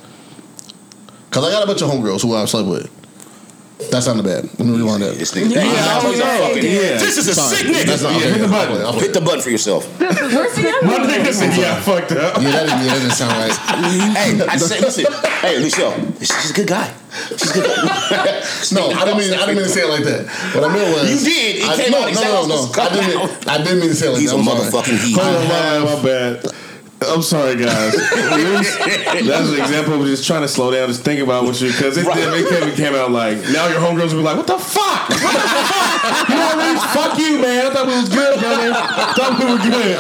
[1.32, 2.99] Cause I got a bunch of homegirls who I slept with.
[3.92, 4.44] That sounded bad.
[4.60, 5.16] Let me rewind that.
[5.16, 5.56] This nigga.
[5.56, 6.48] Yeah, Hey, I he's don't a know.
[6.52, 7.00] fucking- Yeah.
[7.00, 7.56] This is a Sorry.
[7.56, 7.86] sick nigga.
[7.88, 8.86] That's not, Yeah, hit the I'll button.
[8.86, 9.02] I'll play.
[9.08, 9.88] Hit the button for yourself.
[9.98, 11.08] where's the other My one?
[11.10, 12.42] nigga said, yeah, I fucked up.
[12.42, 13.56] Yeah, that didn't, yeah, that didn't sound right.
[14.20, 15.06] hey, I said, listen.
[15.42, 16.94] Hey, Michelle, she's a good guy.
[17.32, 18.44] She's a good guy.
[18.72, 19.34] No, I didn't mean.
[19.34, 20.28] I didn't mean to say it like that.
[20.54, 21.56] What I meant was You did.
[21.64, 23.18] It I, came no, out no, no, no, I didn't.
[23.18, 23.48] out.
[23.48, 24.36] I didn't mean to say it like He's that.
[24.36, 24.60] a I'm sorry.
[24.60, 25.24] motherfucking heathen.
[25.24, 26.49] Hold on, My bad, my bad.
[27.02, 27.96] I'm sorry, guys.
[28.12, 31.98] That's an example of just trying to slow down, just think about what you because
[31.98, 32.18] it, Right.
[32.20, 35.10] it came, it came out like now your homegirls will be like, "What the fuck?
[35.10, 36.30] What the fuck?
[36.30, 36.78] You know what I mean?
[36.94, 37.68] Fuck you, man.
[37.68, 38.74] I thought we was good, brother.
[38.74, 39.98] thought we were good.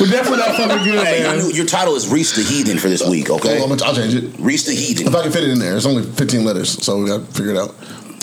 [0.00, 2.88] We're definitely not fucking good, Hey, man." knew your title is Reese the Heathen for
[2.88, 3.58] this week, okay?
[3.58, 4.30] Hold on, I'll change it.
[4.38, 5.08] Reese the Heathen.
[5.08, 7.32] If I can fit it in there, it's only 15 letters, so we got to
[7.32, 7.74] figure it out.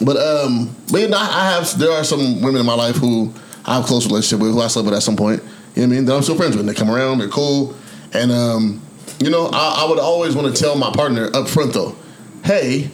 [0.04, 3.34] But um, but you know, I have there are some women in my life who
[3.66, 5.42] I have a close relationship with, who I slept with at some point.
[5.76, 6.06] You know what I mean?
[6.06, 6.66] That I'm still friends with.
[6.66, 7.76] They come around, they're cool,
[8.14, 8.82] and um,
[9.20, 11.96] you know, I, I would always want to tell my partner up front though,
[12.44, 12.90] hey,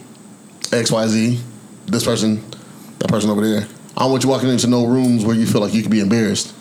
[0.72, 1.40] X Y Z,
[1.86, 2.42] this person,
[2.98, 3.66] that person over there.
[3.96, 6.54] I want you walking into no rooms where you feel like you could be embarrassed.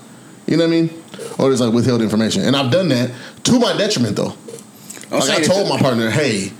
[0.47, 1.03] You know what I mean?
[1.37, 3.11] Or there's like withheld information, and I've done that
[3.43, 4.33] to my detriment though.
[5.11, 6.51] I'm Like I told my partner, hey,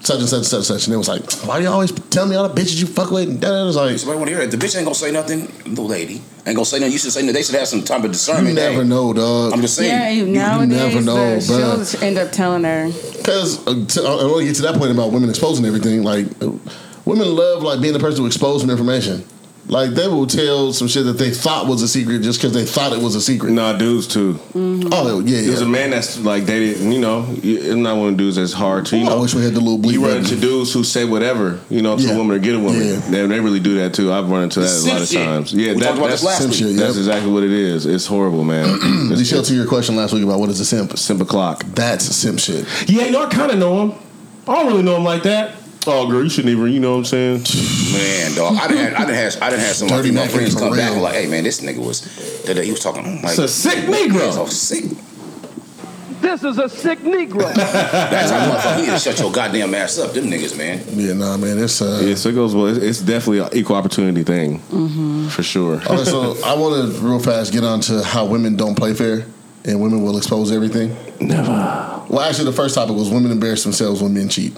[0.00, 1.92] such and such and such and such, and it was like, why do you always
[1.92, 3.28] tell me all the bitches you fuck with?
[3.28, 4.56] And that was like, Somebody want to hear that.
[4.56, 5.46] The bitch ain't gonna say nothing.
[5.74, 6.92] The lady ain't gonna say nothing.
[6.92, 7.34] You should say nothing.
[7.34, 8.48] They should have some type of discernment.
[8.48, 9.52] you never Hey, know, dog.
[9.52, 9.90] I'm just saying.
[9.90, 11.90] Yeah, you, you never know, the, bruh.
[11.90, 12.86] she'll end up telling her.
[13.18, 16.02] Because uh, to- I want to get to that point about women exposing everything.
[16.02, 16.50] Like, uh,
[17.04, 19.24] women love like being the person who exposes information.
[19.70, 22.64] Like they will tell some shit that they thought was a secret just because they
[22.64, 23.52] thought it was a secret.
[23.52, 24.34] Nah, dudes too.
[24.52, 24.88] Mm-hmm.
[24.92, 28.16] Oh yeah, There's a man that's like dated, you know, you- it's not one of
[28.16, 29.20] the dudes that's hard to, you I know.
[29.22, 31.96] wish we had the little bleep You run into dudes who say whatever, you know,
[31.96, 32.14] to Yeah.
[32.14, 32.82] a woman or get a woman.
[32.84, 32.96] Yeah.
[33.10, 34.12] They, they really do that too.
[34.12, 35.24] I've run into that a lot of shit.
[35.24, 35.52] times.
[35.54, 36.58] Yeah, We that, talked about that's this last Simp week.
[36.60, 37.86] shit, That's exactly what it is.
[37.86, 38.64] It's horrible, man.
[39.08, 40.98] Did it's she answer your question last week about what is a simp?
[40.98, 41.62] simple clock.
[41.74, 42.66] That's simp shit.
[42.88, 43.98] Yeah, you know, I kind of know him.
[44.48, 45.54] I don't really know him like that.
[45.86, 46.70] Oh, girl, you shouldn't even.
[46.72, 47.44] You know what I'm saying?
[47.92, 48.56] Man, dog.
[48.56, 50.60] I done had, I done had, I done had some of my female friends for
[50.60, 50.92] come back real.
[50.94, 52.02] and like, hey man, this nigga was,
[52.44, 54.30] that he was talking like, It's a sick negro.
[54.32, 54.48] so Negro.
[54.48, 54.84] sick.
[56.20, 57.52] This is a sick Negro.
[57.54, 58.76] That's how motherfucker.
[58.80, 60.82] You need to shut your goddamn ass up, them niggas, man.
[60.90, 61.58] Yeah, nah, man.
[61.58, 62.02] It's uh.
[62.04, 62.66] Yeah, so it goes well.
[62.66, 64.58] It's, it's definitely an equal opportunity thing,
[65.30, 65.76] for sure.
[65.76, 69.24] Okay, so I want to real fast get on to how women don't play fair
[69.64, 70.94] and women will expose everything.
[71.20, 71.48] Never.
[72.08, 74.54] Well, actually, the first topic was women embarrass themselves when men cheat.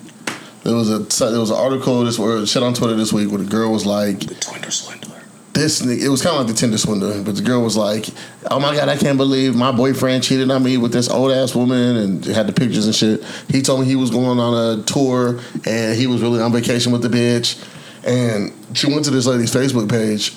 [0.65, 0.99] There was a
[1.31, 3.85] there was an article this or shit on Twitter this week where the girl was
[3.85, 5.23] like, The Twinder swindler.
[5.53, 8.07] "This nigga." It was kind of like the Tinder swindler, but the girl was like,
[8.51, 11.55] "Oh my god, I can't believe my boyfriend cheated on me with this old ass
[11.55, 13.25] woman," and had the pictures and shit.
[13.51, 16.93] He told me he was going on a tour and he was really on vacation
[16.93, 17.63] with the bitch,
[18.05, 20.33] and she went to this lady's Facebook page,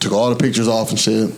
[0.00, 1.30] took all the pictures off and shit,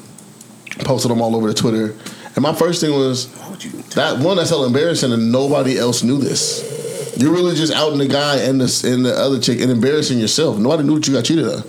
[0.81, 1.95] posted them all over the Twitter.
[2.37, 3.71] And my first thing was, Why would you?
[3.95, 6.74] that one that's hella embarrassing and nobody else knew this.
[7.17, 10.59] You're really just outing the guy and the and the other chick and embarrassing yourself.
[10.59, 11.63] Nobody knew that you got cheated on.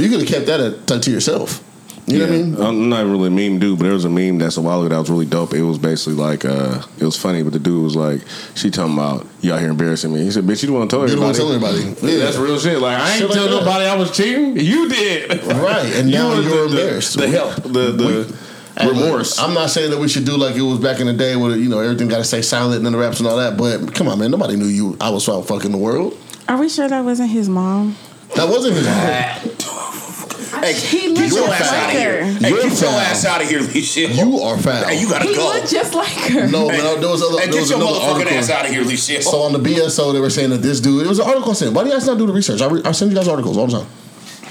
[0.00, 1.62] You could have kept that at, to, to yourself.
[2.06, 2.60] You know what I mean?
[2.60, 4.88] I'm not really a meme dude, but there was a meme that's a while ago
[4.88, 5.54] that was really dope.
[5.54, 8.22] It was basically like, uh, it was funny, but the dude was like,
[8.56, 10.20] she talking about, you out here embarrassing me.
[10.24, 11.38] He said, bitch, you don't want to tell anybody.
[11.38, 12.12] You don't wanna tell everybody.
[12.12, 12.80] Yeah, that's real shit.
[12.80, 13.64] Like, I ain't Shit like tell that.
[13.64, 14.56] nobody I was cheating.
[14.58, 15.30] You did.
[15.46, 17.16] Right, and You now you're the- the- embarrassed.
[17.18, 18.28] The, help, the, the And look,
[18.76, 19.38] Uh, remorse.
[19.38, 21.56] I'm not saying that we should do like it was back in the day where
[21.56, 23.56] you know everything got to stay silent and the raps and all that.
[23.56, 24.96] But come on, man, nobody knew you.
[25.00, 26.16] I was out fucking the world.
[26.48, 27.96] Are we sure that wasn't his mom?
[28.34, 28.94] That wasn't his mom.
[28.96, 29.38] Ah.
[30.62, 32.24] Hey, He get looked your just ass out like of here.
[32.24, 32.32] her.
[32.38, 33.00] Hey, You're get your foul.
[33.00, 34.10] ass out of here, Michelle.
[34.10, 34.84] You are foul.
[34.84, 35.44] Hey, you gotta He go.
[35.44, 36.46] looked just like her.
[36.46, 37.00] no, Hey, man.
[37.00, 37.40] There was other.
[37.40, 38.38] hey, there get was your motherfucking article.
[38.38, 39.22] ass out of here, Michelle.
[39.22, 41.04] So on the BSO, they were saying that this dude.
[41.04, 41.74] It was an article saying, sent.
[41.76, 42.60] Why do you guys not do the research?
[42.62, 43.88] I, re, I send you guys articles all the time.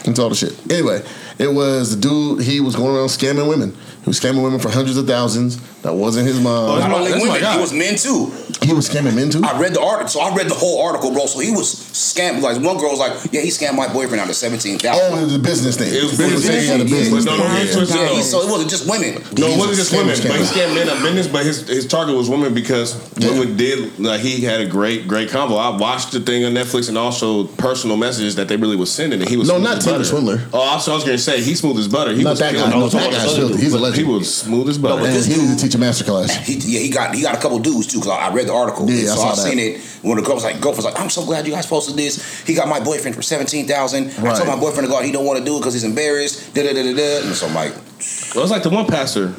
[0.03, 0.53] Into all the shit.
[0.71, 1.01] Anyway,
[1.37, 2.41] it was the dude.
[2.41, 3.77] He was going around scamming women.
[4.03, 5.59] He was scamming women for hundreds of thousands.
[5.83, 6.69] That wasn't his mom.
[6.69, 8.31] Oh, Not my- only that's my women, he was men too.
[8.61, 9.41] he was scamming men too.
[9.43, 11.25] I read the article, so I read the whole article, bro.
[11.25, 12.41] So he was scammed.
[12.41, 15.19] Like one girl was like, "Yeah, he scammed my boyfriend out of seventeen Oh, thousand.
[15.19, 15.93] it was a business thing.
[15.93, 18.11] It was business saying he had a business no, no, he Yeah.
[18.13, 19.23] Yeah, so it wasn't just women.
[19.37, 21.27] No, it wasn't just women, scammer, but he scammed men up business.
[21.27, 23.29] But his his target was women because Yeah.
[23.31, 25.57] women did like he had a great great convo.
[25.59, 29.19] I watched the thing on Netflix and also personal messages that they really was sending.
[29.21, 30.41] And he was No, not as Tinder swindler.
[30.53, 32.13] Oh, I was, was gonna say he smooth as butter.
[32.13, 32.69] He Not was that guy.
[32.69, 33.61] No, that guy's filthy.
[33.61, 34.07] He's a But legend.
[34.07, 35.01] He was smooth as butter.
[35.01, 36.35] but And he dude- needs to teach a master class.
[36.47, 37.99] He, yeah, he got he got a couple dudes too.
[37.99, 38.89] Cause I, I read the article.
[38.89, 39.41] Yeah, I so saw I that.
[39.41, 41.65] seen it when the girl was like, "Girl was like, I'm so glad you guys
[41.67, 42.41] posted this.
[42.45, 44.07] He got my boyfriend for seventeen thousand.
[44.25, 45.05] I told my boyfriend to go out.
[45.05, 46.53] He don't want to do it because he's embarrassed.
[46.55, 47.27] Da da da da da.
[47.27, 49.29] And so I'm like, Well, it was like the one pastor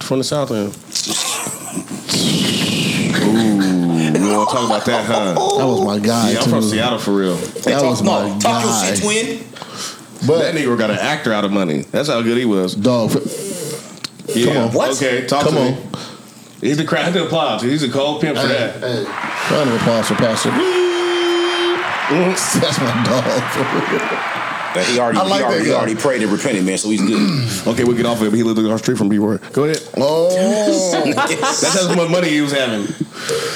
[0.00, 0.74] from the South End.
[3.24, 3.56] Ooh,
[4.20, 5.34] we want to talk about that, huh?
[5.38, 5.58] Oh.
[5.58, 6.50] That was my guy Yeah, I'm too.
[6.50, 7.36] from Seattle for real.
[7.36, 9.44] hey, That talk, was no, my talk your shit, twin.
[10.26, 11.82] But That nigga got an actor out of money.
[11.82, 12.74] That's how good he was.
[12.74, 13.10] dog,
[14.34, 14.46] Yeah.
[14.52, 14.72] Come on.
[14.72, 14.90] What?
[14.96, 15.72] Okay, talk come to on.
[15.72, 15.78] me.
[16.60, 17.12] He's the crowd.
[17.12, 17.62] to applause.
[17.62, 18.80] He's a cold pimp for that.
[18.80, 19.04] Hey,
[19.54, 20.50] round of applause for Pastor.
[22.10, 23.24] That's my dog.
[24.74, 25.76] But he already, I like he, already that he guy.
[25.78, 26.78] already prayed and repented, man.
[26.78, 27.50] So he's good.
[27.74, 28.30] Okay, we'll get off of it.
[28.30, 29.40] But he lived across the street from B Word.
[29.52, 29.80] Go ahead.
[29.96, 30.30] oh,
[31.14, 32.86] That's how much money he was having.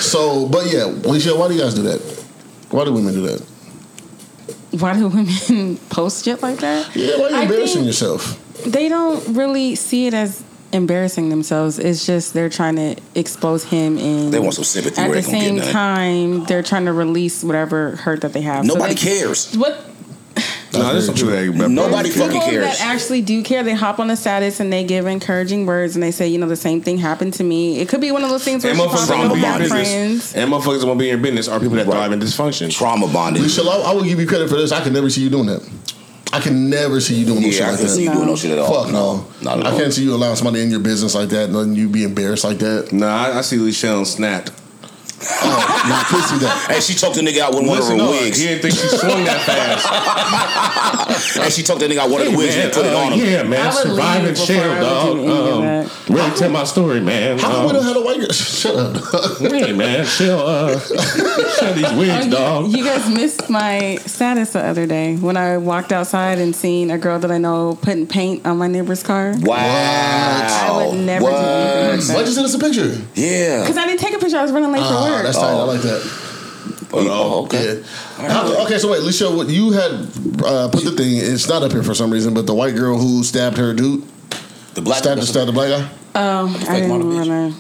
[0.01, 2.01] so but yeah, Alicia, why do you guys do that?
[2.71, 3.41] Why do women do that?
[4.81, 6.95] Why do women post shit like that?
[6.97, 8.39] Yeah, why are you I embarrassing think yourself?
[8.65, 10.43] They don't really see it as
[10.73, 11.79] embarrassing themselves.
[11.79, 15.27] It's just they're trying to expose him and They want some sympathy At where the
[15.31, 18.67] they get same time, they're trying to release whatever hurt that they have.
[18.67, 19.55] So Nobody they- cares.
[19.57, 19.85] What
[20.75, 22.65] No, there's some people that that- Nobody people fucking cares.
[22.79, 26.03] that actually do care, they hop on the status and they give encouraging words and
[26.03, 27.81] they say, you know, the same thing happened to me.
[27.81, 29.69] It could be one of those things where And she motherfuckers found want be in
[29.69, 29.89] friends.
[29.89, 30.35] business.
[30.35, 31.95] And motherfuckers want to be in your business are people that Right.
[31.95, 32.71] thrive in dysfunction.
[32.71, 33.43] Trauma bonding.
[33.43, 34.71] Lisa, I, I will give you credit for this.
[34.71, 35.63] I can never see you doing that.
[36.33, 37.93] I can never see you doing no shit Yeah, I like can that.
[37.95, 38.85] see you doing no shit at all.
[38.85, 39.27] Fuck no.
[39.43, 39.79] Not at I all.
[39.79, 42.45] can't see you allowing somebody in your business like that and letting you be embarrassed
[42.45, 42.93] like that.
[42.93, 44.53] Nah, I, I see Lee Shell snapped.
[45.21, 46.69] Oh, no, I can't see that.
[46.75, 48.39] And she choked the nigga out with one Listen, of her no, wigs.
[48.39, 49.85] he didn't think she swung that fast.
[51.39, 52.99] And she choked that nigga out with one of the wigs and put it uh,
[52.99, 53.27] on him.
[53.27, 55.17] Yeah, man, I would surviving shell, dog.
[55.17, 57.39] do Um, really tell my story, man.
[57.39, 58.29] How Um, would have had a white girl?
[58.33, 59.39] Shut up.
[59.39, 62.71] Hey man, shell, uh, shell these wigs, Oh, dog.
[62.71, 66.91] you, you guys missed my status the other day when I walked outside and seen
[66.91, 69.35] a girl that I know putting paint on my neighbor's car.
[69.41, 69.57] Wow.
[69.59, 72.27] I would never do anything like Why'd you that.
[72.33, 73.05] send us a picture?
[73.15, 73.63] Yeah.
[73.63, 74.37] Because I didn't take a picture.
[74.39, 75.23] I was running late for Ah, work.
[75.25, 75.47] that's tight.
[75.51, 75.67] I Oh.
[75.67, 76.25] like that.
[76.91, 77.83] Oh, okay.
[78.19, 78.29] Yeah.
[78.33, 79.93] How- okay, so wait, Alicia, what you had
[80.45, 81.17] uh, put the thing?
[81.19, 84.05] It's not up here for some reason, but the white girl who stabbed her dude,
[84.75, 85.89] The black stabbed, stabbed the black guy.
[86.15, 87.55] Oh, I didn't want to.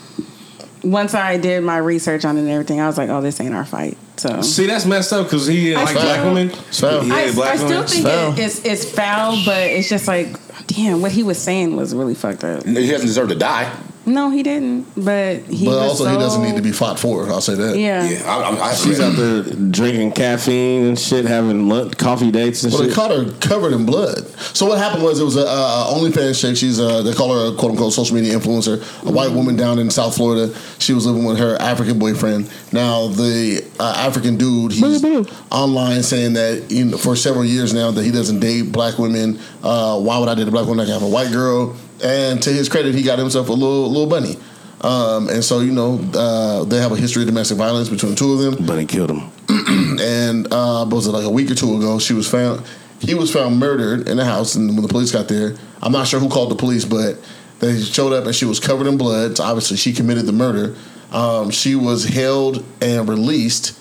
[0.88, 3.52] Once I did my research on it and everything, I was like, "Oh, this ain't
[3.54, 6.52] our fight." So See, that's messed up because he didn't I like still- black women.
[6.70, 7.86] So- Yeah, I, black I still women.
[7.88, 8.32] think foul.
[8.32, 10.28] it, it's it's foul, but it's just like,
[10.68, 12.64] damn, what he was saying was really fucked up.
[12.64, 13.70] He doesn't deserve to die.
[14.08, 14.86] No, he didn't.
[14.96, 15.66] But he.
[15.66, 17.28] but was also, he doesn't need to be fought for.
[17.28, 17.76] I'll say that.
[17.76, 18.08] Yeah.
[18.08, 22.64] Yeah, I, I, I She's out there drinking caffeine and shit, having lunch, coffee dates
[22.64, 24.26] and Well, they caught her covered in blood.
[24.54, 26.56] So what happened was it was a uh, OnlyFans chick.
[26.56, 28.78] She's uh, they call her a quote unquote social media influencer.
[29.06, 30.54] A white woman down in South Florida.
[30.78, 32.50] She was living with her African boyfriend.
[32.72, 35.04] Now the uh, African dude he's
[35.50, 39.38] online saying that you know, for several years now that he doesn't date black women.
[39.62, 40.80] Uh, why would I date a black woman?
[40.80, 41.76] I can have a white girl.
[42.02, 44.36] And to his credit, he got himself a little little bunny.
[44.80, 48.16] Um, and so you know uh, they have a history of domestic violence between the
[48.16, 49.28] two of them but he killed him.
[50.00, 51.98] and uh, was it like a week or two ago?
[51.98, 52.64] She was found.
[53.00, 56.06] He was found murdered in the house, and when the police got there, I'm not
[56.08, 57.18] sure who called the police, but
[57.60, 59.36] they showed up and she was covered in blood.
[59.36, 60.76] So obviously, she committed the murder.
[61.12, 63.78] Um, she was held and released.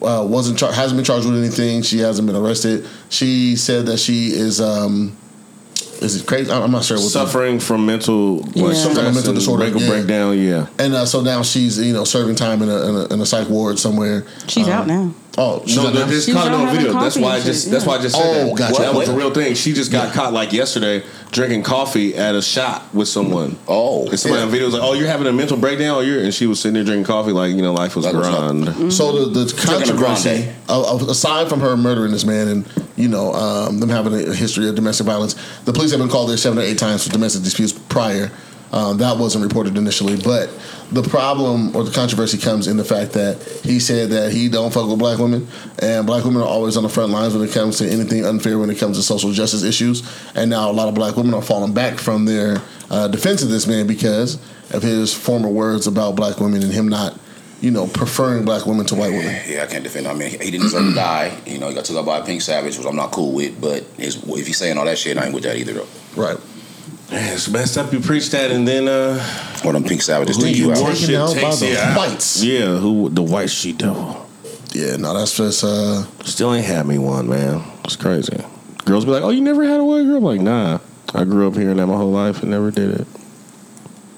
[0.00, 1.82] Uh, wasn't char- hasn't been charged with anything.
[1.82, 2.88] She hasn't been arrested.
[3.08, 5.16] She said that she is um,
[6.02, 6.50] is it crazy?
[6.50, 8.72] I'm not sure what the- Suffering from mental, like, Yeah.
[8.74, 9.88] Some type of mental disorder, mental yeah.
[9.88, 10.38] breakdown.
[10.38, 13.20] Yeah, and uh, so now she's you know serving time in a, in a, in
[13.20, 14.26] a psych ward somewhere.
[14.48, 15.14] She's Um, out now.
[15.38, 16.06] Oh, she's no, out no, now?
[16.06, 16.92] this She's caught it out on video.
[16.92, 18.58] That's why I just shit, that's why I just said Oh, that.
[18.58, 18.82] gotcha.
[18.82, 19.54] That was a real thing.
[19.54, 23.56] She just got caught like yesterday drinking coffee at a shop with someone.
[23.66, 24.06] Oh.
[24.08, 24.44] and somebody Yeah.
[24.44, 26.60] on video was like, "Oh, you're having a mental breakdown," or you're, and she was
[26.60, 28.50] sitting there drinking coffee like you know life was Like what's up?
[28.50, 28.92] grind.
[28.92, 32.66] So the, the Drinking a controversy, uh, uh, aside from her murdering this man and
[32.96, 36.28] you know um, them having a history of domestic violence, the police have been called
[36.28, 38.30] there seven or eight times for domestic disputes prior.
[38.72, 40.50] Um, that wasn't reported initially, but
[40.90, 44.72] the problem or the controversy comes in the fact that he said that he don't
[44.72, 45.46] fuck with black women,
[45.78, 48.58] and black women are always on the front lines when it comes to anything unfair
[48.58, 50.02] when it comes to social justice issues.
[50.34, 53.50] And now a lot of black women are falling back from their uh, defense of
[53.50, 54.36] this man because
[54.72, 57.18] of his former words about black women and him not
[57.62, 59.40] you know, preferring black women to white women.
[59.46, 60.06] Yeah, I can't defend.
[60.06, 60.16] him.
[60.16, 61.40] I mean, he didn't deserve to die.
[61.46, 63.60] You know, he got took out by a pink savage, which I'm not cool with.
[63.60, 65.74] But his, if he's saying all that shit, I ain't with that either.
[65.74, 65.86] Though.
[66.16, 66.36] Right.
[67.10, 67.92] Man, it's messed up.
[67.92, 70.82] You preach that, and then uh, Or them pink savages who take you you out.
[70.82, 71.96] worship Taken out by the out.
[71.96, 72.42] whites.
[72.42, 74.26] Yeah, who the white she devil.
[74.72, 77.62] Yeah, no, that's just uh Still ain't had me one, man.
[77.84, 78.38] It's crazy.
[78.86, 80.78] Girls be like, "Oh, you never had a white girl?" I'm like, nah.
[81.14, 83.06] I grew up hearing that my whole life and never did it.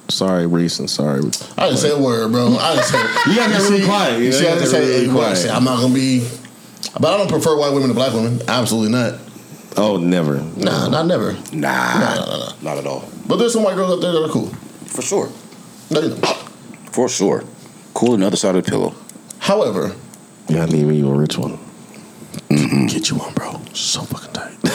[0.08, 1.22] Sorry, Reese, and sorry.
[1.58, 2.56] I didn't say a word, bro.
[2.56, 2.98] I didn't say
[3.30, 4.18] You gotta get see- really quiet.
[4.18, 5.50] You You know, see, you I gotta didn't get say really quiet.
[5.50, 6.28] I'm not gonna be
[7.00, 8.40] but I don't prefer white women to black women.
[8.46, 9.14] Absolutely not.
[9.76, 10.38] Oh, never.
[10.56, 11.32] Nah, not never.
[11.52, 12.52] Nah, Nah, nah, nah.
[12.62, 13.08] not at all.
[13.26, 14.46] But there's some white girls out there that are cool.
[14.86, 15.30] For sure.
[15.90, 16.16] No, you know.
[16.92, 17.44] For sure.
[17.92, 18.94] Cool on the other side of the pillow.
[19.38, 19.94] However,
[20.48, 21.58] Yeah, I need me you a rich one.
[22.86, 23.60] get you one, bro.
[23.72, 24.52] So fucking tight.
[24.62, 24.70] but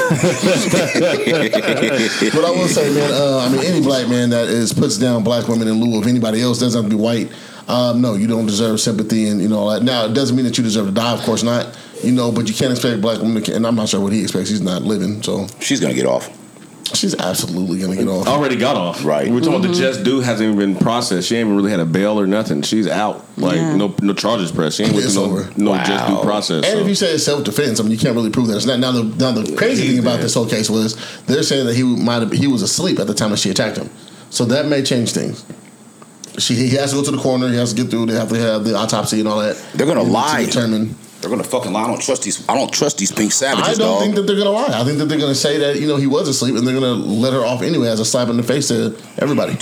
[2.46, 5.48] I will say, man, uh, I mean, any black man that is puts down black
[5.48, 7.32] women in lieu of anybody else doesn't have to be white.
[7.68, 9.84] Um, no, you don't deserve sympathy and you know all that.
[9.84, 11.78] Now, it doesn't mean that you deserve to die, of course not.
[12.04, 13.44] You know, but you can't expect black women.
[13.44, 14.50] To, and I'm not sure what he expects.
[14.50, 16.30] He's not living, so She's gonna get off.
[16.94, 18.26] she's absolutely gonna get off.
[18.28, 19.04] Already got off.
[19.06, 19.30] Right.
[19.32, 19.80] We're talking about the Mm-hmm.
[19.80, 21.28] just do hasn't even been processed.
[21.28, 22.62] She ain't even really had a bail or nothing.
[22.62, 23.26] She's out.
[23.38, 23.76] Like Yeah.
[23.76, 24.78] no no charges pressed.
[24.78, 25.50] She ain't with no, over.
[25.58, 25.84] no Wow.
[25.84, 26.64] just due process.
[26.66, 26.80] And so.
[26.80, 28.56] if you say it's self defense, I mean, you can't really prove that.
[28.58, 28.80] It's not.
[28.80, 30.24] Now, the now the crazy He's thing about dead.
[30.26, 30.96] this whole case was
[31.28, 33.78] they're saying that he might have he was asleep at the time that she attacked
[33.78, 33.90] him,
[34.30, 35.44] so that may change things.
[36.38, 38.06] She he has to go to the corner, He has to get through.
[38.06, 39.58] They have to have the autopsy and all that.
[39.76, 40.40] They're gonna you lie.
[40.40, 40.96] to determine.
[41.22, 41.84] They're gonna fucking lie.
[41.84, 42.48] I don't trust these.
[42.48, 44.02] I don't trust these pink savages, I don't dog.
[44.02, 44.80] think that they're gonna lie.
[44.80, 46.94] I think that they're gonna say that you know he was asleep, and they're gonna
[46.94, 49.58] let her off anyway as a slap in the face to everybody.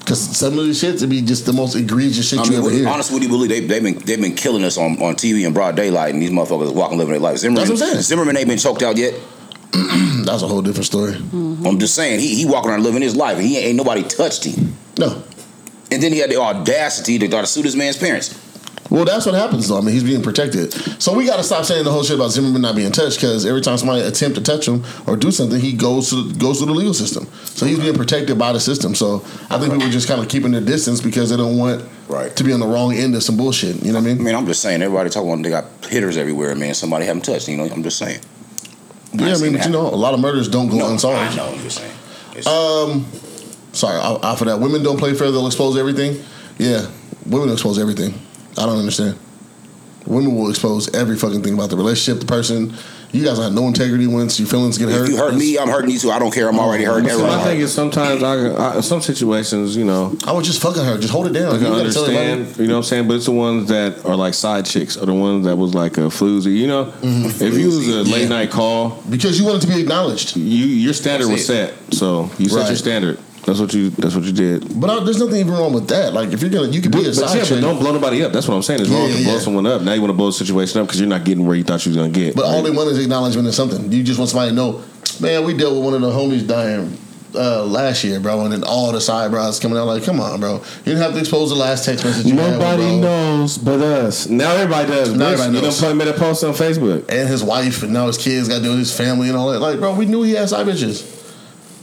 [0.00, 2.70] Because some of these shits, it'd be just the most egregious shit I you ever
[2.70, 2.88] hear.
[2.88, 5.76] honestly, you believe they, they've been they've been killing us on, on TV in broad
[5.76, 7.38] daylight, and these motherfuckers walking living their life.
[7.38, 8.02] Zimmerman, That's what I'm saying.
[8.02, 9.14] Zimmerman ain't been choked out yet.
[9.72, 11.12] That's a whole different story.
[11.12, 11.64] Mm-hmm.
[11.66, 14.44] I'm just saying he he walking around living his life, and he ain't nobody touched
[14.44, 14.74] him.
[14.98, 15.22] No.
[15.92, 18.34] And then he had the audacity to try to sue this man's parents.
[18.90, 19.78] Well, that's what happens though.
[19.78, 20.72] I mean, he's being protected.
[21.00, 23.46] So we got to stop saying the whole shit about Zimmerman not being touched because
[23.46, 26.66] every time somebody attempt to touch him or do something, he goes to goes through
[26.66, 27.26] the legal system.
[27.44, 28.96] So he's being protected by the system.
[28.96, 31.84] So I think people are just kind of keeping their distance because they don't want
[32.08, 32.34] Right.
[32.34, 33.76] to be on the wrong end of some bullshit.
[33.84, 34.18] You know what I mean?
[34.18, 34.34] I mean?
[34.34, 36.74] I'm just saying everybody talking about they got hitters everywhere, man.
[36.74, 37.46] Somebody haven't touched.
[37.46, 38.18] You know, I'm just saying.
[39.12, 40.90] Yeah, I ain't mean, but you know, a lot of murders don't go No, I
[40.92, 41.36] unsolved.
[41.36, 41.46] know.
[41.46, 41.92] I'm just saying.
[42.36, 43.06] It's- Um,
[43.72, 44.58] sorry, off of that.
[44.58, 46.20] Women don't play fair; they'll expose everything.
[46.58, 46.86] Yeah,
[47.26, 48.14] women expose everything.
[48.60, 49.18] I don't understand.
[50.06, 52.74] Women will expose every fucking thing about the relationship, the person.
[53.12, 55.04] You guys have no integrity once your feelings get hurt.
[55.04, 56.10] if you hurt me, I'm hurting you too.
[56.12, 56.48] I don't care.
[56.48, 59.84] I'm oh, already hurting So my thing is sometimes I, I in some situations, you
[59.84, 60.96] know, I was just fucking her.
[60.96, 61.52] Just hold it down.
[61.52, 63.08] I You can gotta tell understand, you know what I'm saying?
[63.08, 65.96] But it's the ones that are like side chicks or the ones that was like
[65.98, 66.84] a floozy, you know?
[66.84, 67.44] Mm-hmm.
[67.44, 68.28] If you was a late Yeah.
[68.28, 70.36] night call, because you wanted to be acknowledged.
[70.36, 71.74] you your standard was set.
[71.92, 72.68] So you set Right.
[72.68, 73.18] your standard.
[73.50, 74.80] That's what you that's what you did.
[74.80, 76.12] But I, there's nothing even wrong with that.
[76.14, 77.92] Like if you're gonna, you could be But, a but side yeah, but don't blow
[77.92, 78.30] nobody up.
[78.32, 78.82] That's what I'm saying.
[78.82, 79.38] It's wrong Yeah, to blow yeah.
[79.40, 79.82] someone up.
[79.82, 81.84] Now you want to blow the situation up because you're not getting where you thought
[81.84, 82.36] you was gonna get.
[82.36, 83.90] But all they want is acknowledgement of something.
[83.90, 84.84] You just want somebody to know,
[85.20, 86.96] man, we dealt with one of the homies dying
[87.34, 90.38] uh, last year, bro, and then all the side brows coming out like, come on,
[90.38, 90.54] bro.
[90.54, 94.28] You didn't have to expose the last text message you with, Nobody knows but us.
[94.28, 95.12] Now everybody does.
[95.12, 95.80] Now everybody you knows.
[95.80, 97.08] done put made a post on Facebook.
[97.08, 99.50] And his wife, and now his kids got to do with his family and all
[99.50, 99.58] that.
[99.58, 101.18] Like, bro, we knew he had side bitches.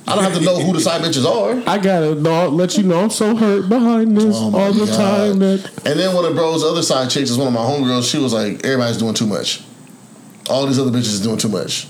[0.08, 1.62] I don't have to know who the side bitches are.
[1.70, 4.96] I gotta know, let you know I'm so hurt behind this Oh all the God.
[4.96, 5.40] time.
[5.40, 8.10] That And then one of bro's other side chicks is one of my homegirls.
[8.10, 9.64] She was like, everybody's doing too much.
[10.50, 11.88] All these other bitches is doing too much.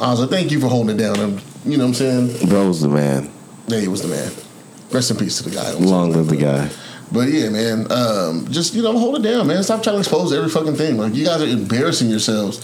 [0.00, 1.18] I was like, thank you for holding it down.
[1.20, 2.48] And, you know what I'm saying?
[2.48, 3.30] Bro was the man.
[3.68, 4.32] Yeah, he was the man.
[4.90, 5.70] Rest in peace to the guy.
[5.72, 6.68] Long live the guy.
[7.12, 9.62] But yeah, man, um, just you know, hold it down, man.
[9.62, 10.96] Stop trying to expose every fucking thing.
[10.96, 12.58] Like you guys are embarrassing yourselves.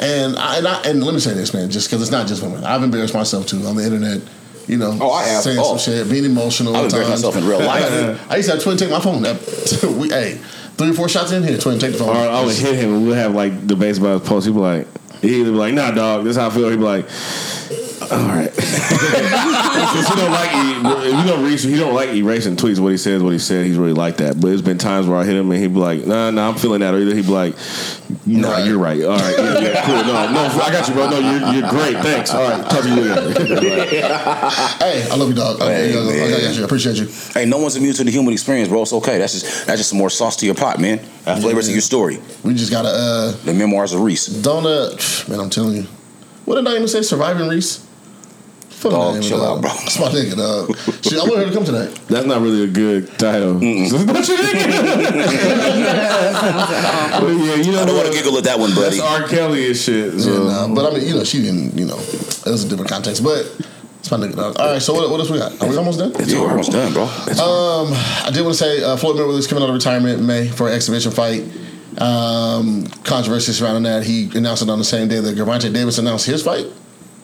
[0.00, 2.42] And I, and, I, and let me say this, man, just because it's not just
[2.42, 2.64] women.
[2.64, 4.20] I've embarrassed myself too on the internet.
[4.68, 5.42] You know, Oh, I have.
[5.42, 5.76] saying Oh.
[5.76, 6.74] some shit, being emotional.
[6.76, 8.30] I've embarrassed myself in real life.
[8.30, 9.22] I used to have Twin take my phone.
[9.22, 9.36] That,
[10.00, 10.34] we, hey,
[10.76, 11.58] three or four shots in here.
[11.58, 12.10] Twin take the phone.
[12.16, 14.46] Or I would hit him and we'll have like debates about his post.
[14.46, 14.86] He'd be like,
[15.20, 16.70] he'd be like, nah, dog, this is how I feel.
[16.70, 17.06] He'd be like,
[18.10, 18.50] all right.
[19.92, 22.78] Because he don't like, he, you know, Reese, he don't like erasing tweets.
[22.80, 24.34] What he says, what he said, he's really like that.
[24.40, 26.54] But there's been times where I hit him and he'd be like, nah, nah, I'm
[26.54, 26.94] feeling that.
[26.94, 27.54] Or either he'd be like,
[28.24, 28.66] nah, Right.
[28.66, 29.02] you're right.
[29.04, 29.94] All right, yeah, yeah, cool.
[29.96, 31.10] No, no, I got you, bro.
[31.10, 31.96] No, you're, you're great.
[31.98, 32.30] Thanks.
[32.32, 33.32] All right, talk to you later.
[34.82, 35.60] Hey, I love you, dog.
[35.60, 36.62] Okay, Hey, I got you.
[36.62, 37.08] I appreciate you.
[37.34, 38.82] Hey, no one's immune to the human experience, bro.
[38.82, 39.18] It's okay.
[39.18, 41.00] That's just that's just some more sauce to your pot, man.
[41.24, 42.20] That flavors to your story.
[42.42, 44.26] We just gotta uh, The memoirs of Reese.
[44.26, 44.96] don't uh,
[45.28, 45.40] man.
[45.40, 45.82] I'm telling you,
[46.44, 47.02] what did I even say?
[47.02, 47.86] Surviving Reese.
[48.82, 49.58] Fuck Dog, name, chill dog.
[49.58, 49.70] out, bro.
[49.70, 50.76] That's my nigga, dog.
[51.04, 51.94] Shit, I want her to come tonight.
[52.08, 53.54] That's not really a good title.
[53.54, 56.02] That's your nigga.
[56.02, 58.06] But yeah, you know I don't want what?
[58.06, 58.98] to giggle at that one, buddy.
[58.98, 59.28] That's R.
[59.28, 60.20] Kelly and shit.
[60.20, 60.32] So.
[60.48, 61.78] Yeah, nah, but I mean, you know, she didn't.
[61.78, 63.22] You know, it was a different context.
[63.22, 63.46] But
[64.00, 64.56] it's my nigga, dog.
[64.58, 65.60] All right, so what, what else we got?
[65.62, 66.12] Are we almost done?
[66.16, 67.04] It's almost done, bro.
[67.04, 67.88] It's- Um,
[68.26, 70.48] I did want to say uh, Floyd Mayweather is coming out of retirement in May
[70.48, 71.44] for an exhibition fight.
[71.98, 74.02] Um, controversy surrounding that.
[74.04, 76.66] He announced it on the same day that Gervonta Davis announced his fight.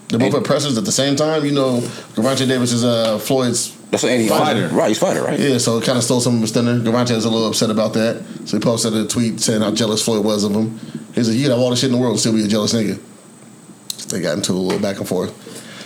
[0.09, 1.45] They're both at pressers at the same time.
[1.45, 1.81] You know,
[2.15, 4.69] Gervonta Davis is uh, Floyd's that's an any Fighter.
[4.69, 5.39] Right, he's fighter, right?
[5.39, 6.79] Yeah, so it kind of stole some of his thunder.
[6.79, 8.23] Devontae was a little upset about that.
[8.45, 10.79] So he posted a tweet saying how jealous Floyd was of him.
[11.15, 12.49] He said, You could have all the shit in the world and still be a
[12.49, 13.01] jealous nigga.
[14.11, 15.33] They got into a little back and forth.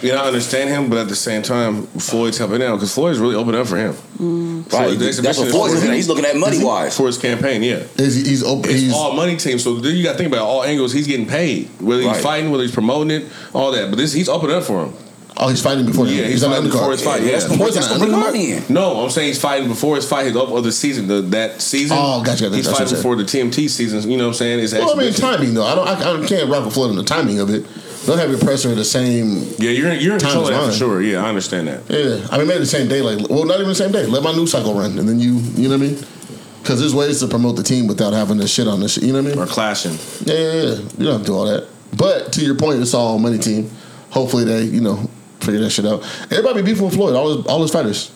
[0.03, 3.19] You know, I understand him, but at the same time, Floyd's helping out because Floyd's
[3.21, 3.93] really open up for him.
[4.19, 4.73] Mm.
[4.73, 4.91] Right.
[4.91, 5.97] the That's exhibition what is Floyd's for looking at.
[5.97, 6.97] He's looking at money wise.
[6.97, 7.63] for his campaign.
[7.63, 8.71] Yeah, He's, he's open.
[8.71, 9.59] it's He's, all money team.
[9.59, 10.93] So then you got to think about all angles.
[10.93, 12.23] He's getting paid, whether he's Right.
[12.23, 13.91] fighting, whether he's promoting it, all that.
[13.91, 14.95] But this, he's opening up for him.
[15.37, 16.31] oh, he's fighting before Yeah, him.
[16.31, 17.21] he's on the fighting before his fight.
[17.23, 18.63] Yeah, Yeah, that's gonna, that's an gonna bring the money in.
[18.69, 21.97] No, I'm saying he's fighting before his fight, his up other season, the, that season.
[22.01, 22.57] Oh, gotcha, gotcha.
[22.57, 24.11] He's That's fighting I'm before the TMT season.
[24.11, 24.61] You know what I'm saying?
[24.61, 25.65] It's Well, I mean, timing, though.
[25.65, 25.89] I don't.
[25.89, 27.65] I, I can't rock with Floyd on the timing of it.
[28.07, 29.43] Don't have your presser at the same.
[29.59, 31.03] Yeah, you're you're in Time control of for sure.
[31.03, 31.89] Yeah, I understand that.
[31.89, 33.01] Yeah, I mean, maybe the same day.
[33.01, 34.07] Like, well, not even the same day.
[34.07, 36.05] Let my news cycle run, and then you, you know what I mean?
[36.63, 39.05] Because there's ways to promote the team without having to shit on the shit.
[39.05, 39.39] You know what I mean?
[39.39, 39.99] Or clashing.
[40.25, 40.75] Yeah, yeah, yeah.
[40.99, 41.69] You don't have to do all that.
[41.97, 43.71] But to your point, it's all money team.
[44.11, 45.09] Hopefully they, you know,
[45.41, 46.03] figure that shit out.
[46.31, 48.11] Everybody be beefing with Floyd, all his all his fighters.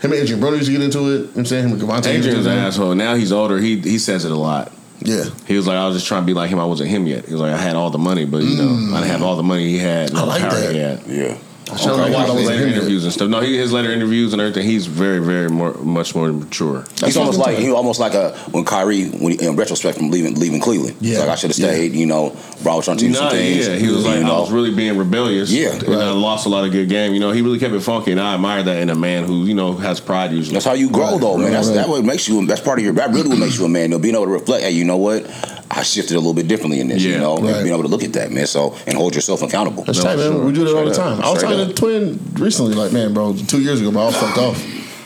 [0.00, 1.02] Him and Adrien Broner used to get into it.
[1.02, 2.06] You know what I'm saying him and Devontae.
[2.06, 2.94] Adrien's an asshole.
[2.94, 3.58] Now he's older.
[3.58, 4.72] He he says it a lot.
[5.02, 5.24] Yeah.
[5.46, 6.58] He was like, I was just trying to be like him.
[6.58, 7.26] I wasn't him yet.
[7.26, 8.92] He was like, I had all the money, but you know, mm.
[8.92, 10.14] I didn't have all the money he had.
[10.14, 10.72] I like that.
[10.72, 11.06] He had.
[11.06, 11.38] Yeah.
[11.70, 12.76] I was trying I to watch watch his his later interviews.
[12.78, 13.28] interviews and stuff.
[13.30, 14.64] No, he, his later interviews and everything.
[14.66, 16.84] He's very, very more, much more mature.
[17.04, 20.34] He's almost like he almost like a when Kyrie when he, in retrospect from leaving
[20.34, 20.96] leaving Cleveland.
[21.00, 21.20] He's Yeah.
[21.20, 21.66] like I should have Yeah.
[21.68, 21.92] stayed.
[21.94, 23.68] You know, bro, I was trying to do some things.
[23.68, 25.50] yeah, he was like, you I was really being rebellious.
[25.50, 25.70] Yeah.
[25.72, 27.14] and I lost a lot of good game.
[27.14, 29.44] You know, he really kept it funky, and I admire that in a man who
[29.44, 30.32] you know has pride.
[30.32, 31.46] Usually, That's how you grow, Right, though, man.
[31.46, 31.74] right, That's right.
[31.76, 32.44] that what makes you.
[32.46, 32.94] That's part of your.
[32.94, 33.90] That really what makes you a man.
[33.90, 34.64] Though, being able to reflect.
[34.64, 35.26] Hey, you know what?
[35.70, 37.02] I shifted a little bit differently in this.
[37.02, 37.62] You know, Right.
[37.62, 38.46] being able to look at that, man.
[38.46, 39.84] So and hold yourself accountable.
[39.84, 40.32] That's No, tight, man.
[40.32, 40.44] sure.
[40.44, 41.16] We do that all the Straight up.
[41.18, 41.24] time.
[41.24, 41.74] I was Straight talking to.
[41.74, 44.64] Twin recently, like, man, bro, two years ago, bro, I was fucked off.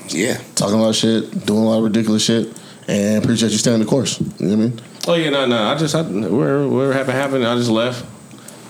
[0.09, 0.39] Yeah.
[0.55, 2.49] Talking a lot of shit, doing a lot of ridiculous shit,
[2.89, 4.21] and appreciate you staying the course.
[4.21, 4.81] You know what I mean?
[5.07, 5.63] Oh yeah, no, no.
[5.65, 7.47] I just, I, where, where happened happened.
[7.47, 8.05] I just left.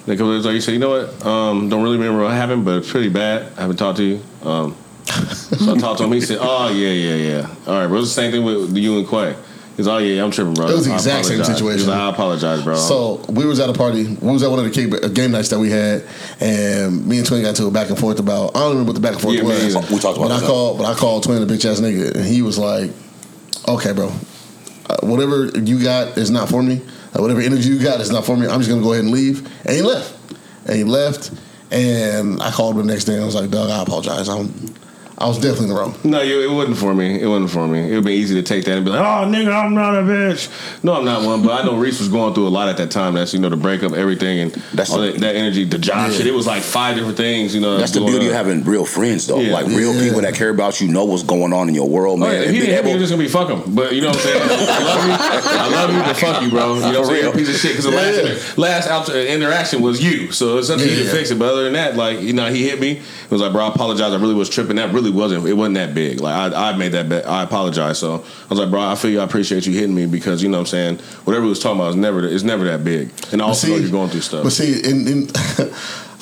[0.07, 1.25] Because it was like you said, you know what?
[1.27, 3.47] Um, don't really remember what happened, but it's pretty bad.
[3.57, 4.21] I haven't talked to you.
[4.43, 4.77] Um,
[5.07, 6.13] so I talked to him.
[6.13, 7.47] He said, "Oh yeah, yeah, yeah.
[7.67, 8.01] All right, bro.
[8.01, 9.35] It's the same thing with you and Quay.
[9.77, 10.69] He's, oh yeah, I'm tripping, bro.
[10.69, 11.89] It was the exact same situation.
[11.89, 12.77] Like, I apologize, bro.
[12.77, 14.05] So we was at a party.
[14.07, 16.05] We was at one of the game, uh, game nights that we had,
[16.41, 18.55] and me and Twin got into a back and forth about.
[18.57, 19.75] I don't remember what the back and forth Yeah, was.
[19.75, 19.81] either.
[19.93, 22.25] We talked about but I called, but I called Twin a bitch ass nigga, and
[22.25, 22.93] he was like,
[23.67, 24.13] "Okay, bro,
[24.89, 26.81] uh, whatever you got is not for me.
[27.13, 28.47] Uh, whatever energy you got is not for me.
[28.47, 30.17] I'm just gonna go ahead and leave." And he left.
[30.67, 31.33] And he left.
[31.73, 33.15] And I called him the next day.
[33.15, 34.29] and I was like, "Doug, I apologize.
[34.29, 34.53] I'm,
[35.17, 37.21] I was definitely in the wrong." No, you, it wasn't for me.
[37.21, 37.93] It wasn't for me.
[37.93, 39.99] It would be easy to take that and be like, "Oh, nigga, I'm not a
[40.03, 40.49] bitch."
[40.83, 41.43] No, I'm not one.
[41.43, 43.15] But I know Reese was going through a lot at that time.
[43.15, 46.11] That's you know the breakup, everything, and That's all the- that, that energy, the job
[46.11, 46.17] Yeah.
[46.17, 46.27] shit.
[46.27, 47.55] It was like five different things.
[47.55, 49.39] You know, That's the going beauty of having real friends, though.
[49.41, 49.53] Yeah.
[49.53, 50.03] Like real Yeah.
[50.03, 52.33] people that care about you, know what's going on in your world, Oh man.
[52.33, 53.63] yeah, if and he didn't hit me, you're just gonna be fuck him.
[53.75, 54.43] But you know what I'm saying?
[54.43, 55.13] I love you.
[55.59, 56.75] I love you, but fuck you, bro.
[56.75, 57.23] You know what I'm saying?
[57.25, 57.33] real.
[57.33, 57.71] Piece of shit.
[57.73, 60.97] Because the Yeah, last last out- uh, interaction was you, so it's up to Yeah,
[60.99, 61.39] you to fix it.
[61.39, 62.93] But other than that, like you know, he hit me.
[62.93, 64.13] It was like, bro, I apologize.
[64.13, 64.77] I really was tripping.
[64.77, 65.47] That really wasn't.
[65.47, 66.21] It wasn't that big.
[66.21, 67.29] Like I, I made that bet.
[67.29, 67.99] I apologize.
[67.99, 69.21] So I was like, bro, I feel you.
[69.21, 70.99] I appreciate you hitting me because you know what I'm saying.
[71.25, 72.27] Whatever we was talking about is never.
[72.27, 73.11] It's never that big.
[73.33, 74.45] And I also know you're going through stuff.
[74.45, 75.29] But see, in, in,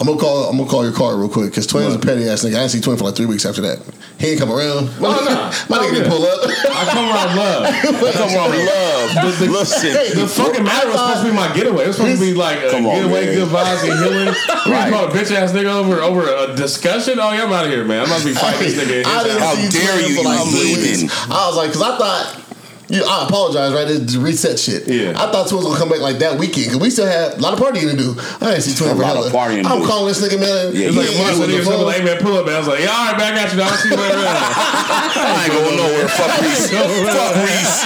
[0.01, 0.51] I'm gonna call.
[0.51, 2.57] I'm gonna call your car real quick because Twin's a petty ass nigga.
[2.57, 3.79] I didn't see Twin for like three weeks after that.
[4.19, 4.87] He ain't come around.
[5.01, 6.41] No, no, my nigga didn't pull up.
[6.47, 7.65] I come around love.
[7.67, 9.51] I Come on, love.
[9.51, 11.85] Listen, The fucking matter was supposed to be my getaway.
[11.85, 13.35] It was supposed to be like a Come on, getaway, man.
[13.35, 14.35] good vibes, and healing.
[14.67, 14.93] You Right.
[14.93, 17.19] called a bitch ass nigga over over a discussion.
[17.19, 18.01] Oh yeah, I'm out of here, man.
[18.03, 19.05] I'm about to be fighting this nigga.
[19.07, 19.41] I didn't.
[19.43, 21.01] How see dare Twin you, for like you three heathen.
[21.09, 21.27] weeks.
[21.29, 22.42] I was like, because I thought.
[22.93, 23.89] You, I apologize, right?
[23.89, 24.85] It's reset shit.
[24.87, 25.17] Yeah.
[25.17, 27.41] I thought Twin was gonna come back like that weekend because we still had a
[27.41, 28.13] lot of partying to do.
[28.45, 29.27] I didn't see Twin A for lot hella.
[29.29, 30.77] of partying I'm calling this nigga man.
[30.77, 32.45] Yeah, It's like Yeah, month he was something on the like, hey man, pull up.
[32.45, 32.53] Man.
[32.53, 33.65] I was like, yeah, all right, back at you.
[33.65, 34.21] I'll see you later.
[34.21, 36.05] I ain't going nowhere.
[36.21, 36.69] Fuck Reese.
[36.69, 37.81] Fuck Reese.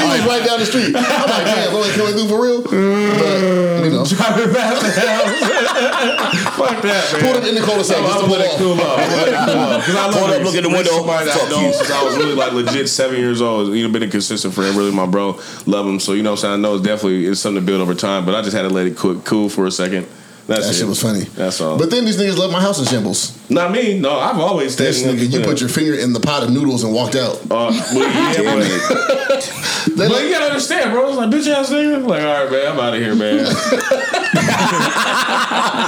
[0.00, 0.96] He was right down the street.
[0.96, 2.64] I'm like, man, what can we do for real?
[2.64, 3.67] But,
[4.08, 6.56] Driving past the house.
[6.56, 7.22] Fuck that, man.
[7.22, 8.98] Pulled up in the cul-de-sac I'm just to gonna let it cool off.
[8.98, 9.86] I'm gonna let it cool off.
[9.86, 10.90] 'Cause I love Pulled up, look in the window.
[10.90, 11.72] Somebody that Fuck I've you.
[11.72, 13.74] since I was really like legit seven years old.
[13.74, 14.76] You know, been a consistent friend.
[14.76, 15.38] Really, my bro.
[15.66, 16.00] Love him.
[16.00, 17.94] So you know, what I'm saying I know it's definitely it's something to build over
[17.94, 18.24] time.
[18.24, 20.06] But I just had to let it cool, cool for a second.
[20.48, 20.78] That's that it.
[20.78, 21.24] shit was funny.
[21.36, 21.76] That's all.
[21.76, 23.36] But then these niggas left my house in shambles.
[23.50, 23.98] Not me.
[24.00, 24.86] No, I've always stayed.
[24.86, 27.36] This nigga, you put your finger in the pot of noodles and walked out.
[27.50, 29.94] Uh, well, yeah, Damn but, it.
[29.94, 31.08] They but you gotta understand, bro.
[31.08, 32.06] It's like bitch ass nigga.
[32.06, 33.44] Like, all right, man, I'm out of here, man.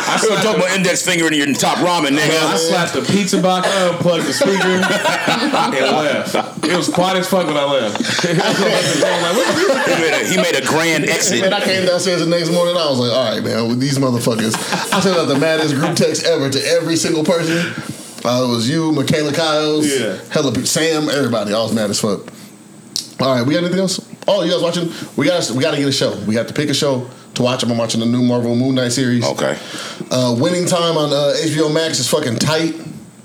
[0.02, 2.38] I still took my index finger in your top ramen, nigga.
[2.38, 4.82] I slapped the pizza box, unplugged the speaker, and
[5.96, 6.64] left.
[6.64, 7.96] It was quiet as fuck when I left.
[8.26, 9.86] I'm like, what the fuck?
[9.86, 11.44] He made a, he made a grand exit.
[11.44, 12.76] And I came downstairs the next morning.
[12.76, 14.49] I was like, all right, man, with these motherfuckers.
[14.56, 17.72] I sent out the maddest group text ever to every single person.
[18.24, 20.18] Uh, it was you, Michaela Kyles, Yeah.
[20.30, 21.54] hella Sam, everybody.
[21.54, 22.20] I was mad as fuck.
[23.20, 24.00] All right, we got anything else?
[24.28, 24.90] Oh, you guys watching?
[25.16, 26.16] We got we got to get a show.
[26.26, 27.62] We have to pick a show to watch.
[27.62, 29.24] I'm watching the new Marvel Moon Knight series.
[29.24, 29.58] Okay.
[30.10, 32.74] Uh, winning time on uh, HBO Max is fucking tight.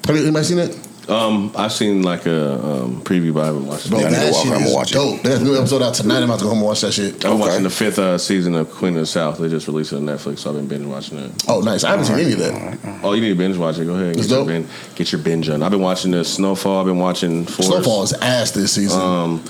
[0.08, 0.78] Have you, anybody seen it?
[1.08, 3.90] Um, I've seen like a um, preview, but I haven't watched it.
[3.92, 4.94] Bro, Yeah, to that walk shit home and is watch it.
[4.96, 5.22] dope.
[5.22, 6.18] There's a new episode out tonight.
[6.18, 7.24] I'm about to go home and watch that shit.
[7.24, 7.42] I'm Okay.
[7.42, 9.38] watching the fifth uh, season of Queen of the South.
[9.38, 11.32] They just released it on Netflix, so I've been binge watching it.
[11.48, 11.84] Oh, nice.
[11.84, 13.00] I haven't seen any of that.
[13.04, 13.86] Oh, you need to binge watch it.
[13.86, 14.48] Go ahead, It's get your, dope.
[14.48, 15.62] binge, get your binge on.
[15.62, 16.80] I've been watching the Snowfall.
[16.80, 17.68] I've been watching Force.
[17.68, 19.00] Snowfall is ass this season.
[19.00, 19.44] Um,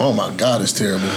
[0.00, 1.08] oh my god, it's terrible.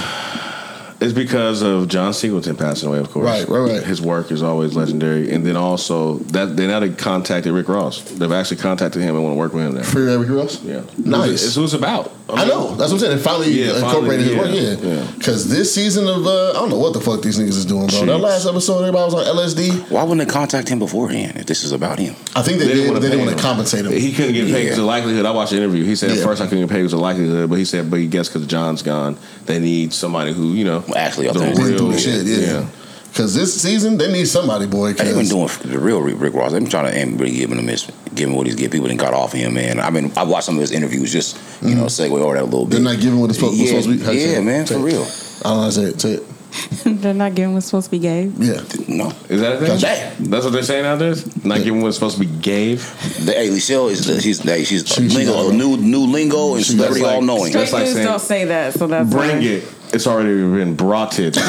[1.02, 3.24] It's because of John Singleton passing away, of course.
[3.26, 3.84] Right, right, right.
[3.84, 8.02] His work is always legendary, and then also that they now they contacted Rick Ross.
[8.02, 9.84] They've actually contacted him and want to work with him now.
[9.84, 10.62] Freeway Rick Ross.
[10.62, 11.46] Yeah, Nice.
[11.46, 12.12] It's, it's about.
[12.32, 12.76] I know.
[12.76, 13.18] That's what I'm saying.
[13.18, 14.84] They finally Yeah, incorporated finally, his work.
[14.84, 15.02] yeah, Yeah.
[15.06, 15.12] yeah.
[15.18, 17.88] Because this season of uh, I don't know what the fuck these niggas is doing,
[17.88, 18.06] bro.
[18.06, 19.90] That last episode, everybody was on LSD.
[19.90, 22.14] Why wouldn't they contact him beforehand if this is about him?
[22.36, 22.88] I think they, They didn't did.
[22.90, 23.94] wanna They didn't want to compensate him.
[23.94, 24.60] He couldn't get paid Yeah.
[24.64, 25.26] because the likelihood.
[25.26, 25.86] I watched the interview.
[25.86, 26.18] He said Yeah.
[26.18, 28.32] at first I couldn't get paid because the likelihood, but he said, but he guessed
[28.34, 31.48] because John's gone, they need somebody who you know Actually, up the there.
[31.56, 32.26] Went through real the shit.
[32.26, 32.66] Yeah.
[33.10, 34.94] Because this season they need somebody, boy.
[34.94, 36.52] They've been doing the real Rick Rick Ross.
[36.52, 38.72] They've been trying to and really giving him his, giving what he's getting.
[38.72, 39.80] People didn't got off him, man.
[39.80, 42.14] I mean, I watched some of his interviews, just you know, mm-hmm.
[42.14, 42.76] segue over that a little bit.
[42.76, 44.04] They're not giving what it's supposed- yeah, supposed to be.
[44.04, 45.02] How say Yeah, man, for real.
[45.04, 46.02] I don't know how to say it.
[46.02, 46.24] Say it.
[46.84, 48.24] They're not giving what's supposed to be gay.
[48.38, 48.62] Yeah.
[48.88, 49.12] No.
[49.30, 49.80] Is that a thing?
[49.80, 50.26] Damn.
[50.26, 51.14] That's what they're saying out there.
[51.44, 52.82] Not giving what's supposed to be gave.
[53.24, 55.58] The, hey, Lichelle is she's hey, she's She- she lingo, got it.
[55.58, 57.50] new new lingo and She- celebrity like- all knowing.
[57.52, 59.44] Straight That's like dudes saying- don't say that, so that's Bring why.
[59.44, 59.64] it.
[59.92, 61.36] It's already been brought it.
[61.36, 61.44] You're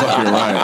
[0.00, 0.54] fucking right.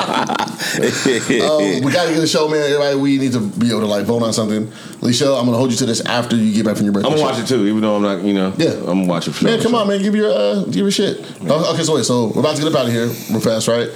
[1.42, 2.62] Um, we got to get a show, man.
[2.62, 4.66] Everybody, we need to be able to like vote on something.
[5.00, 7.08] Lichelle, I'm gonna hold you to this after you get back from your birthday.
[7.08, 8.52] I'm gonna watch it too, even though I'm not, you know.
[8.56, 8.74] Yeah.
[8.74, 10.00] I'm gonna watch it for Man, come on, man.
[10.02, 11.18] Give your uh, give your shit.
[11.48, 12.04] Oh, Okay, so wait.
[12.04, 13.88] So we're about to get up out of here real fast, right?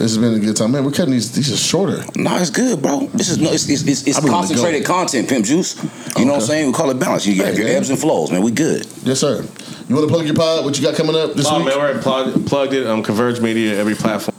[0.00, 0.82] This has been a good time, man.
[0.82, 1.30] We're cutting these.
[1.30, 2.02] These are shorter.
[2.16, 3.00] No, it's good, bro.
[3.08, 5.76] This is no, it's it's, it's, it's concentrated content, pimp juice.
[6.16, 6.66] You know what I'm saying?
[6.68, 7.26] We call it balance.
[7.26, 7.76] You get Hey, your man.
[7.76, 8.40] ebbs and flows, man.
[8.40, 8.86] We good.
[9.02, 9.42] Yes, sir.
[9.88, 10.64] You want to plug your pod?
[10.64, 11.66] What you got coming up this Oh week?
[11.66, 12.86] man, we're plug, plugged it.
[12.86, 14.34] Um, Converge Media, every platform.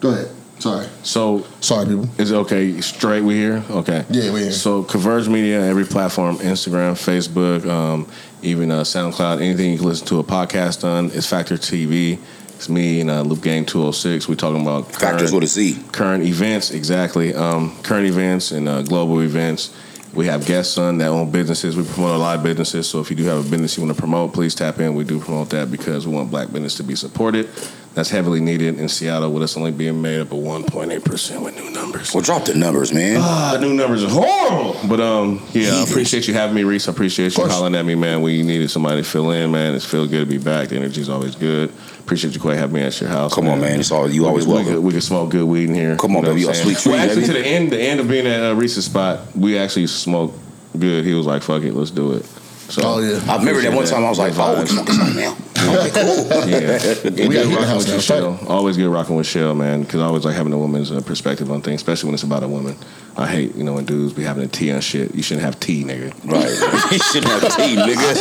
[0.00, 0.30] Go ahead.
[0.58, 0.86] Sorry.
[1.02, 2.08] So Sorry, people.
[2.16, 2.80] is it okay?
[2.80, 3.62] Straight, we here.
[3.70, 4.06] Okay.
[4.08, 4.52] Yeah, we here.
[4.52, 8.08] So Converge Media, every platform: Instagram, Facebook, um,
[8.40, 9.42] even uh, SoundCloud.
[9.42, 11.10] Anything you can listen to a podcast on.
[11.12, 12.18] It's Factor TV.
[12.58, 14.28] It's me and uh, Loop Gang 206.
[14.28, 15.80] We're talking about Factors current- with a C.
[15.92, 19.72] current events exactly um, current events and uh, global events
[20.12, 23.10] we have guests on that own businesses we promote a lot of businesses so if
[23.10, 25.50] you do have a business you want to promote please tap in we do promote
[25.50, 27.48] that because we want black business to be supported
[27.94, 31.70] that's heavily needed in seattle with us only being made up of 1.8% with new
[31.70, 33.18] numbers Well, drop the numbers, man.
[33.20, 34.76] Ah, new numbers are horrible.
[34.88, 36.86] But um, yeah, I appreciate you having me, Reese.
[36.86, 38.20] I appreciate you hollering at me, man.
[38.22, 39.74] We needed somebody to fill in, man.
[39.74, 40.68] It's feel good to be back.
[40.68, 41.72] The energy's always good.
[42.08, 43.34] Appreciate you, Quay, having me at your house.
[43.34, 43.80] Come on, man.
[43.80, 44.24] It's all you.
[44.24, 44.72] Always we, welcome.
[44.76, 45.94] Could, we could smoke good weed in here.
[45.96, 46.40] Come on, know baby.
[46.40, 49.36] You sweet Well, actually, to the end, the end of being at uh, Reese's spot,
[49.36, 50.34] we actually smoked
[50.78, 51.04] good.
[51.04, 52.24] He was like, "Fuck it, let's do it."
[52.68, 53.20] So, Oh, yeah.
[53.32, 54.66] I remember that one time I was like, Good oh, we vibes.
[54.66, 55.36] can smoke this now.
[55.58, 56.48] Okay, cool.
[56.48, 58.38] Yeah, We Good got heat in the rocking with Shell.
[58.46, 59.82] Always good rocking with Shell, man.
[59.82, 62.42] Because I always like having a woman's uh, perspective on things, especially when it's about
[62.44, 62.76] a woman.
[63.16, 65.12] I hate, you know, when dudes be having a tea on shit.
[65.16, 66.12] You shouldn't have tea, nigga.
[66.30, 66.48] Right.
[66.92, 68.14] you shouldn't have tea, nigga.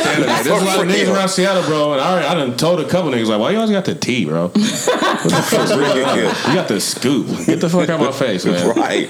[0.43, 3.11] There's a lot of niggas around Seattle, bro, and I I done told a couple
[3.11, 4.51] niggas like, "Why you always got the tea, bro?
[5.17, 6.17] What the fuck's going on?
[6.17, 7.27] You got the scoop.
[7.45, 9.09] Get the fuck out of my face, man." Right.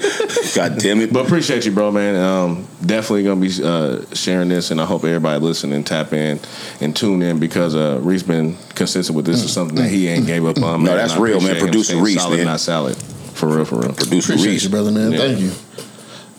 [0.54, 1.12] God damn it.
[1.12, 2.16] But appreciate you, bro, man.
[2.16, 6.40] Um, definitely gonna be uh, sharing this, and I hope everybody listen and tap in
[6.80, 9.44] and tune in because uh, Reese been consistent with this.
[9.44, 10.82] Is something that he ain't gave up on.
[10.82, 11.58] No, that's real, man.
[11.60, 12.46] Producer Reese, solid, man.
[12.46, 12.96] not salad.
[12.96, 13.92] For real, for real.
[13.92, 14.64] Producer Appreciate Reese.
[14.64, 15.12] you, brother, man.
[15.12, 15.18] Yeah.
[15.18, 15.52] Thank you.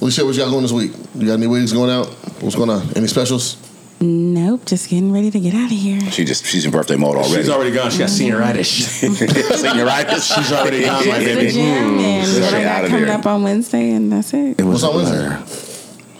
[0.01, 0.91] Alicia, what you got going this week?
[1.15, 2.07] You got any wigs going out?
[2.41, 2.87] What's going on?
[2.95, 3.57] Any specials?
[4.01, 5.99] Nope, just getting ready to get out of here.
[6.11, 7.33] She just she's in birthday mode already.
[7.35, 7.91] She's already gone.
[7.91, 9.03] She got senioritis.
[9.59, 10.35] Senioritis.
[10.35, 11.51] She's already gone, my baby.
[11.51, 13.17] gym, and Get out got of coming there.
[13.17, 14.57] up on Wednesday, and that's it.
[14.57, 15.68] It was What's on a Wednesday?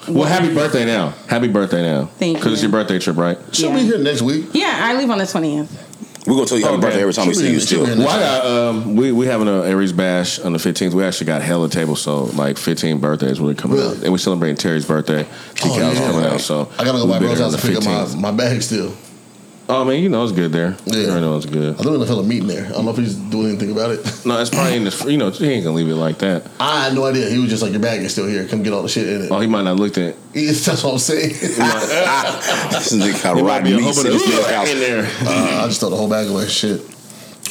[0.10, 0.19] Blur.
[0.22, 1.14] Well, happy birthday now.
[1.27, 2.06] Happy birthday now.
[2.06, 2.36] Thank you.
[2.40, 3.38] Because it's your birthday trip, right?
[3.52, 4.45] She'll be here next week.
[4.53, 5.86] Yeah, I leave on the twentieth.
[6.27, 6.81] We're gonna tell you happy Okay.
[6.86, 7.60] birthday every time we She'll see you.
[7.60, 7.95] she'll Still.
[7.98, 10.94] be- Well, I got um, we we having a Aries bash on the fifteenth.
[10.94, 13.98] We actually got hella tables, so like fifteen birthdays really coming Really?
[13.98, 15.23] out, and we're celebrating Terry's birthday.
[15.56, 16.11] Decals Oh, yeah.
[16.11, 17.77] coming out, so I gotta go we'll by be Bro's there house on to pick
[17.77, 18.15] up 15th.
[18.18, 18.91] my, my bag still.
[19.71, 20.75] Oh man, you know it's good there.
[20.85, 20.95] Yeah.
[20.95, 21.73] You already know it's good.
[21.73, 22.65] I think we're gonna feel a meeting there.
[22.65, 23.99] I don't know if he's doing anything about it.
[24.25, 25.03] No, it's probably in this.
[25.05, 26.49] You know, he ain't gonna leave it like that.
[26.59, 27.29] I had no idea.
[27.29, 28.47] He was just like, your bag is still here.
[28.47, 29.31] Come get all the shit in it.
[29.31, 30.15] Oh, he might not looked at.
[30.15, 30.17] it.
[30.33, 31.29] It's- That's what I'm saying.
[31.39, 34.53] this nigga got He might rotten be a meat whole in bunch his of damn
[34.55, 34.69] house.
[34.71, 35.05] in there.
[35.05, 36.47] uh, I just throw the whole bag away.
[36.47, 36.81] Shit.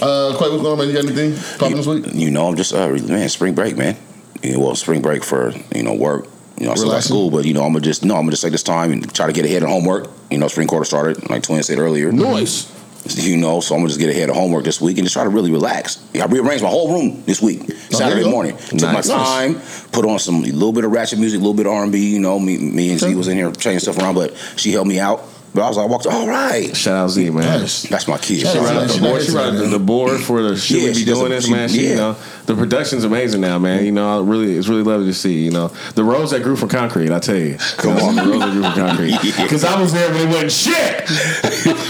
[0.02, 0.88] Uh, Quay, what's going on, man?
[0.88, 2.06] You got anything popping this week?
[2.14, 3.96] You know, I'm just uh, man, spring break, man.
[4.42, 6.26] You know, well, spring break for you know work.
[6.58, 8.32] You know, I still got school, but you know, I'm gonna just no, I'm gonna
[8.32, 10.08] just take this time and try to get ahead of homework.
[10.30, 12.10] You know, spring quarter started like Twin said earlier.
[12.12, 12.74] Noise.
[13.16, 15.22] You know, so I'm gonna just get ahead of homework this week and just try
[15.24, 16.04] to really relax.
[16.12, 18.56] Yeah, I rearranged my whole room this week, you Saturday morning.
[18.56, 19.08] Took Nice.
[19.08, 19.60] my time,
[19.92, 21.96] put on some a little bit of ratchet music, a little bit of R&B.
[22.12, 24.88] You know, me, me and Z was in here changing stuff around, but she helped
[24.88, 25.22] me out.
[25.54, 26.06] But I was like, I walked.
[26.06, 27.60] All right, Shout out Z, man.
[27.62, 27.82] Nice.
[27.84, 28.40] that's my kid.
[28.40, 29.22] Shout She out Shout run out the board.
[29.22, 31.68] She that, the board for the shit Yeah, we be doing a- this, she- man.
[31.68, 31.90] She, yeah.
[31.90, 32.16] you know,
[32.46, 33.84] the production's amazing now, man.
[33.84, 35.42] You know, I really, it's really lovely to see.
[35.42, 37.10] You know, the roads that grew from concrete.
[37.10, 39.18] I tell you, come on, the roads that grew from concrete.
[39.24, 39.42] Yeah.
[39.42, 41.10] Because I was there when it wasn't shit.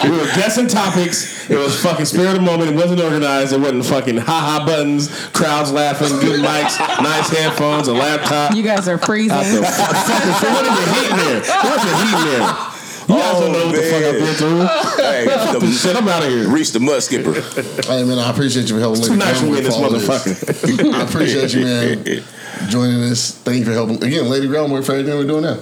[0.04, 1.48] we were guessing topics.
[1.50, 2.70] It was fucking spirit of the moment.
[2.70, 3.52] It wasn't organized.
[3.52, 8.54] It wasn't fucking ha ha buttons, crowds laughing, good mics, nice headphones, a laptop.
[8.54, 9.32] You guys are freezing.
[9.36, 11.40] Out the fucking so what is the heat in there?
[11.64, 12.77] What's the heat in there?
[13.08, 15.02] You guys don't know what the fuck I've been through.
[15.02, 16.46] Hey, The the, shit, I'm out of here.
[16.48, 17.32] Reach the mud skipper.
[17.32, 19.02] Hey, man, I appreciate you for helping.
[19.02, 20.94] Too Lady nice Brown for this with motherfucker.
[20.94, 22.04] I appreciate you, man,
[22.70, 23.32] joining us.
[23.32, 24.02] Thank you for helping.
[24.02, 25.58] Again, Lady Groundwork for everything we're doing now.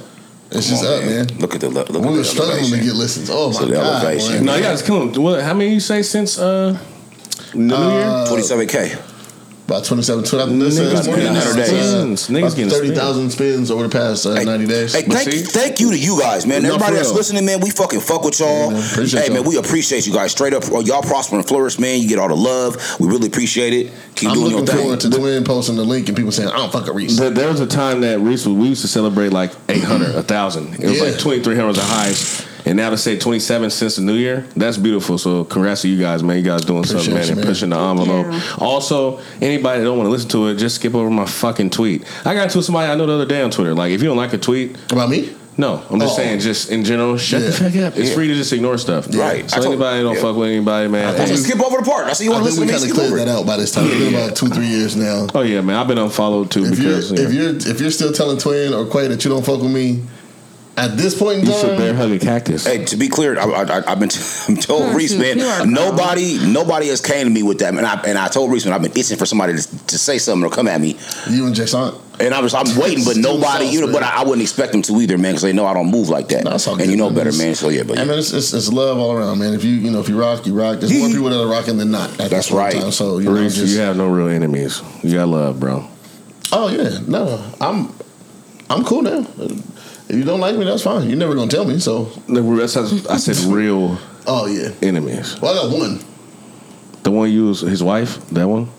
[0.51, 1.27] It's just on, up, man.
[1.39, 1.89] Look at the look.
[1.89, 2.85] We at were the struggling to elevation.
[2.85, 3.29] get listens.
[3.31, 4.03] Oh my So the god!
[4.03, 4.39] elevation.
[4.39, 4.43] boy.
[4.45, 5.21] No, you guys kill him.
[5.23, 6.77] What, how many you say since uh,
[7.51, 8.25] the new year?
[8.27, 8.95] Twenty-seven k.
[9.67, 12.29] About 27, 20, Niggas this getting morning, spins.
[12.29, 14.93] uh, Niggas about getting 30,000 spins over the past uh, 90 days.
[14.95, 15.41] Hey, thank, see?
[15.41, 16.63] thank you to you guys, man.
[16.63, 17.17] No, Everybody that's real.
[17.17, 18.71] listening, man, we fucking fuck with y'all.
[18.71, 19.07] Yeah, man.
[19.07, 19.43] Hey, man, y'all.
[19.43, 20.31] we appreciate you guys.
[20.31, 21.99] Straight up, oh, y'all prosper and flourish, man.
[22.01, 22.77] You get all the love.
[22.97, 23.91] We really appreciate it.
[24.15, 24.83] Keep I'm doing your looking thing.
[24.83, 27.19] forward to Twin posting the link and people saying, I don't fuck a Reese.
[27.19, 30.75] But there was a time that Reese was, we used to celebrate like 800, 1,000.
[30.75, 31.03] It was Yeah.
[31.03, 32.46] like 2,300 was the highest.
[32.67, 35.17] And now to say 27 since the new year, that's beautiful.
[35.17, 36.37] So congrats to you guys, man.
[36.37, 37.47] You guys doing something, man, Appreciate you, and man.
[37.47, 38.27] pushing the envelope.
[38.29, 38.55] Yeah.
[38.59, 42.03] Also, anybody that don't want to listen to it, just skip over my fucking tweet.
[42.25, 43.73] I got into somebody I know the other day on Twitter.
[43.73, 45.33] Like, if you don't like a tweet, About me?
[45.55, 46.17] no, I'm just Oh.
[46.17, 47.47] saying, just in general, shut Yeah.
[47.47, 47.97] the fuck up.
[47.97, 48.15] It's Yeah.
[48.15, 49.07] free to just ignore stuff.
[49.15, 49.49] Right.
[49.49, 50.21] So told- anybody don't yeah.
[50.21, 51.15] fuck with anybody, man.
[51.21, 52.07] I Just skip over the part.
[52.07, 52.71] I see you I want to think we listen to me.
[52.73, 53.85] kind of Skip over cleared that out by this time.
[53.87, 55.27] It's been about two, three years now.
[55.33, 55.77] Oh yeah, man.
[55.77, 57.21] I've been unfollowed too If you're because yeah.
[57.21, 60.01] if you're if you're still telling Twin or Quay that you don't fuck with me,
[60.77, 62.65] at this point in you should bear hug a cactus.
[62.65, 64.09] Hey, to be clear, I, I, I've been
[64.47, 67.73] I'm told Oh, Reese, man, you are nobody nobody has came to me with that,
[67.73, 70.17] and I and I told Reese, man, I've been itching for somebody to, to say
[70.19, 70.97] something or come at me,
[71.29, 71.93] you and Jason.
[72.19, 74.03] and I was I'm waiting, but nobody, sauce, you know, but.
[74.03, 76.27] I, I wouldn't expect them to either, man, because they know I don't move like
[76.29, 77.15] that, No, it's all and you know man.
[77.25, 77.55] better, man.
[77.55, 79.53] So yeah, but I mean, it's, it's, it's love all around, man.
[79.53, 80.79] If you you know if you rock, you rock.
[80.79, 82.09] There's more people that are rocking than not.
[82.11, 82.81] At That's this point in right.
[82.83, 82.91] Time.
[82.91, 84.81] So you know, just, you have no real enemies.
[85.03, 85.87] You got love, bro.
[86.51, 87.93] oh yeah, no, I'm
[88.69, 89.25] I'm cool now.
[90.09, 91.07] If you don't like me, that's fine.
[91.09, 91.79] You're never gonna tell me.
[91.79, 94.71] So That's how I said real oh yeah.
[94.81, 95.39] enemies.
[95.41, 95.99] Well, I got one.
[97.03, 98.25] The one you was his wife.
[98.29, 98.69] That one.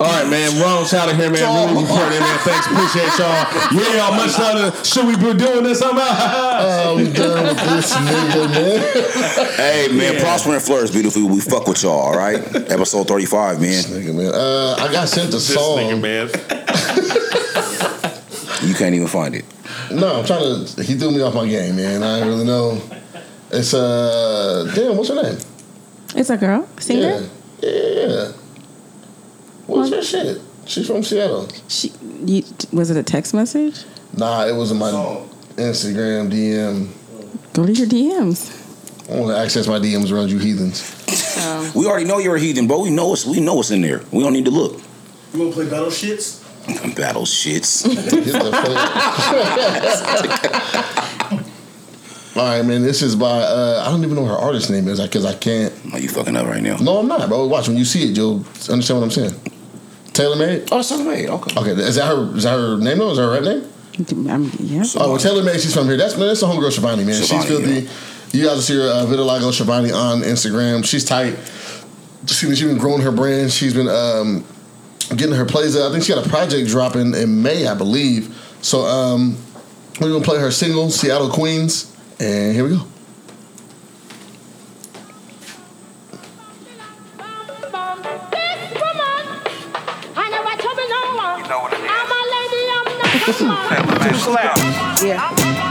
[0.00, 0.60] All right, man.
[0.62, 1.68] Ron's out of here, man.
[1.68, 2.38] Really important, man.
[2.38, 3.44] Thanks, appreciate y'all.
[3.72, 4.16] Yeah, y'all.
[4.16, 4.78] Much love.
[4.78, 5.82] to- Should we be doing this?
[5.82, 6.96] I'm out.
[6.96, 9.56] I'm done with this nigga, man.
[9.56, 11.28] hey, man, prosper and flourish, beautiful.
[11.28, 12.36] We fuck with y'all, all right?
[12.70, 13.82] Episode thirty five, man.
[13.84, 14.32] nigga, man.
[14.34, 16.00] Uh, I got sent a song.
[16.00, 16.30] man.
[18.62, 19.44] You can't even find it.
[19.90, 20.82] No, I'm trying to.
[20.82, 22.02] He threw me off my game, man.
[22.02, 22.80] I don't really know.
[23.50, 24.96] It's uh, damn.
[24.96, 25.38] What's her name?
[26.14, 27.28] It's a girl singer.
[27.60, 28.06] Yeah, yeah.
[28.06, 28.32] yeah.
[29.66, 30.40] What's her shit?
[30.66, 31.48] She's from Seattle.
[31.68, 31.92] She,
[32.24, 33.84] you, was it a text message?
[34.16, 34.90] Nah, it was in my
[35.56, 36.88] Instagram DM.
[37.54, 38.58] Go to your DMs.
[39.10, 40.98] I want to access my DMs around you heathens.
[41.74, 42.80] We already know you're a heathen, bro.
[42.80, 44.02] We know what's we know what's in there.
[44.12, 44.80] We don't need to look.
[45.32, 45.90] You want to play battle
[46.66, 46.96] shits?
[46.96, 47.84] Battle shits.
[47.94, 48.52] Get the
[51.32, 52.82] fuck- All right, man.
[52.82, 55.34] This is by uh, I don't even know what her artist name is because I
[55.34, 55.72] can't.
[55.92, 56.76] Are you fucking up right now?
[56.76, 57.46] No, I'm not, bro.
[57.46, 58.38] Watch when you see it, you'll
[58.70, 59.34] understand what I'm saying.
[60.12, 60.68] Taylor Made.
[60.72, 61.28] Oh, it's made.
[61.28, 61.60] Okay.
[61.60, 62.36] Okay, is that her?
[62.36, 62.98] Is that her name?
[62.98, 63.10] though?
[63.10, 63.68] Is that her rap name?
[64.30, 64.84] I'm, yeah.
[64.96, 65.60] Oh, well, Taylor Made.
[65.60, 65.96] She's from here.
[65.96, 66.26] That's man.
[66.28, 67.14] That's the homegirl Shivani, man.
[67.14, 67.88] she's Shivani, filthy.
[68.36, 70.84] You guys will see her uh, Vitiligo Shivani on Instagram.
[70.84, 71.36] She's tight.
[72.26, 73.52] She, she's been growing her brand.
[73.52, 74.44] She's been um,
[75.16, 75.88] getting her plays out.
[75.88, 78.36] I think she got a project dropping in May, I believe.
[78.62, 79.36] So um,
[80.00, 82.86] we're gonna play her single "Seattle Queens," and here we go.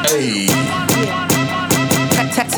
[0.07, 0.70] Hey,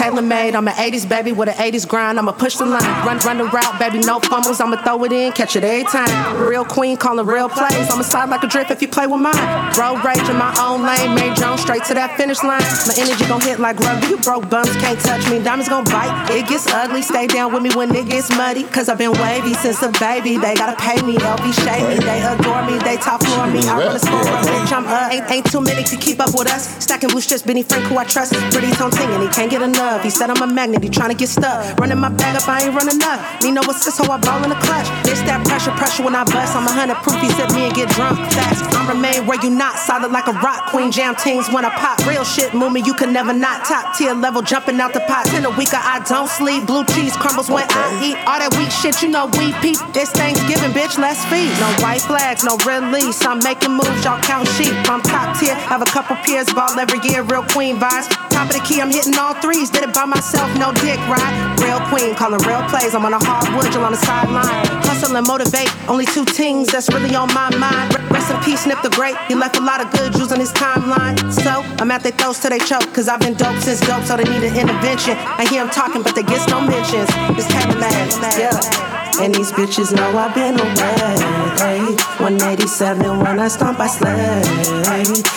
[0.04, 2.20] Made, I'm an 80s baby with an 80s grind.
[2.20, 4.60] I'ma push the line, run, run the route, baby, no fumbles.
[4.60, 6.12] I'ma throw it in, catch it every time.
[6.46, 7.90] Real queen, calling real plays.
[7.90, 9.34] I'ma slide like a drift if you play with mine.
[9.80, 12.62] Road rage in my own lane, made Jones straight to that finish line.
[12.86, 14.06] My energy gon' hit like rubber.
[14.08, 15.40] You broke bums can't touch me.
[15.40, 16.12] Diamonds gon' bite.
[16.30, 17.02] It gets ugly.
[17.02, 18.64] Stay down with me when it gets muddy.
[18.66, 20.36] Cause I've been wavy since a baby.
[20.36, 22.04] They gotta pay me, LV shade me.
[22.04, 23.64] They adore me, they top floor me.
[23.68, 25.14] I wanna score a bitch, I'm up.
[25.14, 26.84] Ain't, ain't too many to keep up with us.
[26.84, 28.34] Stacking blue strips, Benny Frank, who I trust.
[28.52, 29.93] Pretty tone ting, and he can't get enough.
[30.02, 31.78] He said I'm a magnet, he tryna get stuck.
[31.78, 33.20] Running my bag up, I ain't running up.
[33.44, 34.88] Need no assist, so I ball in the clutch.
[35.06, 36.56] It's that pressure, pressure when I bust.
[36.56, 38.64] I'm a hundred proof, he said me and get drunk fast.
[38.74, 40.72] I'm remain where you not, solid like a rock.
[40.72, 42.00] Queen jam teams when I pop.
[42.08, 43.66] Real shit, movement, you can never not.
[43.66, 45.28] Top tier level, jumping out the pot.
[45.34, 46.66] In a week, I don't sleep.
[46.66, 48.18] Blue cheese crumbles when I eat.
[48.26, 49.78] All that weak shit, you know we peep.
[49.96, 51.52] It's Thanksgiving, bitch, let's feed.
[51.60, 53.26] No white flags, no release.
[53.26, 54.74] I'm making moves, y'all count sheep.
[54.90, 58.10] I'm top tier, have a couple peers, ball every year, real queen vibes.
[58.30, 59.70] Top of the key, I'm hitting all threes.
[59.70, 61.60] Did it by myself, no dick ride.
[61.60, 62.96] Real queen, calling real plays.
[62.96, 64.66] I'm on a hardwood, you're on the sideline.
[64.88, 67.94] Hustle and motivate, only two things that's really on my mind.
[68.10, 69.16] Rest in peace, Snip the Great.
[69.28, 71.18] He left a lot of good on his timeline.
[71.32, 74.16] So I'm at their throats till they choke, cause I've been dope since dope, so
[74.16, 75.18] they need an intervention.
[75.18, 77.10] I hear them talking, but they get no mentions.
[77.36, 79.22] It's made, yeah.
[79.22, 82.13] And these bitches know I've been away.
[82.24, 84.16] 187 when I stomp, I slay.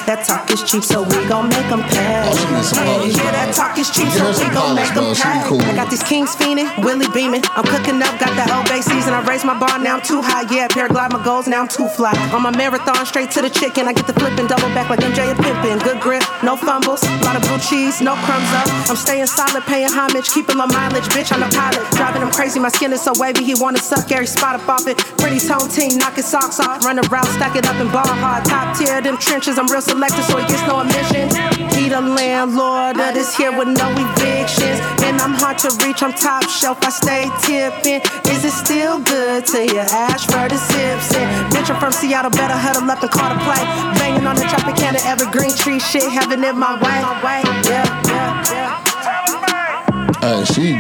[0.06, 2.22] That talk is cheap, so we gon' make them pay.
[2.22, 5.42] Oh, she needs some Yeah, that talk is cheap, so we gon' make them pay.
[5.66, 7.42] I got these kings fiending, Willie beaming.
[7.58, 9.18] I'm cooking up, got that old bay season.
[9.18, 10.46] I raised my bar, now I'm too high.
[10.46, 12.14] Yeah, paraglide my goals, now I'm too fly.
[12.30, 13.90] On my marathon, straight to the chicken.
[13.90, 15.82] I get the flipping, double back like MJ and Pimpin'.
[15.82, 18.70] Good grip, no fumbles, lot of blue cheese, no crumbs up.
[18.86, 21.34] I'm staying solid, paying homage, keeping my mileage, bitch.
[21.34, 22.62] I'm the pilot, driving them crazy.
[22.62, 25.02] My skin is so wavy, he wanna suck every spot up off it.
[25.18, 28.44] Pretty tone team, knock his socks off, run around, stack it up and ball hard.
[28.44, 29.58] Top tier, them trenches.
[29.58, 31.28] I'm real selective, so he gets no admission.
[31.76, 34.80] He the landlord of this here with no evictions.
[35.04, 38.00] And I'm hard to reach, I'm top shelf, I stay tipping.
[38.32, 39.80] Is it still good to you?
[39.80, 41.26] Ashford and Simpson.
[41.52, 43.62] Bitch, I'm from Seattle, better huddle up and call the play.
[43.98, 47.00] Banging on the Tropicana evergreen tree shit, having it my way.
[47.68, 48.96] Yeah, yeah, yeah.
[50.22, 50.74] Uh, she,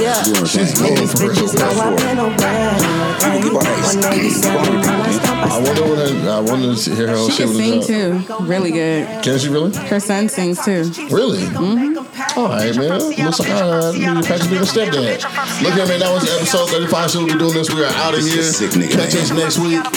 [0.00, 0.22] Yeah.
[0.44, 1.34] she's going for real.
[1.34, 3.42] Bitches know I've been around.
[3.42, 3.94] People keep our ass.
[3.96, 5.98] 187, when I stop, I I wonder when
[6.28, 8.44] I, I wonder to hear her She shit can with sing uh, too.
[8.44, 9.22] Really good.
[9.24, 9.74] Can she really?
[9.76, 10.82] Her son sings too.
[11.10, 11.38] Really?
[11.42, 12.38] Mm-hmm.
[12.38, 12.98] All right, man.
[13.00, 15.62] Looks like I need to practice being a stepdad.
[15.62, 16.00] Look here, man.
[16.00, 17.10] That was episode 35.
[17.10, 17.72] Should we be doing this?
[17.74, 18.40] We are out of This here.
[18.42, 19.22] is a sick nigga, Catch man.
[19.22, 19.82] us next week.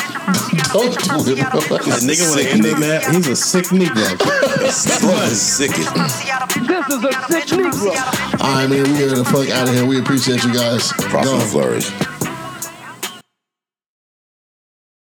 [0.72, 0.96] Don't
[1.26, 1.60] do it, bro.
[1.60, 4.18] A nigga with an ending that he's a sick nigga.
[4.18, 4.78] Bro, it's
[5.42, 5.72] sick.
[5.76, 8.40] This is a sick nigga.
[8.40, 8.84] All right, man.
[8.94, 9.86] We are the fuck out of here.
[9.92, 10.94] We appreciate you guys.
[10.94, 12.21] Prosper and flourish.